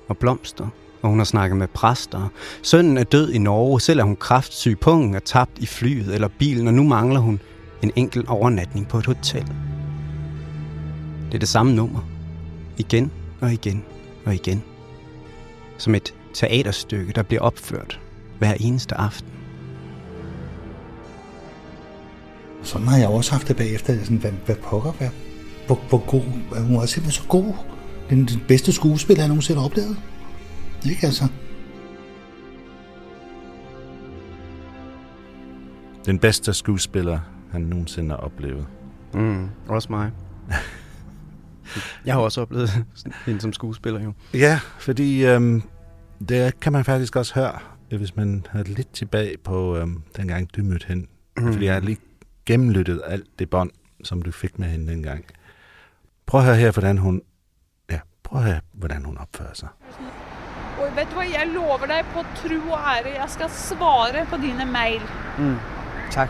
og 0.07 0.17
blomster, 0.17 0.67
og 1.01 1.10
hun 1.10 1.17
har 1.17 1.25
snakket 1.25 1.57
med 1.57 1.67
præster. 1.67 2.29
Sønnen 2.62 2.97
er 2.97 3.03
død 3.03 3.31
i 3.31 3.38
Norge, 3.38 3.81
selv 3.81 3.99
er 3.99 4.03
hun 4.03 4.15
kraftsyg, 4.15 4.79
pungen 4.79 5.15
er 5.15 5.19
tabt 5.19 5.60
i 5.60 5.65
flyet 5.65 6.13
eller 6.13 6.27
bilen, 6.39 6.67
og 6.67 6.73
nu 6.73 6.84
mangler 6.84 7.19
hun 7.19 7.39
en 7.81 7.91
enkelt 7.95 8.29
overnatning 8.29 8.88
på 8.88 8.97
et 8.97 9.05
hotel. 9.05 9.45
Det 11.25 11.36
er 11.36 11.39
det 11.39 11.49
samme 11.49 11.73
nummer. 11.75 11.99
Igen 12.77 13.12
og 13.41 13.53
igen 13.53 13.84
og 14.25 14.34
igen 14.34 14.63
som 15.81 15.95
et 15.95 16.13
teaterstykke, 16.33 17.13
der 17.13 17.23
bliver 17.23 17.41
opført 17.41 17.99
hver 18.39 18.53
eneste 18.53 18.95
aften. 18.95 19.31
Sådan 22.63 22.87
har 22.87 22.97
jeg 22.97 23.07
også 23.07 23.31
haft 23.31 23.47
det 23.47 23.57
bagefter. 23.57 24.03
Sådan, 24.03 24.17
hvad, 24.17 24.31
hvad 24.31 24.55
pokker, 24.55 24.91
hvad, 24.91 25.09
hvor, 25.67 25.75
hvor 25.89 25.97
god, 25.97 26.21
hun 26.67 26.77
var 26.77 26.85
simpelthen 26.85 27.23
så 27.23 27.27
god. 27.27 27.53
Den, 28.09 28.25
den 28.25 28.41
bedste 28.47 28.71
skuespiller, 28.71 29.23
jeg 29.23 29.27
nogensinde 29.27 29.59
har 29.59 29.65
oplevet. 29.65 29.97
Ikke 30.85 31.05
altså? 31.07 31.27
Den 36.05 36.19
bedste 36.19 36.53
skuespiller, 36.53 37.19
han 37.51 37.61
nogensinde 37.61 38.09
har 38.09 38.17
oplevet. 38.17 38.67
Mm, 39.13 39.49
også 39.67 39.87
mig. 39.89 40.11
Jeg 42.05 42.13
har 42.13 42.21
også 42.21 42.41
oplevet 42.41 42.69
hende 43.25 43.41
som 43.41 43.53
skuespiller 43.53 44.03
jo. 44.03 44.13
Ja, 44.33 44.59
fordi 44.79 45.25
øhm, 45.25 45.63
det 46.29 46.60
kan 46.60 46.73
man 46.73 46.86
faktisk 46.86 47.15
også 47.15 47.36
høre, 47.36 47.60
hvis 47.97 48.15
man 48.15 48.45
har 48.49 48.63
lidt 48.63 48.93
tilbage 48.93 49.38
på 49.38 49.77
øhm, 49.77 50.03
dengang 50.17 50.55
du 50.55 50.63
mødte 50.63 50.88
hende. 50.88 51.07
Mm. 51.38 51.53
Fordi 51.53 51.65
jeg 51.65 51.73
har 51.73 51.81
lige 51.81 51.97
gennemlyttet 52.45 53.01
alt 53.05 53.39
det 53.39 53.49
bånd, 53.49 53.71
som 54.03 54.21
du 54.21 54.31
fik 54.31 54.60
med 54.60 54.67
hende 54.67 54.91
dengang. 54.91 55.25
Prøv 56.25 56.39
at 56.39 56.45
høre 56.45 56.55
her, 56.55 56.71
hvordan 56.71 56.97
hun, 56.97 57.21
ja, 57.91 57.99
prøv 58.23 58.39
at 58.39 58.45
høre, 58.45 58.60
hvordan 58.73 59.05
hun 59.05 59.17
opfører 59.17 59.53
sig. 59.53 59.69
Og 60.77 60.95
vet 60.95 61.07
du 61.10 61.15
hvad, 61.15 61.27
jeg 61.27 61.47
lover 61.53 61.86
dig 61.86 62.05
på 62.13 62.19
tro 62.36 62.71
og 62.71 62.79
ære, 62.79 63.21
jeg 63.21 63.25
skal 63.27 63.49
svare 63.49 64.25
på 64.25 64.38
dine 64.38 64.65
mail. 64.65 65.01
Mm. 65.38 65.55
Tak. 66.12 66.29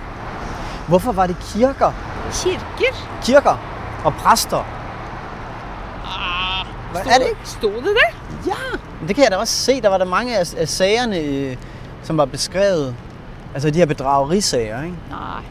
Hvorfor 0.88 1.12
var 1.12 1.28
det 1.28 1.36
kirker? 1.54 1.92
Kirker? 2.44 3.22
Kirker 3.24 3.58
og 4.06 4.14
præster. 4.14 4.82
Hvad, 6.92 7.02
er 7.02 7.18
det 7.18 7.28
ikke? 7.30 7.50
Stod 7.50 7.76
det 7.76 7.94
der? 8.02 8.12
Ja, 8.48 8.81
men 9.02 9.08
det 9.08 9.16
kan 9.16 9.24
jeg 9.24 9.32
da 9.32 9.38
også 9.38 9.54
se. 9.54 9.82
Der 9.82 9.90
var 9.90 9.98
der 9.98 10.06
mange 10.06 10.38
af, 10.38 10.54
af 10.58 10.68
sagerne, 10.70 11.20
øh, 11.20 11.56
som 12.04 12.18
var 12.18 12.26
beskrevet. 12.26 12.96
Altså 13.54 13.70
de 13.70 13.80
her 13.80 13.86
bedragerisager, 13.86 14.84
ikke? 14.84 14.96
Nej, 15.10 15.42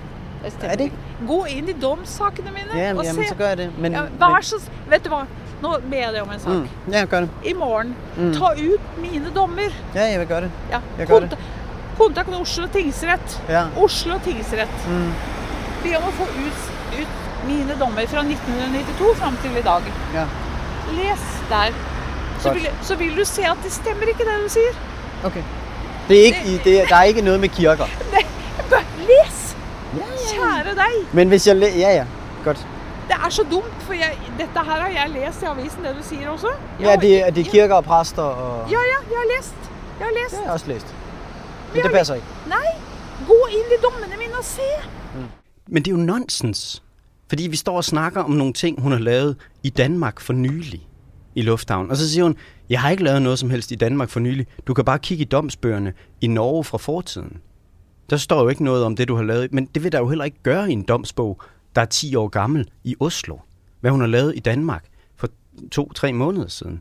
det 0.44 0.52
stemmer 0.52 0.68
Er 0.72 0.76
det 0.76 0.84
ikke. 0.84 0.96
Gå 1.28 1.44
ind 1.44 1.68
i 1.68 1.72
domssakene 1.82 2.50
mine 2.50 2.82
Ja, 2.82 2.94
og 2.98 3.04
jamen, 3.04 3.22
se. 3.22 3.28
så 3.28 3.34
gør 3.34 3.48
jeg 3.48 3.56
det. 3.58 3.70
Men, 3.78 3.92
ja, 3.92 4.00
vær 4.00 4.38
så, 4.42 4.56
vet 4.90 5.04
du 5.04 5.08
hvad, 5.08 5.24
nu 5.62 5.68
beder 5.90 6.10
jeg 6.14 6.22
om 6.22 6.30
en 6.34 6.40
sak. 6.40 6.52
Mm, 6.52 6.68
ja, 6.92 7.04
gør 7.04 7.20
det. 7.20 7.30
I 7.44 7.52
morgen, 7.52 7.96
Mm. 8.16 8.32
ta 8.34 8.44
ut 8.44 8.80
mine 9.10 9.26
dommer. 9.36 9.62
Ja, 9.94 10.04
jeg 10.10 10.20
vil 10.20 10.28
gøre 10.28 10.40
det. 10.40 10.50
Ja, 10.70 10.78
Jeg 10.98 11.06
gør 11.06 11.20
det. 11.20 11.30
konta- 11.30 12.02
kontakt 12.04 12.28
med 12.28 12.38
Oslo 12.38 12.66
tingsrett. 12.72 13.42
Ja. 13.48 13.64
Oslo 13.82 14.14
tingsrett. 14.24 14.88
Mm. 14.88 15.12
Be 15.82 15.88
om 15.98 16.02
at 16.08 16.14
få 16.14 16.22
ut, 16.22 16.58
ut 17.00 17.08
mine 17.46 17.72
dommer 17.80 18.06
fra 18.06 18.22
1992 18.22 19.18
frem 19.18 19.36
til 19.42 19.50
i 19.50 19.62
dag. 19.62 19.82
Ja. 20.14 20.24
Læs 20.96 21.22
der. 21.50 21.89
Så 22.42 22.52
vil, 22.52 22.68
så 22.82 22.96
vil 22.96 23.16
du 23.18 23.24
se, 23.24 23.42
at 23.42 23.56
det 23.64 23.72
stemmer 23.72 24.02
ikke, 24.02 24.18
det 24.18 24.26
du 24.44 24.48
siger. 24.48 24.72
Okay. 25.24 25.42
Det 26.08 26.20
er 26.20 26.24
ikke, 26.24 26.60
det 26.64 26.80
er, 26.82 26.86
der 26.86 26.96
er 26.96 27.02
ikke 27.02 27.22
noget 27.22 27.40
med 27.40 27.48
kirker. 27.48 27.84
Nej, 28.12 28.24
bare 28.70 28.82
læs! 28.98 29.56
Kære 30.32 30.74
dig. 30.74 30.92
Men 31.12 31.28
hvis 31.28 31.46
jeg... 31.46 31.56
læ- 31.56 31.78
Ja, 31.78 31.90
ja. 31.94 32.04
Godt. 32.44 32.66
Det 33.08 33.16
er 33.26 33.28
så 33.30 33.42
dumt, 33.50 33.82
for 33.82 33.92
jeg, 33.92 34.18
dette 34.38 34.52
her 34.54 34.60
har 34.64 34.88
jeg 34.88 35.06
læst 35.10 35.42
i 35.42 35.44
avisen, 35.44 35.84
det 35.84 35.96
du 35.98 36.08
siger 36.08 36.28
også. 36.28 36.46
Ja, 36.80 36.96
det, 36.96 37.26
er 37.26 37.30
det 37.30 37.46
er 37.46 37.50
kirker 37.50 37.74
og 37.74 37.84
præster 37.84 38.22
og... 38.22 38.70
Ja, 38.70 38.76
ja, 38.78 38.78
jeg 39.10 39.18
har 39.18 39.36
læst. 39.36 39.54
Jeg 39.98 40.06
har 40.06 40.12
læst. 40.22 40.30
Det 40.30 40.38
har 40.38 40.44
jeg 40.44 40.52
også 40.52 40.66
læst. 40.68 40.86
Men 40.86 41.76
jeg 41.76 41.82
det 41.84 41.90
har 41.90 41.98
passer 41.98 42.14
ikke. 42.14 42.26
Nej, 42.48 42.66
gå 43.26 43.34
ind 43.50 43.66
i 43.78 43.82
dommene 43.82 44.16
mine 44.18 44.38
og 44.38 44.44
se. 44.44 44.60
Men 45.68 45.82
det 45.82 45.90
er 45.90 45.96
jo 45.96 46.02
nonsens. 46.02 46.82
Fordi 47.28 47.46
vi 47.48 47.56
står 47.56 47.76
og 47.76 47.84
snakker 47.84 48.22
om 48.22 48.30
nogle 48.30 48.52
ting, 48.52 48.80
hun 48.82 48.92
har 48.92 48.98
lavet 48.98 49.36
i 49.62 49.70
Danmark 49.70 50.20
for 50.20 50.32
nylig 50.32 50.86
i 51.34 51.42
lufthavnen. 51.42 51.90
Og 51.90 51.96
så 51.96 52.10
siger 52.10 52.24
hun, 52.24 52.36
jeg 52.70 52.80
har 52.80 52.90
ikke 52.90 53.04
lavet 53.04 53.22
noget 53.22 53.38
som 53.38 53.50
helst 53.50 53.72
i 53.72 53.74
Danmark 53.74 54.08
for 54.08 54.20
nylig. 54.20 54.46
Du 54.66 54.74
kan 54.74 54.84
bare 54.84 54.98
kigge 54.98 55.22
i 55.22 55.24
domsbøgerne 55.24 55.92
i 56.20 56.26
Norge 56.26 56.64
fra 56.64 56.78
fortiden. 56.78 57.36
Der 58.10 58.16
står 58.16 58.42
jo 58.42 58.48
ikke 58.48 58.64
noget 58.64 58.84
om 58.84 58.96
det, 58.96 59.08
du 59.08 59.16
har 59.16 59.22
lavet. 59.22 59.52
Men 59.52 59.66
det 59.66 59.84
vil 59.84 59.92
der 59.92 59.98
jo 59.98 60.08
heller 60.08 60.24
ikke 60.24 60.42
gøre 60.42 60.70
i 60.70 60.72
en 60.72 60.82
domsbog, 60.82 61.42
der 61.74 61.82
er 61.82 61.86
10 61.86 62.14
år 62.14 62.28
gammel 62.28 62.70
i 62.84 62.96
Oslo. 63.00 63.36
Hvad 63.80 63.90
hun 63.90 64.00
har 64.00 64.06
lavet 64.06 64.36
i 64.36 64.40
Danmark 64.40 64.84
for 65.16 65.28
to-tre 65.72 66.12
måneder 66.12 66.48
siden. 66.48 66.80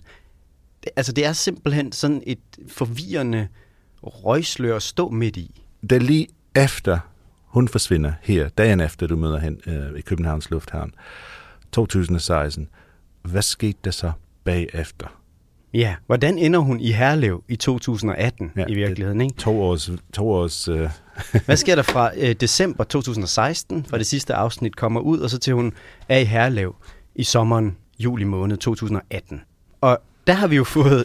Det, 0.84 0.92
altså, 0.96 1.12
det 1.12 1.26
er 1.26 1.34
simpelthen 1.34 1.92
sådan 1.92 2.24
et 2.28 2.40
forvirrende 2.68 3.48
røgslør 4.04 4.76
at 4.76 4.84
stå 4.84 5.10
midt 5.10 5.38
i. 5.38 5.64
Det 5.82 5.92
er 5.92 6.00
lige 6.00 6.28
efter 6.56 7.00
hun 7.44 7.68
forsvinder 7.68 8.14
her, 8.22 8.50
dagen 8.50 8.80
efter 8.80 9.08
du 9.08 9.16
møder 9.16 9.40
hende 9.40 9.70
øh, 9.70 10.00
i 10.00 10.02
Københavns 10.02 10.50
Lufthavn, 10.50 10.92
2016. 11.72 12.70
Hvad 13.22 13.42
skete 13.42 13.80
der 13.84 13.92
så 13.92 14.12
bagefter? 14.50 15.08
Ja, 15.74 15.96
hvordan 16.06 16.38
ender 16.38 16.60
hun 16.60 16.80
i 16.80 16.92
Herlev 16.92 17.44
i 17.48 17.56
2018 17.56 18.52
ja, 18.56 18.66
i 18.68 18.74
virkeligheden? 18.74 19.22
Ikke? 19.22 19.36
To 19.36 19.62
års... 19.62 19.92
To 20.14 20.30
års 20.30 20.68
øh... 20.68 20.90
Hvad 21.46 21.58
sker 21.58 21.76
der 21.76 21.82
fra 21.82 22.12
øh, 22.18 22.36
december 22.36 22.84
2016, 22.84 23.86
fra 23.86 23.98
det 23.98 24.08
sidste 24.08 24.34
afsnit 24.34 24.76
kommer 24.76 25.00
ud, 25.00 25.20
og 25.20 25.30
så 25.30 25.38
til 25.38 25.54
hun 25.54 25.74
er 26.10 26.18
i 26.18 26.24
Herlev 26.24 26.76
i 27.16 27.24
sommeren, 27.24 27.78
juli 28.00 28.24
måned 28.24 28.58
2018? 28.58 29.42
Og 29.82 30.00
der 30.28 30.34
har 30.34 30.48
vi 30.48 30.56
jo 30.56 30.64
fået 30.64 31.04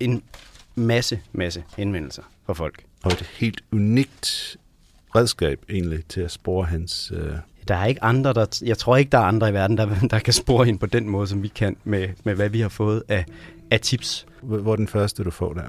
en 0.00 0.22
masse, 0.74 1.20
masse 1.32 1.64
henvendelser 1.76 2.22
fra 2.46 2.52
folk. 2.52 2.84
Og 3.04 3.12
et 3.12 3.30
helt 3.38 3.60
unikt 3.72 4.56
redskab 5.16 5.60
egentlig 5.70 6.04
til 6.08 6.20
at 6.20 6.30
spore 6.30 6.64
hans... 6.64 7.12
Øh... 7.14 7.32
Der 7.68 7.74
er 7.74 7.86
ikke 7.86 8.04
andre, 8.04 8.32
der, 8.32 8.62
jeg 8.64 8.78
tror 8.78 8.96
ikke, 8.96 9.10
der 9.10 9.18
er 9.18 9.22
andre 9.22 9.50
i 9.50 9.52
verden, 9.52 9.78
der, 9.78 9.88
der 10.10 10.18
kan 10.18 10.32
spore 10.32 10.64
hende 10.64 10.78
på 10.78 10.86
den 10.86 11.08
måde, 11.08 11.26
som 11.26 11.42
vi 11.42 11.48
kan 11.48 11.76
med, 11.84 12.08
med 12.24 12.34
hvad 12.34 12.48
vi 12.48 12.60
har 12.60 12.68
fået 12.68 13.02
af, 13.08 13.24
af 13.70 13.80
tips. 13.80 14.26
Hvor 14.42 14.72
er 14.72 14.76
den 14.76 14.88
første, 14.88 15.24
du 15.24 15.30
får 15.30 15.52
der? 15.52 15.62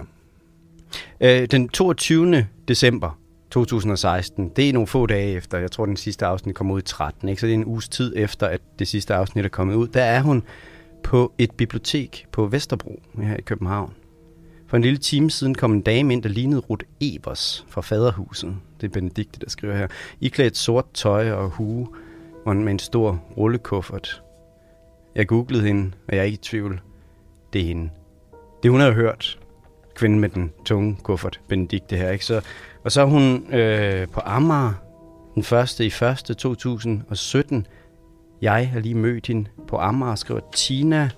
Øh, 1.21 1.47
den 1.47 1.69
22. 1.69 2.47
december 2.67 3.19
2016, 3.51 4.49
det 4.55 4.69
er 4.69 4.73
nogle 4.73 4.87
få 4.87 5.05
dage 5.05 5.31
efter, 5.31 5.57
jeg 5.57 5.71
tror 5.71 5.85
den 5.85 5.97
sidste 5.97 6.25
afsnit 6.25 6.55
kom 6.55 6.71
ud 6.71 6.79
i 6.79 6.83
13, 6.83 7.29
ikke? 7.29 7.41
så 7.41 7.47
det 7.47 7.53
er 7.53 7.57
en 7.57 7.65
uges 7.65 7.89
tid 7.89 8.13
efter, 8.15 8.47
at 8.47 8.61
det 8.79 8.87
sidste 8.87 9.15
afsnit 9.15 9.45
er 9.45 9.49
kommet 9.49 9.75
ud. 9.75 9.87
Der 9.87 10.03
er 10.03 10.21
hun 10.21 10.43
på 11.03 11.33
et 11.37 11.51
bibliotek 11.51 12.25
på 12.31 12.47
Vesterbro 12.47 13.01
her 13.21 13.37
i 13.37 13.41
København. 13.41 13.93
For 14.67 14.77
en 14.77 14.83
lille 14.83 14.97
time 14.97 15.31
siden 15.31 15.55
kom 15.55 15.73
en 15.73 15.81
dame 15.81 16.13
ind, 16.13 16.23
der 16.23 16.29
lignede 16.29 16.59
Ruth 16.59 16.85
Evers 17.01 17.65
fra 17.67 17.81
Faderhuset. 17.81 18.55
Det 18.81 18.87
er 18.87 18.91
Benedikte, 18.91 19.39
der 19.39 19.49
skriver 19.49 19.75
her. 19.75 19.87
I 20.21 20.27
klædt 20.27 20.57
sort 20.57 20.85
tøj 20.93 21.31
og 21.31 21.49
hue 21.49 21.87
og 22.45 22.55
med 22.55 22.71
en 22.71 22.79
stor 22.79 23.23
rullekuffert. 23.37 24.23
Jeg 25.15 25.27
googlede 25.27 25.63
hende, 25.63 25.91
og 26.07 26.15
jeg 26.15 26.19
er 26.19 26.23
ikke 26.23 26.35
i 26.35 26.41
tvivl. 26.41 26.81
Det 27.53 27.61
er 27.61 27.65
hende. 27.65 27.89
Det 28.63 28.71
hun 28.71 28.79
havde 28.79 28.93
hørt, 28.93 29.39
kvinden 29.95 30.19
med 30.19 30.29
den 30.29 30.51
tunge 30.65 30.97
kuffert, 31.03 31.41
Benedikte 31.47 31.97
her, 31.97 32.11
ikke? 32.11 32.25
Så, 32.25 32.41
og 32.83 32.91
så 32.91 33.01
er 33.01 33.05
hun 33.05 33.53
øh, 33.53 34.07
på 34.07 34.21
Amager, 34.25 34.73
den 35.35 35.43
første 35.43 35.85
i 35.85 35.89
første 35.89 36.33
2017. 36.33 37.67
Jeg 38.41 38.69
har 38.69 38.79
lige 38.79 38.95
mødt 38.95 39.27
hende 39.27 39.49
på 39.67 39.77
Amager, 39.77 40.15
skriver 40.15 40.39
Tina, 40.55 41.09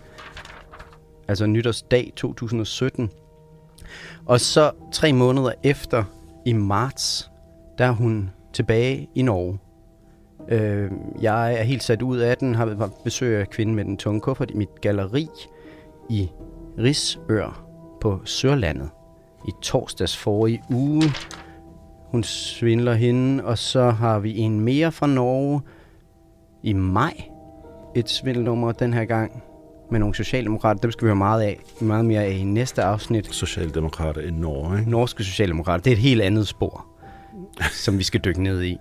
altså 1.27 1.45
nytårsdag 1.45 2.13
2017. 2.15 3.11
Og 4.25 4.39
så 4.39 4.71
tre 4.91 5.13
måneder 5.13 5.51
efter, 5.63 6.03
i 6.45 6.53
marts, 6.53 7.31
der 7.77 7.85
er 7.85 7.91
hun 7.91 8.29
tilbage 8.53 9.09
i 9.15 9.21
Norge. 9.21 9.59
Øh, 10.49 10.91
jeg 11.21 11.53
er 11.53 11.63
helt 11.63 11.83
sat 11.83 12.01
ud 12.01 12.17
af 12.17 12.37
den, 12.37 12.55
har 12.55 12.89
besøgt 13.03 13.49
kvinden 13.49 13.75
med 13.75 13.85
den 13.85 13.97
tunge 13.97 14.21
kuffert 14.21 14.51
i 14.51 14.53
mit 14.53 14.81
galleri 14.81 15.27
i 16.09 16.29
Risør 16.77 17.65
på 18.01 18.19
Sørlandet 18.25 18.89
i 19.47 19.51
torsdags 19.61 20.17
forrige 20.17 20.63
uge. 20.69 21.03
Hun 22.11 22.23
svindler 22.23 22.93
hende, 22.93 23.43
og 23.43 23.57
så 23.57 23.89
har 23.89 24.19
vi 24.19 24.37
en 24.37 24.59
mere 24.59 24.91
fra 24.91 25.07
Norge 25.07 25.61
i 26.63 26.73
maj. 26.73 27.13
Et 27.95 28.09
svindelnummer 28.09 28.71
den 28.71 28.93
her 28.93 29.05
gang 29.05 29.43
med 29.91 29.99
nogle 29.99 30.15
socialdemokrater. 30.15 30.81
Dem 30.81 30.91
skal 30.91 31.05
vi 31.05 31.07
høre 31.07 31.15
meget, 31.15 31.41
af, 31.41 31.59
meget 31.81 32.05
mere 32.05 32.23
af 32.23 32.31
i 32.31 32.43
næste 32.43 32.83
afsnit. 32.83 33.27
Socialdemokrater 33.35 34.21
i 34.21 34.31
Norge, 34.31 34.79
ikke? 34.79 34.91
Norske 34.91 35.23
socialdemokrater. 35.23 35.83
Det 35.83 35.91
er 35.91 35.95
et 35.95 36.01
helt 36.01 36.21
andet 36.21 36.47
spor, 36.47 36.85
som 37.85 37.97
vi 37.97 38.03
skal 38.03 38.21
dykke 38.25 38.43
ned 38.43 38.63
i. 38.63 38.77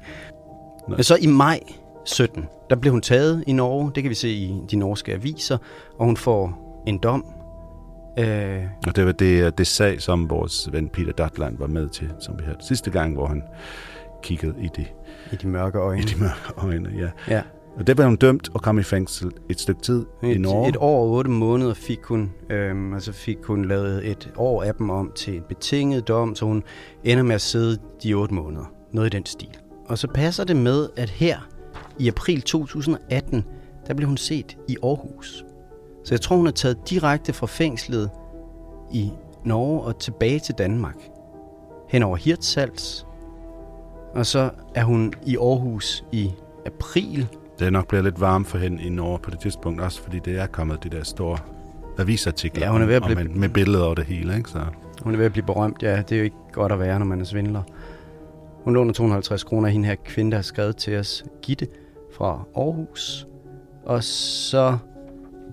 Men 0.88 1.02
så 1.02 1.16
i 1.20 1.26
maj 1.26 1.60
17, 2.04 2.44
der 2.70 2.76
blev 2.76 2.92
hun 2.92 3.00
taget 3.00 3.44
i 3.46 3.52
Norge. 3.52 3.92
Det 3.94 4.02
kan 4.02 4.10
vi 4.10 4.14
se 4.14 4.28
i 4.28 4.54
de 4.70 4.76
norske 4.76 5.12
aviser. 5.12 5.58
Og 5.98 6.06
hun 6.06 6.16
får 6.16 6.68
en 6.86 6.98
dom. 6.98 7.24
Øh, 8.18 8.62
og 8.86 8.96
det 8.96 9.06
var 9.06 9.12
det, 9.12 9.58
det 9.58 9.66
sag, 9.66 10.02
som 10.02 10.30
vores 10.30 10.68
ven 10.72 10.88
Peter 10.88 11.12
Datland 11.12 11.58
var 11.58 11.66
med 11.66 11.88
til, 11.88 12.10
som 12.20 12.38
vi 12.38 12.44
havde 12.44 12.58
sidste 12.60 12.90
gang, 12.90 13.14
hvor 13.14 13.26
han 13.26 13.42
kiggede 14.22 14.54
i 14.60 14.68
de, 14.76 14.84
I 15.32 15.36
de 15.36 15.48
mørke 15.48 15.78
øjne. 15.78 16.02
I 16.02 16.04
de 16.04 16.20
mørke 16.20 16.52
øjne, 16.56 16.90
ja. 16.98 17.34
ja. 17.34 17.42
Og 17.78 17.86
det 17.86 17.96
blev 17.96 18.06
hun 18.06 18.16
dømt 18.16 18.48
og 18.54 18.62
kom 18.62 18.78
i 18.78 18.82
fængsel 18.82 19.32
et 19.48 19.60
stykke 19.60 19.80
tid 19.80 20.06
et, 20.22 20.36
i 20.36 20.38
Norge. 20.38 20.68
Et 20.68 20.76
år 20.76 21.02
og 21.02 21.10
otte 21.10 21.30
måneder 21.30 21.74
fik 21.74 22.04
hun, 22.04 22.32
øhm, 22.50 22.94
altså 22.94 23.12
fik 23.12 23.38
hun 23.44 23.64
lavet 23.64 24.10
et 24.10 24.32
år 24.36 24.62
af 24.62 24.74
dem 24.74 24.90
om 24.90 25.12
til 25.14 25.36
en 25.36 25.42
betinget 25.48 26.08
dom, 26.08 26.34
så 26.34 26.44
hun 26.44 26.62
ender 27.04 27.22
med 27.22 27.34
at 27.34 27.40
sidde 27.40 27.78
de 28.02 28.14
otte 28.14 28.34
måneder. 28.34 28.64
Noget 28.92 29.14
i 29.14 29.16
den 29.16 29.26
stil. 29.26 29.58
Og 29.86 29.98
så 29.98 30.08
passer 30.08 30.44
det 30.44 30.56
med, 30.56 30.88
at 30.96 31.10
her 31.10 31.48
i 31.98 32.08
april 32.08 32.42
2018, 32.42 33.44
der 33.86 33.94
blev 33.94 34.08
hun 34.08 34.16
set 34.16 34.58
i 34.68 34.76
Aarhus. 34.82 35.44
Så 36.04 36.14
jeg 36.14 36.20
tror, 36.20 36.36
hun 36.36 36.46
er 36.46 36.50
taget 36.50 36.90
direkte 36.90 37.32
fra 37.32 37.46
fængslet 37.46 38.10
i 38.92 39.10
Norge 39.44 39.80
og 39.80 39.98
tilbage 39.98 40.38
til 40.38 40.54
Danmark. 40.58 40.96
Hen 41.88 42.02
over 42.02 42.16
Hirtshals. 42.16 43.06
Og 44.14 44.26
så 44.26 44.50
er 44.74 44.84
hun 44.84 45.12
i 45.26 45.36
Aarhus 45.36 46.04
i 46.12 46.30
april 46.66 47.28
det 47.58 47.66
er 47.66 47.70
nok 47.70 47.88
blevet 47.88 48.04
lidt 48.04 48.20
varmt 48.20 48.46
for 48.46 48.58
hende 48.58 48.82
i 48.82 48.88
Norge 48.88 49.18
på 49.18 49.30
det 49.30 49.40
tidspunkt, 49.40 49.80
også 49.80 50.02
fordi 50.02 50.18
det 50.18 50.38
er 50.38 50.46
kommet 50.46 50.84
de 50.84 50.88
der 50.88 51.04
store 51.04 51.38
avisartikler 51.98 52.66
ja, 52.66 52.72
hun 52.72 52.82
er 52.82 52.86
ved 52.86 52.94
at 52.94 53.02
blive... 53.02 53.24
med, 53.24 53.28
med 53.28 53.48
billeder 53.48 53.84
og 53.84 53.96
det 53.96 54.04
hele. 54.04 54.36
Ikke? 54.36 54.50
Så. 54.50 54.60
Hun 55.02 55.12
er 55.14 55.18
ved 55.18 55.26
at 55.26 55.32
blive 55.32 55.46
berømt, 55.46 55.82
ja. 55.82 55.96
Det 55.96 56.12
er 56.12 56.16
jo 56.16 56.24
ikke 56.24 56.36
godt 56.52 56.72
at 56.72 56.78
være, 56.78 56.98
når 56.98 57.06
man 57.06 57.20
er 57.20 57.24
svindler. 57.24 57.62
Hun 58.64 58.74
låner 58.74 58.92
250 58.92 59.44
kroner 59.44 59.66
af 59.66 59.72
hende 59.72 59.88
her 59.88 59.94
kvinde, 60.04 60.30
der 60.30 60.36
har 60.36 60.42
skrevet 60.42 60.76
til 60.76 60.98
os, 60.98 61.24
Gitte 61.42 61.66
fra 62.16 62.44
Aarhus. 62.56 63.26
Og 63.84 64.04
så 64.04 64.78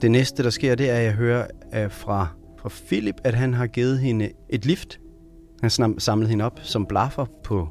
det 0.01 0.11
næste, 0.11 0.43
der 0.43 0.49
sker, 0.49 0.75
det 0.75 0.89
er, 0.89 0.95
at 0.95 1.03
jeg 1.03 1.13
hører 1.13 1.47
uh, 1.85 1.91
fra, 1.91 2.27
fra 2.57 2.69
Philip, 2.87 3.15
at 3.23 3.33
han 3.33 3.53
har 3.53 3.67
givet 3.67 3.99
hende 3.99 4.29
et 4.49 4.65
lift. 4.65 4.99
Han 5.61 5.69
samlet 5.99 6.29
hende 6.29 6.45
op 6.45 6.59
som 6.63 6.85
blaffer 6.85 7.25
på 7.43 7.69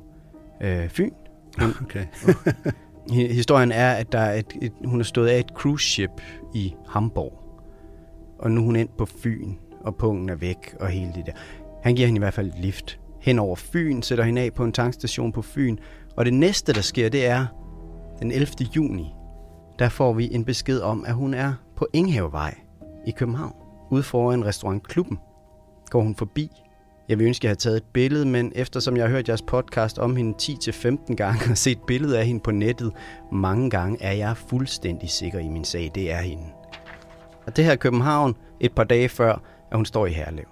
uh, 0.61 0.88
Fyn. 0.88 1.11
Hun, 1.59 1.75
okay. 1.83 2.07
Historien 3.11 3.73
er, 3.73 3.93
at 3.93 4.12
der 4.12 4.19
er 4.19 4.35
et, 4.35 4.57
et, 4.62 4.73
hun 4.85 4.99
har 4.99 5.05
stået 5.05 5.29
af 5.29 5.38
et 5.38 5.49
cruise 5.55 5.87
ship 5.87 6.11
i 6.55 6.75
Hamburg. 6.88 7.33
Og 8.38 8.51
nu 8.51 8.61
er 8.61 8.64
hun 8.64 8.77
ind 8.77 8.88
på 8.99 9.07
Fyn, 9.07 9.55
og 9.81 9.97
pungen 9.97 10.29
er 10.29 10.35
væk 10.35 10.75
og 10.81 10.88
hele 10.88 11.12
det 11.14 11.27
der. 11.27 11.33
Han 11.83 11.95
giver 11.95 12.07
hende 12.07 12.19
i 12.19 12.25
hvert 12.25 12.35
fald 12.35 12.47
et 12.47 12.59
lift 12.59 13.01
hen 13.21 13.38
over 13.38 13.57
Fyn, 13.57 14.03
sætter 14.03 14.25
hende 14.25 14.40
af 14.40 14.55
på 14.55 14.64
en 14.64 14.73
tankstation 14.73 15.33
på 15.33 15.43
Fyn. 15.43 15.77
Og 16.17 16.25
det 16.25 16.35
næste, 16.35 16.73
der 16.73 16.81
sker, 16.81 17.09
det 17.09 17.27
er 17.27 17.47
den 18.19 18.33
11. 18.33 18.47
juni. 18.77 19.14
Der 19.79 19.88
får 19.88 20.12
vi 20.12 20.29
en 20.33 20.45
besked 20.45 20.81
om, 20.81 21.05
at 21.07 21.14
hun 21.14 21.35
er 21.35 21.55
på 21.77 21.87
Inghavevej 21.93 22.55
i 23.07 23.11
København. 23.11 23.55
Ude 23.90 24.03
foran 24.03 24.45
restaurantklubben 24.45 25.19
går 25.90 26.03
hun 26.03 26.14
forbi 26.14 26.51
jeg 27.09 27.19
vil 27.19 27.27
ønske, 27.27 27.40
at 27.40 27.45
jeg 27.45 27.51
havde 27.51 27.61
taget 27.61 27.77
et 27.77 27.93
billede, 27.93 28.27
men 28.27 28.53
eftersom 28.55 28.97
jeg 28.97 29.05
har 29.05 29.11
hørt 29.11 29.29
jeres 29.29 29.43
podcast 29.43 29.99
om 29.99 30.17
hende 30.17 30.35
10-15 30.43 31.14
gange 31.14 31.51
og 31.51 31.59
set 31.59 31.79
billeder 31.87 32.19
af 32.19 32.27
hende 32.27 32.40
på 32.40 32.51
nettet 32.51 32.93
mange 33.33 33.71
gange, 33.71 34.03
er 34.03 34.12
jeg 34.12 34.37
fuldstændig 34.37 35.11
sikker 35.11 35.38
i 35.38 35.49
min 35.49 35.64
sag. 35.64 35.90
Det 35.95 36.12
er 36.12 36.21
hende. 36.21 36.45
Og 37.47 37.57
det 37.57 37.64
her 37.64 37.73
er 37.73 37.77
København 37.77 38.37
et 38.61 38.73
par 38.73 38.85
dage 38.85 39.09
før, 39.09 39.33
at 39.71 39.77
hun 39.77 39.87
står 39.87 40.07
i 40.07 40.12
Herlev. 40.12 40.45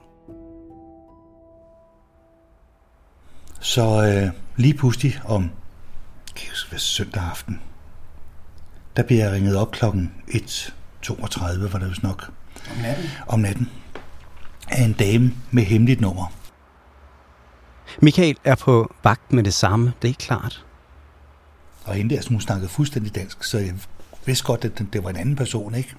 Så 3.60 3.82
øh, 3.82 4.30
lige 4.56 4.74
pludselig 4.74 5.14
om 5.24 5.50
kan 6.36 6.48
huske, 6.50 6.78
søndag 6.78 7.22
aften, 7.22 7.60
der 8.96 9.02
bliver 9.02 9.24
jeg 9.24 9.32
ringet 9.32 9.56
op 9.56 9.70
klokken 9.70 10.12
1.32, 10.28 11.72
var 11.72 11.78
det 11.78 11.90
vist 11.90 12.02
nok. 12.02 12.32
Om 12.70 12.76
natten? 12.82 13.04
Om 13.26 13.40
natten. 13.40 13.70
Af 14.68 14.82
en 14.82 14.92
dame 14.92 15.32
med 15.50 15.62
hemmeligt 15.62 16.00
nummer. 16.00 16.41
Michael 18.00 18.36
er 18.44 18.54
på 18.54 18.94
vagt 19.04 19.32
med 19.32 19.42
det 19.42 19.54
samme, 19.54 19.92
det 20.02 20.10
er 20.10 20.14
klart. 20.14 20.64
Og 21.84 21.94
hende 21.94 22.14
der, 22.14 22.22
hun 22.28 22.40
snakkede 22.40 22.68
fuldstændig 22.68 23.14
dansk, 23.14 23.44
så 23.44 23.58
jeg 23.58 23.74
vidste 24.26 24.44
godt, 24.44 24.64
at 24.64 24.82
det 24.92 25.04
var 25.04 25.10
en 25.10 25.16
anden 25.16 25.36
person, 25.36 25.74
ikke? 25.74 25.94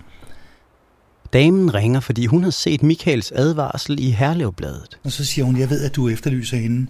Damen 1.33 1.73
ringer, 1.73 1.99
fordi 1.99 2.25
hun 2.25 2.43
har 2.43 2.49
set 2.49 2.83
Michaels 2.83 3.31
advarsel 3.31 3.99
i 3.99 4.11
Herlevbladet. 4.11 4.99
Og 5.03 5.11
så 5.11 5.25
siger 5.25 5.45
hun, 5.45 5.57
jeg 5.57 5.69
ved, 5.69 5.85
at 5.85 5.95
du 5.95 6.09
efterlyser 6.09 6.57
hende, 6.57 6.87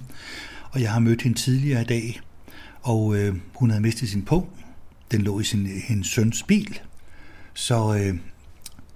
og 0.72 0.82
jeg 0.82 0.92
har 0.92 1.00
mødt 1.00 1.22
hende 1.22 1.38
tidligere 1.38 1.82
i 1.82 1.86
dag, 1.86 2.22
og 2.82 3.16
øh, 3.16 3.36
hun 3.56 3.70
havde 3.70 3.82
mistet 3.82 4.10
sin 4.10 4.26
pung. 4.26 4.50
Den 5.12 5.22
lå 5.22 5.40
i 5.40 5.44
sin, 5.44 5.66
hendes 5.66 6.08
søns 6.08 6.44
bil, 6.44 6.80
så 7.54 7.96
øh, 7.96 8.18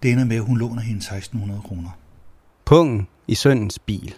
det 0.04 0.12
ender 0.12 0.26
med, 0.26 0.36
at 0.36 0.44
hun 0.44 0.58
låner 0.58 0.82
hende 0.82 0.98
1600 0.98 1.62
kroner. 1.62 1.90
Pungen 2.66 3.08
i 3.28 3.36
sønnens 3.36 3.80
bil. 3.80 4.16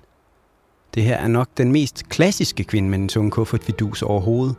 Det 0.93 1.03
her 1.03 1.15
er 1.15 1.27
nok 1.27 1.49
den 1.57 1.71
mest 1.71 2.09
klassiske 2.09 2.63
kvinde 2.63 2.89
med 2.89 2.99
en 2.99 3.07
tung 3.07 3.31
kuffert 3.31 3.67
vidus 3.67 4.01
overhovedet. 4.01 4.55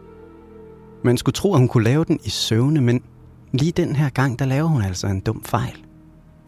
Man 1.04 1.16
skulle 1.16 1.32
tro, 1.32 1.52
at 1.54 1.58
hun 1.58 1.68
kunne 1.68 1.84
lave 1.84 2.04
den 2.04 2.20
i 2.24 2.30
søvne, 2.30 2.80
men 2.80 3.02
lige 3.52 3.72
den 3.72 3.96
her 3.96 4.08
gang, 4.08 4.38
der 4.38 4.44
laver 4.44 4.68
hun 4.68 4.82
altså 4.82 5.06
en 5.06 5.20
dum 5.20 5.44
fejl. 5.44 5.84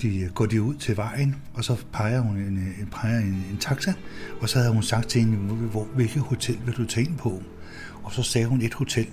De 0.02 0.18
øh, 0.18 0.30
går 0.30 0.46
de 0.46 0.62
ud 0.62 0.74
til 0.74 0.96
vejen, 0.96 1.36
og 1.54 1.64
så 1.64 1.76
peger 1.92 2.20
hun 2.20 2.36
øh, 2.36 2.46
en, 2.46 2.88
peger 2.92 3.18
en, 3.18 3.44
en 3.50 3.56
taxa, 3.60 3.92
og 4.40 4.48
så 4.48 4.58
havde 4.58 4.72
hun 4.72 4.82
sagt 4.82 5.08
til 5.08 5.20
hende, 5.20 5.36
hvor, 5.36 5.84
hvilket 5.94 6.22
hotel 6.22 6.58
vil 6.66 6.74
du 6.74 6.84
tage 6.84 7.06
ind 7.06 7.16
på? 7.16 7.42
Og 8.02 8.12
så 8.12 8.22
sagde 8.22 8.46
hun 8.46 8.62
et 8.62 8.74
hotel. 8.74 9.06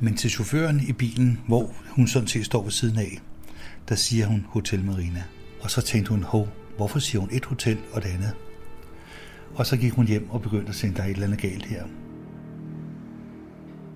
Men 0.00 0.16
til 0.16 0.30
chaufføren 0.30 0.80
i 0.88 0.92
bilen, 0.92 1.40
hvor 1.46 1.70
hun 1.90 2.06
sådan 2.06 2.28
set 2.28 2.46
står 2.46 2.62
ved 2.62 2.70
siden 2.70 2.98
af, 2.98 3.20
der 3.88 3.94
siger 3.94 4.26
hun 4.26 4.46
Hotel 4.48 4.84
Marina. 4.84 5.22
Og 5.60 5.70
så 5.70 5.80
tænkte 5.80 6.10
hun, 6.10 6.22
hov, 6.22 6.48
hvorfor 6.76 6.98
siger 6.98 7.20
hun 7.20 7.28
et 7.32 7.44
hotel 7.44 7.78
og 7.92 8.02
det 8.02 8.08
andet? 8.08 8.32
Og 9.56 9.66
så 9.66 9.76
gik 9.76 9.92
hun 9.92 10.06
hjem 10.06 10.30
og 10.30 10.42
begyndte 10.42 10.68
at 10.68 10.74
tænke, 10.74 10.96
der 10.96 11.02
er 11.02 11.06
et 11.06 11.12
eller 11.12 11.26
andet 11.26 11.40
galt 11.40 11.64
her. 11.64 11.84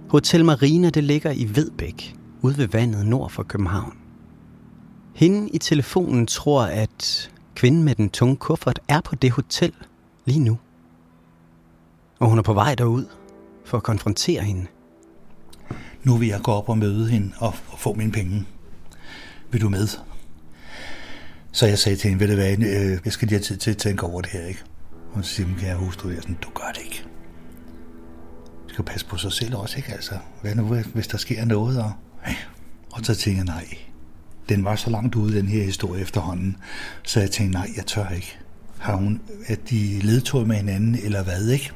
Hotel 0.08 0.44
Marina 0.44 0.90
det 0.90 1.04
ligger 1.04 1.30
i 1.30 1.48
Vedbæk, 1.54 2.16
ude 2.42 2.58
ved 2.58 2.68
vandet 2.68 3.06
nord 3.06 3.30
for 3.30 3.42
København. 3.42 3.98
Hende 5.14 5.50
i 5.50 5.58
telefonen 5.58 6.26
tror, 6.26 6.62
at 6.62 7.30
kvinden 7.54 7.82
med 7.82 7.94
den 7.94 8.10
tunge 8.10 8.36
kuffert 8.36 8.80
er 8.88 9.00
på 9.00 9.14
det 9.14 9.30
hotel 9.30 9.72
lige 10.24 10.40
nu. 10.40 10.58
Og 12.18 12.28
hun 12.28 12.38
er 12.38 12.42
på 12.42 12.52
vej 12.52 12.74
derud 12.74 13.04
for 13.64 13.76
at 13.76 13.82
konfrontere 13.82 14.42
hende. 14.42 14.66
Nu 16.04 16.16
vil 16.16 16.28
jeg 16.28 16.40
gå 16.42 16.52
op 16.52 16.68
og 16.68 16.78
møde 16.78 17.08
hende 17.08 17.32
og, 17.38 17.54
og 17.68 17.78
få 17.78 17.94
mine 17.94 18.12
penge. 18.12 18.46
Vil 19.50 19.60
du 19.60 19.68
med? 19.68 19.88
Så 21.52 21.66
jeg 21.66 21.78
sagde 21.78 21.96
til 21.96 22.10
hende, 22.10 22.28
du 22.28 22.34
hvad, 22.34 22.52
øh, 22.52 22.98
jeg 23.04 23.12
skal 23.12 23.28
lige 23.28 23.38
have 23.38 23.44
tid 23.44 23.56
til 23.56 23.70
at 23.70 23.76
tænke 23.76 24.06
over 24.06 24.20
det 24.20 24.30
her, 24.30 24.46
ikke? 24.46 24.64
Og 25.12 25.24
så 25.24 25.34
siger 25.34 25.46
hun, 25.46 25.56
kære 25.58 25.76
hustru, 25.76 26.08
jeg 26.08 26.18
sådan, 26.22 26.38
du 26.42 26.50
gør 26.54 26.72
det 26.74 26.82
ikke. 26.84 27.04
Du 28.68 28.72
skal 28.72 28.84
passe 28.84 29.06
på 29.06 29.16
sig 29.16 29.32
selv 29.32 29.56
også, 29.56 29.76
ikke? 29.76 29.92
Altså, 29.92 30.14
hvad 30.42 30.54
nu, 30.54 30.74
hvis 30.94 31.06
der 31.06 31.18
sker 31.18 31.44
noget? 31.44 31.82
Og, 31.82 31.92
og 32.92 33.04
så 33.04 33.14
tænker 33.14 33.38
jeg, 33.38 33.46
nej. 33.46 33.78
Den 34.48 34.64
var 34.64 34.76
så 34.76 34.90
langt 34.90 35.14
ude, 35.14 35.36
den 35.36 35.48
her 35.48 35.64
historie 35.64 36.02
efterhånden. 36.02 36.56
Så 37.02 37.20
jeg 37.20 37.30
tænkte, 37.30 37.58
nej, 37.58 37.70
jeg 37.76 37.86
tør 37.86 38.08
ikke. 38.08 38.38
Har 38.78 38.94
hun, 38.96 39.20
at 39.46 39.70
de 39.70 40.00
ledtog 40.00 40.46
med 40.46 40.56
hinanden, 40.56 40.94
eller 40.94 41.22
hvad, 41.22 41.48
ikke? 41.48 41.72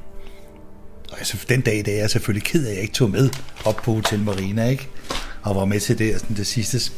Og 1.13 1.19
altså, 1.19 1.47
den 1.49 1.61
dag, 1.61 1.85
der 1.87 1.93
er 1.93 1.97
jeg 1.97 2.11
selvfølgelig 2.11 2.45
ked 2.45 2.65
af, 2.67 2.71
at 2.71 2.75
jeg 2.75 2.83
ikke 2.83 2.95
tog 2.95 3.11
med 3.11 3.31
op 3.65 3.77
på 3.77 3.95
Hotel 3.95 4.21
Marina, 4.21 4.69
ikke? 4.69 4.89
Og 5.43 5.57
var 5.57 5.65
med 5.65 5.81
til 5.81 5.99
det, 5.99 6.21
sådan 6.21 6.37
det 6.37 6.47
sidste. 6.47 6.93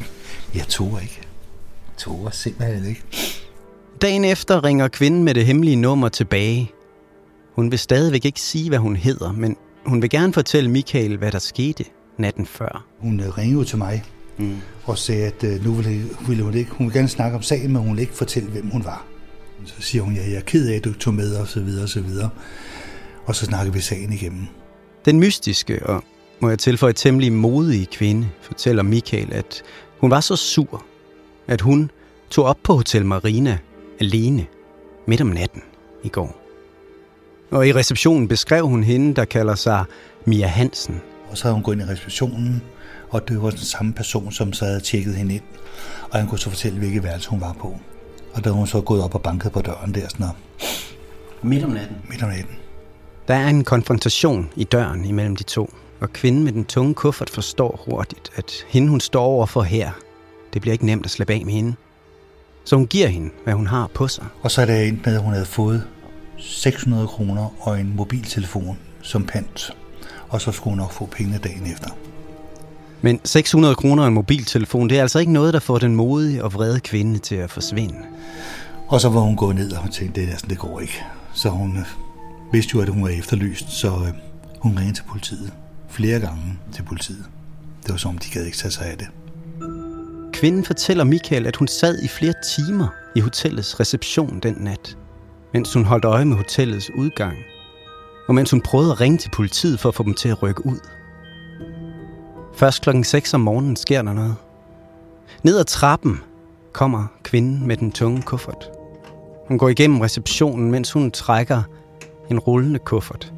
Jeg 0.55 0.67
tog 0.67 1.01
ikke. 1.01 1.21
Tog 1.97 2.33
simpelthen 2.33 2.85
ikke. 2.85 3.03
Dagen 4.01 4.25
efter 4.25 4.63
ringer 4.63 4.87
kvinden 4.87 5.23
med 5.23 5.33
det 5.33 5.45
hemmelige 5.45 5.75
nummer 5.75 6.09
tilbage. 6.09 6.71
Hun 7.53 7.71
vil 7.71 7.79
stadigvæk 7.79 8.25
ikke 8.25 8.41
sige, 8.41 8.69
hvad 8.69 8.79
hun 8.79 8.95
hedder, 8.95 9.31
men 9.31 9.57
hun 9.85 10.01
vil 10.01 10.09
gerne 10.09 10.33
fortælle 10.33 10.71
Michael, 10.71 11.17
hvad 11.17 11.31
der 11.31 11.39
skete 11.39 11.83
natten 12.17 12.45
før. 12.45 12.85
Hun 12.99 13.19
øh, 13.19 13.37
ringede 13.37 13.65
til 13.65 13.77
mig 13.77 14.03
mm. 14.37 14.55
og 14.83 14.97
sagde, 14.97 15.25
at 15.25 15.43
øh, 15.43 15.65
nu 15.65 15.71
ville, 15.71 16.03
ville 16.27 16.43
hun 16.43 16.53
ikke, 16.53 16.71
hun 16.71 16.87
ville 16.87 16.99
gerne 16.99 17.09
snakke 17.09 17.37
om 17.37 17.41
sagen, 17.43 17.73
men 17.73 17.81
hun 17.81 17.89
ville 17.89 18.01
ikke 18.01 18.13
fortælle, 18.13 18.49
hvem 18.49 18.69
hun 18.69 18.85
var. 18.85 19.05
Så 19.65 19.81
siger 19.81 20.01
hun, 20.01 20.13
ja, 20.13 20.21
jeg 20.21 20.35
er 20.35 20.41
ked 20.41 20.69
af, 20.69 20.75
at 20.75 20.83
du 20.83 20.93
tog 20.93 21.13
med, 21.13 21.35
og 21.35 21.47
så 21.47 21.59
videre, 21.59 21.83
og 21.83 21.89
så 21.89 22.01
videre. 22.01 22.29
Og 23.25 23.35
så 23.35 23.45
snakker 23.45 23.73
vi 23.73 23.79
sagen 23.79 24.13
igennem. 24.13 24.45
Den 25.05 25.19
mystiske 25.19 25.85
og, 25.85 26.03
må 26.39 26.49
jeg 26.49 26.59
tilføje, 26.59 26.93
temmelig 26.93 27.33
modige 27.33 27.85
kvinde 27.85 28.29
fortæller 28.41 28.83
Michael, 28.83 29.33
at 29.33 29.63
hun 29.99 30.11
var 30.11 30.19
så 30.19 30.35
sur, 30.35 30.85
at 31.47 31.61
hun 31.61 31.91
tog 32.29 32.45
op 32.45 32.57
på 32.63 32.73
Hotel 32.73 33.05
Marina 33.05 33.57
alene 33.99 34.45
midt 35.05 35.21
om 35.21 35.27
natten 35.27 35.61
i 36.03 36.09
går. 36.09 36.41
Og 37.51 37.67
i 37.67 37.73
receptionen 37.73 38.27
beskrev 38.27 38.67
hun 38.67 38.83
hende, 38.83 39.15
der 39.15 39.25
kalder 39.25 39.55
sig 39.55 39.85
Mia 40.25 40.47
Hansen. 40.47 41.01
Og 41.29 41.37
så 41.37 41.43
havde 41.43 41.53
hun 41.53 41.63
gået 41.63 41.75
ind 41.75 41.89
i 41.89 41.91
receptionen, 41.91 42.61
og 43.09 43.27
det 43.29 43.41
var 43.41 43.49
den 43.49 43.59
samme 43.59 43.93
person, 43.93 44.31
som 44.31 44.53
så 44.53 44.65
havde 44.65 44.79
tjekket 44.79 45.15
hende 45.15 45.35
ind. 45.35 45.43
Og 46.11 46.19
han 46.19 46.27
kunne 46.27 46.39
så 46.39 46.49
fortælle, 46.49 46.79
hvilket 46.79 47.03
værelse 47.03 47.29
hun 47.29 47.41
var 47.41 47.53
på. 47.53 47.77
Og 48.33 48.43
da 48.43 48.49
hun 48.49 48.67
så 48.67 48.81
gået 48.81 49.03
op 49.03 49.15
og 49.15 49.21
banket 49.21 49.51
på 49.51 49.61
døren 49.61 49.93
der 49.93 50.07
sådan 50.07 50.19
noget. 50.19 50.35
Midt 51.41 51.63
om 51.63 51.69
natten? 51.69 51.97
Midt 52.09 52.23
om 52.23 52.29
natten. 52.29 52.55
Der 53.27 53.35
er 53.35 53.47
en 53.47 53.63
konfrontation 53.63 54.49
i 54.55 54.63
døren 54.63 55.05
imellem 55.05 55.35
de 55.35 55.43
to, 55.43 55.73
og 56.01 56.13
kvinden 56.13 56.43
med 56.43 56.51
den 56.51 56.65
tunge 56.65 56.93
kuffert 56.93 57.29
forstår 57.29 57.85
hurtigt, 57.89 58.31
at 58.35 58.65
hende 58.67 58.89
hun 58.89 58.99
står 58.99 59.23
overfor 59.23 59.61
her, 59.61 59.91
det 60.53 60.61
bliver 60.61 60.73
ikke 60.73 60.85
nemt 60.85 61.05
at 61.05 61.11
slippe 61.11 61.33
af 61.33 61.45
med 61.45 61.53
hende. 61.53 61.75
Så 62.65 62.75
hun 62.75 62.87
giver 62.87 63.07
hende, 63.07 63.29
hvad 63.43 63.53
hun 63.53 63.67
har 63.67 63.89
på 63.93 64.07
sig. 64.07 64.25
Og 64.41 64.51
så 64.51 64.61
er 64.61 64.65
det 64.65 64.87
endt 64.87 65.05
med, 65.05 65.15
at 65.15 65.21
hun 65.21 65.33
havde 65.33 65.45
fået 65.45 65.83
600 66.37 67.07
kroner 67.07 67.67
og 67.67 67.79
en 67.79 67.95
mobiltelefon 67.95 68.77
som 69.01 69.25
pant. 69.25 69.71
Og 70.29 70.41
så 70.41 70.51
skulle 70.51 70.71
hun 70.71 70.77
nok 70.77 70.91
få 70.91 71.05
pengene 71.05 71.37
dagen 71.37 71.71
efter. 71.71 71.89
Men 73.01 73.19
600 73.23 73.75
kroner 73.75 74.03
og 74.03 74.07
en 74.07 74.13
mobiltelefon, 74.13 74.89
det 74.89 74.97
er 74.97 75.01
altså 75.01 75.19
ikke 75.19 75.31
noget, 75.31 75.53
der 75.53 75.59
får 75.59 75.77
den 75.77 75.95
modige 75.95 76.43
og 76.43 76.53
vrede 76.53 76.79
kvinde 76.79 77.19
til 77.19 77.35
at 77.35 77.51
forsvinde. 77.51 77.95
Og 78.87 79.01
så 79.01 79.09
var 79.09 79.19
hun 79.21 79.35
gået 79.35 79.55
ned 79.55 79.71
og 79.71 79.91
tænkte, 79.91 80.21
det, 80.21 80.29
er 80.29 80.35
sådan, 80.35 80.49
det 80.49 80.57
går 80.57 80.79
ikke. 80.79 81.03
Så 81.33 81.49
hun 81.49 81.77
øh, 81.77 81.85
vidste 82.53 82.71
jo, 82.75 82.81
at 82.81 82.89
hun 82.89 83.03
var 83.03 83.09
efterlyst, 83.09 83.69
så 83.69 83.87
øh, 83.87 84.13
hun 84.59 84.77
ringede 84.77 84.97
til 84.97 85.03
politiet. 85.03 85.53
Flere 85.89 86.19
gange 86.19 86.59
til 86.73 86.83
politiet. 86.83 87.25
Det 87.83 87.91
var 87.91 87.97
som 87.97 88.09
om, 88.09 88.17
de 88.17 88.29
gad 88.29 88.45
ikke 88.45 88.57
tage 88.57 88.71
sig 88.71 88.85
af 88.85 88.97
det. 88.97 89.07
Kvinden 90.35 90.65
fortæller 90.65 91.03
Michael, 91.03 91.47
at 91.47 91.55
hun 91.55 91.67
sad 91.67 91.99
i 92.03 92.07
flere 92.07 92.33
timer 92.55 92.87
i 93.15 93.19
hotellets 93.19 93.79
reception 93.79 94.39
den 94.39 94.55
nat, 94.59 94.97
mens 95.53 95.73
hun 95.73 95.85
holdt 95.85 96.05
øje 96.05 96.25
med 96.25 96.37
hotellets 96.37 96.91
udgang, 96.97 97.37
og 98.27 98.35
mens 98.35 98.51
hun 98.51 98.61
prøvede 98.61 98.91
at 98.91 99.01
ringe 99.01 99.17
til 99.17 99.29
politiet 99.29 99.79
for 99.79 99.89
at 99.89 99.95
få 99.95 100.03
dem 100.03 100.13
til 100.13 100.29
at 100.29 100.43
rykke 100.43 100.65
ud. 100.65 100.79
Først 102.55 102.81
klokken 102.81 103.03
6 103.03 103.33
om 103.33 103.41
morgenen 103.41 103.75
sker 103.75 104.01
der 104.01 104.13
noget. 104.13 104.35
Ned 105.43 105.57
ad 105.57 105.65
trappen 105.65 106.21
kommer 106.73 107.07
kvinden 107.23 107.67
med 107.67 107.77
den 107.77 107.91
tunge 107.91 108.21
kuffert. 108.21 108.69
Hun 109.47 109.57
går 109.57 109.69
igennem 109.69 110.01
receptionen, 110.01 110.71
mens 110.71 110.91
hun 110.91 111.11
trækker 111.11 111.63
en 112.31 112.39
rullende 112.39 112.79
kuffert. 112.79 113.33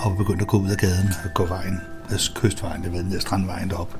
Og 0.00 0.16
begyndte 0.16 0.42
at 0.42 0.48
gå 0.48 0.58
ud 0.58 0.70
af 0.70 0.76
gaden 0.76 1.08
og 1.24 1.30
gå 1.34 1.46
vejen, 1.46 1.80
altså 2.10 2.32
kystvejen, 2.34 2.82
det 2.82 2.92
ved, 2.92 3.20
strandvejen 3.20 3.70
derop. 3.70 3.96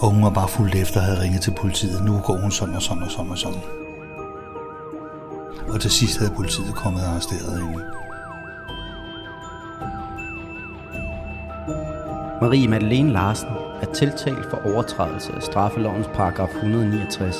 Og 0.00 0.10
hun 0.10 0.22
var 0.22 0.30
bare 0.30 0.48
fuldt 0.48 0.74
efter 0.74 1.00
og 1.00 1.06
havde 1.06 1.22
ringet 1.22 1.40
til 1.40 1.54
politiet. 1.60 2.04
Nu 2.04 2.20
går 2.20 2.36
hun 2.40 2.50
sådan 2.50 2.74
og 2.74 2.82
sådan 2.82 3.02
og 3.02 3.10
sådan 3.10 3.30
og 3.30 3.38
sådan. 3.38 3.60
Og 5.68 5.80
til 5.80 5.90
sidst 5.90 6.18
havde 6.18 6.32
politiet 6.36 6.74
kommet 6.74 7.02
og 7.02 7.08
arresteret 7.08 7.62
hende. 7.62 7.84
Marie 12.40 12.68
Madeleine 12.68 13.12
Larsen 13.12 13.48
er 13.82 13.92
tiltalt 13.94 14.50
for 14.50 14.60
overtrædelse 14.64 15.32
af 15.32 15.42
straffelovens 15.42 16.06
paragraf 16.14 16.48
169. 16.48 17.36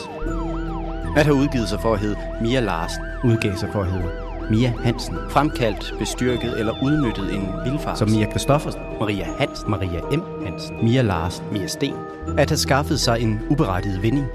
At 1.17 1.25
have 1.25 1.37
udgivet 1.37 1.69
sig 1.69 1.81
for 1.81 1.95
at 1.95 2.01
hedde 2.01 2.17
Mia 2.41 2.61
Larsen, 2.61 3.03
udgav 3.25 3.57
sig 3.57 3.69
for 3.73 3.81
at 3.81 3.93
hedde 3.93 4.32
Mia 4.53 4.73
Hansen, 4.85 5.17
fremkaldt, 5.31 5.95
bestyrket 5.99 6.59
eller 6.59 6.83
udnyttet 6.83 7.35
en 7.35 7.49
vildfart, 7.65 7.99
som 7.99 8.11
Mia 8.11 8.27
Kristoffersen, 8.33 8.81
Maria 9.01 9.25
Hansen, 9.39 9.71
Maria 9.71 10.01
M. 10.13 10.23
Hansen, 10.45 10.77
Mia 10.85 11.03
Larsen, 11.03 11.45
Mia 11.53 11.67
Sten, 11.67 11.95
at 12.39 12.51
have 12.51 12.57
skaffet 12.57 13.01
sig 13.01 13.21
en 13.21 13.41
uberettiget 13.51 14.03
vinding, 14.03 14.27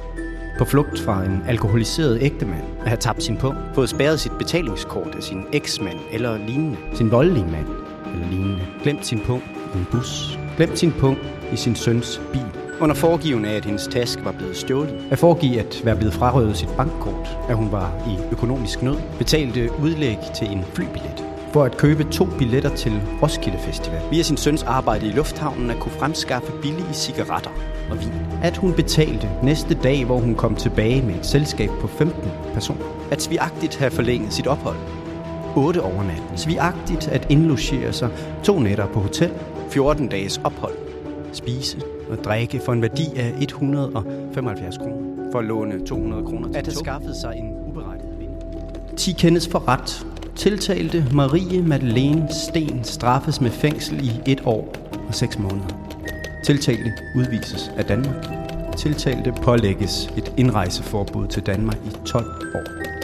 på 0.58 0.66
flugt 0.66 1.00
fra 1.00 1.24
en 1.26 1.44
alkoholiseret 1.48 2.20
ægtemand, 2.22 2.64
at 2.82 2.88
have 2.88 2.98
tabt 2.98 3.24
sin 3.24 3.38
punkt, 3.38 3.58
fået 3.76 3.90
spærret 3.90 4.20
sit 4.20 4.32
betalingskort 4.38 5.16
af 5.16 5.24
sin 5.24 5.44
eksmand 5.54 6.00
eller 6.12 6.38
lignende, 6.38 6.78
sin 6.94 7.12
voldelige 7.12 7.46
mand 7.46 7.68
eller 8.14 8.28
lignende, 8.30 8.62
glemt 8.84 9.06
sin 9.06 9.20
punkt 9.20 9.46
i 9.76 9.78
en 9.78 9.88
bus, 9.92 10.40
glemt 10.56 10.80
sin 10.80 10.92
punkt 10.92 11.22
i 11.54 11.56
sin 11.56 11.76
søns 11.76 12.22
bil, 12.34 12.67
under 12.82 12.96
foregivende 12.96 13.50
af, 13.50 13.56
at 13.56 13.66
hendes 13.66 13.88
taske 13.88 14.26
var 14.26 14.32
blevet 14.32 14.58
stjålet. 14.58 14.96
At 15.12 15.20
foregive 15.20 15.60
at 15.60 15.82
være 15.84 15.96
blevet 15.96 16.14
frarøvet 16.14 16.58
sit 16.58 16.70
bankkort, 16.78 17.38
at 17.50 17.56
hun 17.56 17.72
var 17.72 17.92
i 18.08 18.32
økonomisk 18.32 18.82
nød, 18.82 18.98
betalte 19.18 19.70
udlæg 19.82 20.18
til 20.36 20.48
en 20.52 20.64
flybillet 20.74 21.24
for 21.54 21.64
at 21.64 21.78
købe 21.78 22.04
to 22.04 22.26
billetter 22.26 22.76
til 22.76 23.02
Roskilde 23.22 23.58
Festival. 23.58 24.02
Via 24.12 24.24
sin 24.24 24.38
søns 24.38 24.64
arbejde 24.64 25.08
i 25.08 25.12
lufthavnen 25.12 25.70
at 25.70 25.80
kunne 25.80 25.92
fremskaffe 25.92 26.52
billige 26.62 26.94
cigaretter 26.94 27.50
og 27.92 28.00
vin. 28.00 28.12
At 28.44 28.58
hun 28.58 28.74
betalte 28.74 29.30
næste 29.44 29.74
dag, 29.74 30.06
hvor 30.06 30.20
hun 30.20 30.36
kom 30.36 30.56
tilbage 30.56 31.02
med 31.02 31.16
et 31.16 31.26
selskab 31.26 31.70
på 31.82 31.88
15 31.88 32.32
personer. 32.54 33.08
At 33.12 33.22
svigagtigt 33.22 33.76
have 33.76 33.92
forlænget 33.92 34.34
sit 34.34 34.48
ophold. 34.48 34.78
8 35.56 35.82
overnatning. 35.82 36.40
Svigagtigt 36.40 37.08
at 37.08 37.28
indlogere 37.30 37.94
sig 37.94 38.10
to 38.44 38.60
nætter 38.60 38.88
på 38.88 39.00
hotel. 39.00 39.32
14 39.70 40.08
dages 40.08 40.42
ophold. 40.44 40.87
Spise 41.38 41.78
og 42.10 42.18
drikke 42.24 42.60
for 42.66 42.74
en 42.74 42.82
værdi 42.82 43.06
af 43.16 43.34
175 43.40 44.78
kroner. 44.78 45.32
For 45.32 45.40
at 45.40 45.46
låne 45.46 45.86
200 45.86 46.24
kroner 46.24 46.48
til 46.48 46.58
At 46.58 46.66
have 46.66 46.74
skaffet 46.74 47.16
sig 47.16 47.34
en 47.36 47.70
uberettiget 47.70 48.20
vind. 48.20 48.30
10 48.98 49.12
kendes 49.12 49.48
for 49.48 49.68
ret. 49.68 50.06
Tiltalte 50.36 51.06
Marie 51.14 51.62
Madeleine 51.62 52.28
Sten 52.50 52.84
straffes 52.84 53.42
med 53.42 53.52
fængsel 53.52 54.06
i 54.06 54.32
et 54.32 54.42
år 54.46 54.74
og 55.08 55.16
6 55.16 55.40
måneder. 55.40 55.68
Tiltalte 56.46 56.94
udvises 57.16 57.72
af 57.78 57.86
Danmark. 57.86 58.26
Tiltalte 58.78 59.34
pålægges 59.44 60.10
et 60.18 60.34
indrejseforbud 60.38 61.28
til 61.28 61.44
Danmark 61.44 61.78
i 61.86 62.06
12 62.06 62.26
år. 62.56 62.97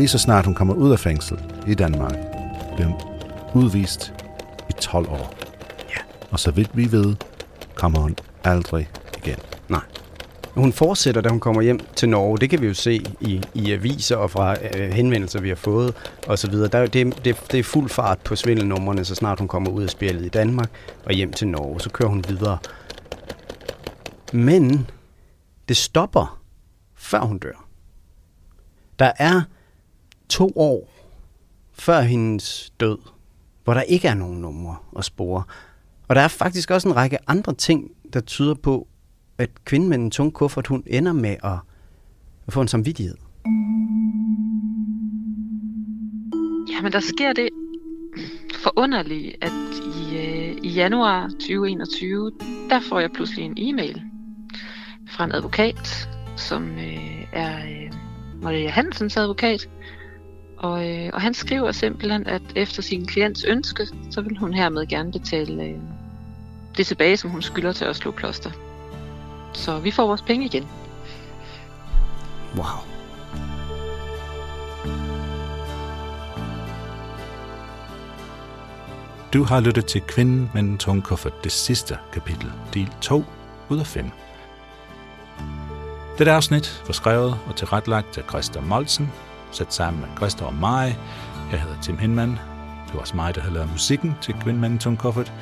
Lige 0.00 0.08
så 0.08 0.18
snart 0.18 0.44
hun 0.44 0.54
kommer 0.54 0.74
ud 0.74 0.92
af 0.92 0.98
fængsel 0.98 1.38
i 1.66 1.74
Danmark, 1.74 2.12
bliver 2.74 2.88
hun 2.88 3.00
udvist 3.62 4.12
i 4.68 4.72
12 4.80 5.08
år. 5.08 5.34
Ja. 5.90 6.00
Og 6.30 6.40
så 6.40 6.50
vidt 6.50 6.76
vi 6.76 6.92
ved, 6.92 7.16
kommer 7.74 7.98
hun 8.00 8.16
aldrig 8.44 8.88
igen. 9.16 9.36
Nej. 9.68 9.80
Hun 10.54 10.72
fortsætter, 10.72 11.20
da 11.20 11.28
hun 11.28 11.40
kommer 11.40 11.62
hjem 11.62 11.80
til 11.96 12.08
Norge. 12.08 12.38
Det 12.38 12.50
kan 12.50 12.60
vi 12.60 12.66
jo 12.66 12.74
se 12.74 13.04
i, 13.20 13.42
i 13.54 13.72
aviser 13.72 14.16
og 14.16 14.30
fra 14.30 14.56
øh, 14.76 14.90
henvendelser, 14.90 15.40
vi 15.40 15.48
har 15.48 15.56
fået 15.56 15.94
osv. 16.26 16.52
Der, 16.52 16.78
er- 16.78 16.86
det, 16.86 17.24
det, 17.24 17.36
det 17.52 17.58
er 17.60 17.62
fuld 17.64 17.88
fart 17.90 18.18
på 18.18 18.36
svindelnummerne, 18.36 19.04
så 19.04 19.14
snart 19.14 19.38
hun 19.38 19.48
kommer 19.48 19.70
ud 19.70 19.82
af 19.82 19.90
spillet 19.90 20.24
i 20.26 20.28
Danmark 20.28 20.70
og 21.06 21.12
hjem 21.12 21.32
til 21.32 21.48
Norge. 21.48 21.80
Så 21.80 21.90
kører 21.90 22.08
hun 22.08 22.24
videre. 22.28 22.58
Men 24.32 24.90
det 25.68 25.76
stopper, 25.76 26.40
før 26.94 27.20
hun 27.20 27.38
dør. 27.38 27.64
Der 28.98 29.12
er 29.18 29.42
to 30.30 30.52
år 30.56 30.88
før 31.72 32.00
hendes 32.00 32.72
død, 32.80 32.98
hvor 33.64 33.74
der 33.74 33.82
ikke 33.82 34.08
er 34.08 34.14
nogen 34.14 34.40
numre 34.40 34.76
at 34.98 35.04
spore. 35.04 35.42
Og 36.08 36.14
der 36.14 36.20
er 36.20 36.28
faktisk 36.28 36.70
også 36.70 36.88
en 36.88 36.96
række 36.96 37.18
andre 37.26 37.54
ting, 37.54 37.90
der 38.12 38.20
tyder 38.20 38.54
på, 38.54 38.86
at 39.38 39.50
kvinden 39.64 39.88
med 39.88 39.98
den 39.98 40.10
tunge 40.10 40.32
kuffert, 40.32 40.66
hun 40.66 40.82
ender 40.86 41.12
med 41.12 41.36
at, 41.44 41.58
at 42.46 42.52
få 42.52 42.60
en 42.60 42.68
samvittighed. 42.68 43.16
Jamen, 46.72 46.92
der 46.92 47.00
sker 47.00 47.32
det 47.32 47.48
forunderlige, 48.62 49.44
at 49.44 49.52
i, 49.96 50.16
øh, 50.16 50.56
i 50.62 50.68
januar 50.68 51.28
2021, 51.28 52.32
der 52.70 52.80
får 52.80 53.00
jeg 53.00 53.10
pludselig 53.12 53.44
en 53.44 53.54
e-mail 53.56 54.02
fra 55.08 55.24
en 55.24 55.32
advokat, 55.32 56.08
som 56.36 56.70
øh, 56.78 57.24
er 57.32 57.58
øh, 57.58 57.92
Maria 58.42 58.70
Hansens 58.70 59.16
advokat. 59.16 59.68
Og, 60.60 60.90
øh, 60.90 61.10
og 61.12 61.20
han 61.20 61.34
skriver 61.34 61.72
simpelthen, 61.72 62.26
at 62.26 62.42
efter 62.54 62.82
sin 62.82 63.06
klients 63.06 63.44
ønske, 63.44 63.86
så 64.10 64.20
vil 64.20 64.38
hun 64.38 64.54
hermed 64.54 64.86
gerne 64.86 65.12
betale 65.12 65.62
øh, 65.62 65.74
det 66.76 66.86
tilbage, 66.86 67.16
som 67.16 67.30
hun 67.30 67.42
skylder 67.42 67.72
til 67.72 67.86
Oslo 67.86 68.10
Kloster. 68.10 68.50
Så 69.52 69.78
vi 69.78 69.90
får 69.90 70.06
vores 70.06 70.22
penge 70.22 70.46
igen. 70.46 70.68
Wow. 72.56 72.64
Du 79.32 79.44
har 79.44 79.60
lyttet 79.60 79.86
til 79.86 80.00
Kvinden 80.00 80.50
med 80.54 80.62
den 80.62 80.78
tunge 80.78 81.02
kuffert, 81.02 81.44
det 81.44 81.52
sidste 81.52 81.98
kapitel, 82.12 82.52
del 82.74 82.90
2 83.00 83.24
ud 83.68 83.78
af 83.78 83.86
5. 83.86 84.10
Dette 86.18 86.32
afsnit 86.32 86.82
var 86.86 86.92
skrevet 86.92 87.38
og 87.46 87.56
tilrettelagt 87.56 88.18
af 88.18 88.24
Christa 88.28 88.60
Molsen, 88.60 89.12
sat 89.52 89.74
sammen 89.74 90.00
med 90.00 90.08
Christa 90.16 90.44
og 90.44 90.54
mig. 90.54 90.98
Jeg 91.50 91.60
hedder 91.60 91.80
Tim 91.82 91.98
Hinman. 91.98 92.30
Det 92.86 92.94
var 92.94 93.00
også 93.00 93.16
mig, 93.16 93.34
der 93.34 93.40
havde 93.40 93.54
lavet 93.54 93.70
musikken 93.70 94.14
til 94.22 94.34
Kvindmanden 94.34 94.90
med 94.90 94.98
kuffert. 94.98 95.32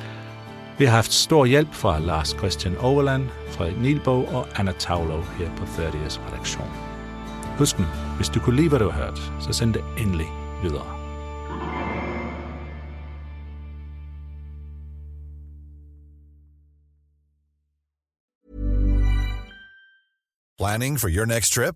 Vi 0.77 0.85
har 0.85 0.91
haft 0.91 1.13
stor 1.13 1.45
hjælp 1.45 1.73
fra 1.73 1.99
Lars 1.99 2.29
Christian 2.29 2.77
Overland, 2.77 3.29
Frederik 3.51 3.77
Nielbo 3.77 4.25
og 4.25 4.47
Anna 4.59 4.71
Tavlo 4.71 5.21
her 5.21 5.55
på 5.57 5.63
30's 5.63 6.19
redaktion. 6.27 6.67
Husk 7.57 7.79
nu, 7.79 7.85
hvis 8.15 8.29
du 8.29 8.39
kunne 8.39 8.55
lide, 8.55 8.69
hvad 8.69 8.79
du 8.79 8.89
har 8.89 9.05
hørt, 9.05 9.19
så 9.39 9.53
send 9.53 9.73
det 9.73 9.83
endelig 9.97 10.27
videre. 10.63 10.99
Planning 20.59 20.99
for 20.99 21.09
your 21.09 21.25
next 21.25 21.53
trip? 21.53 21.75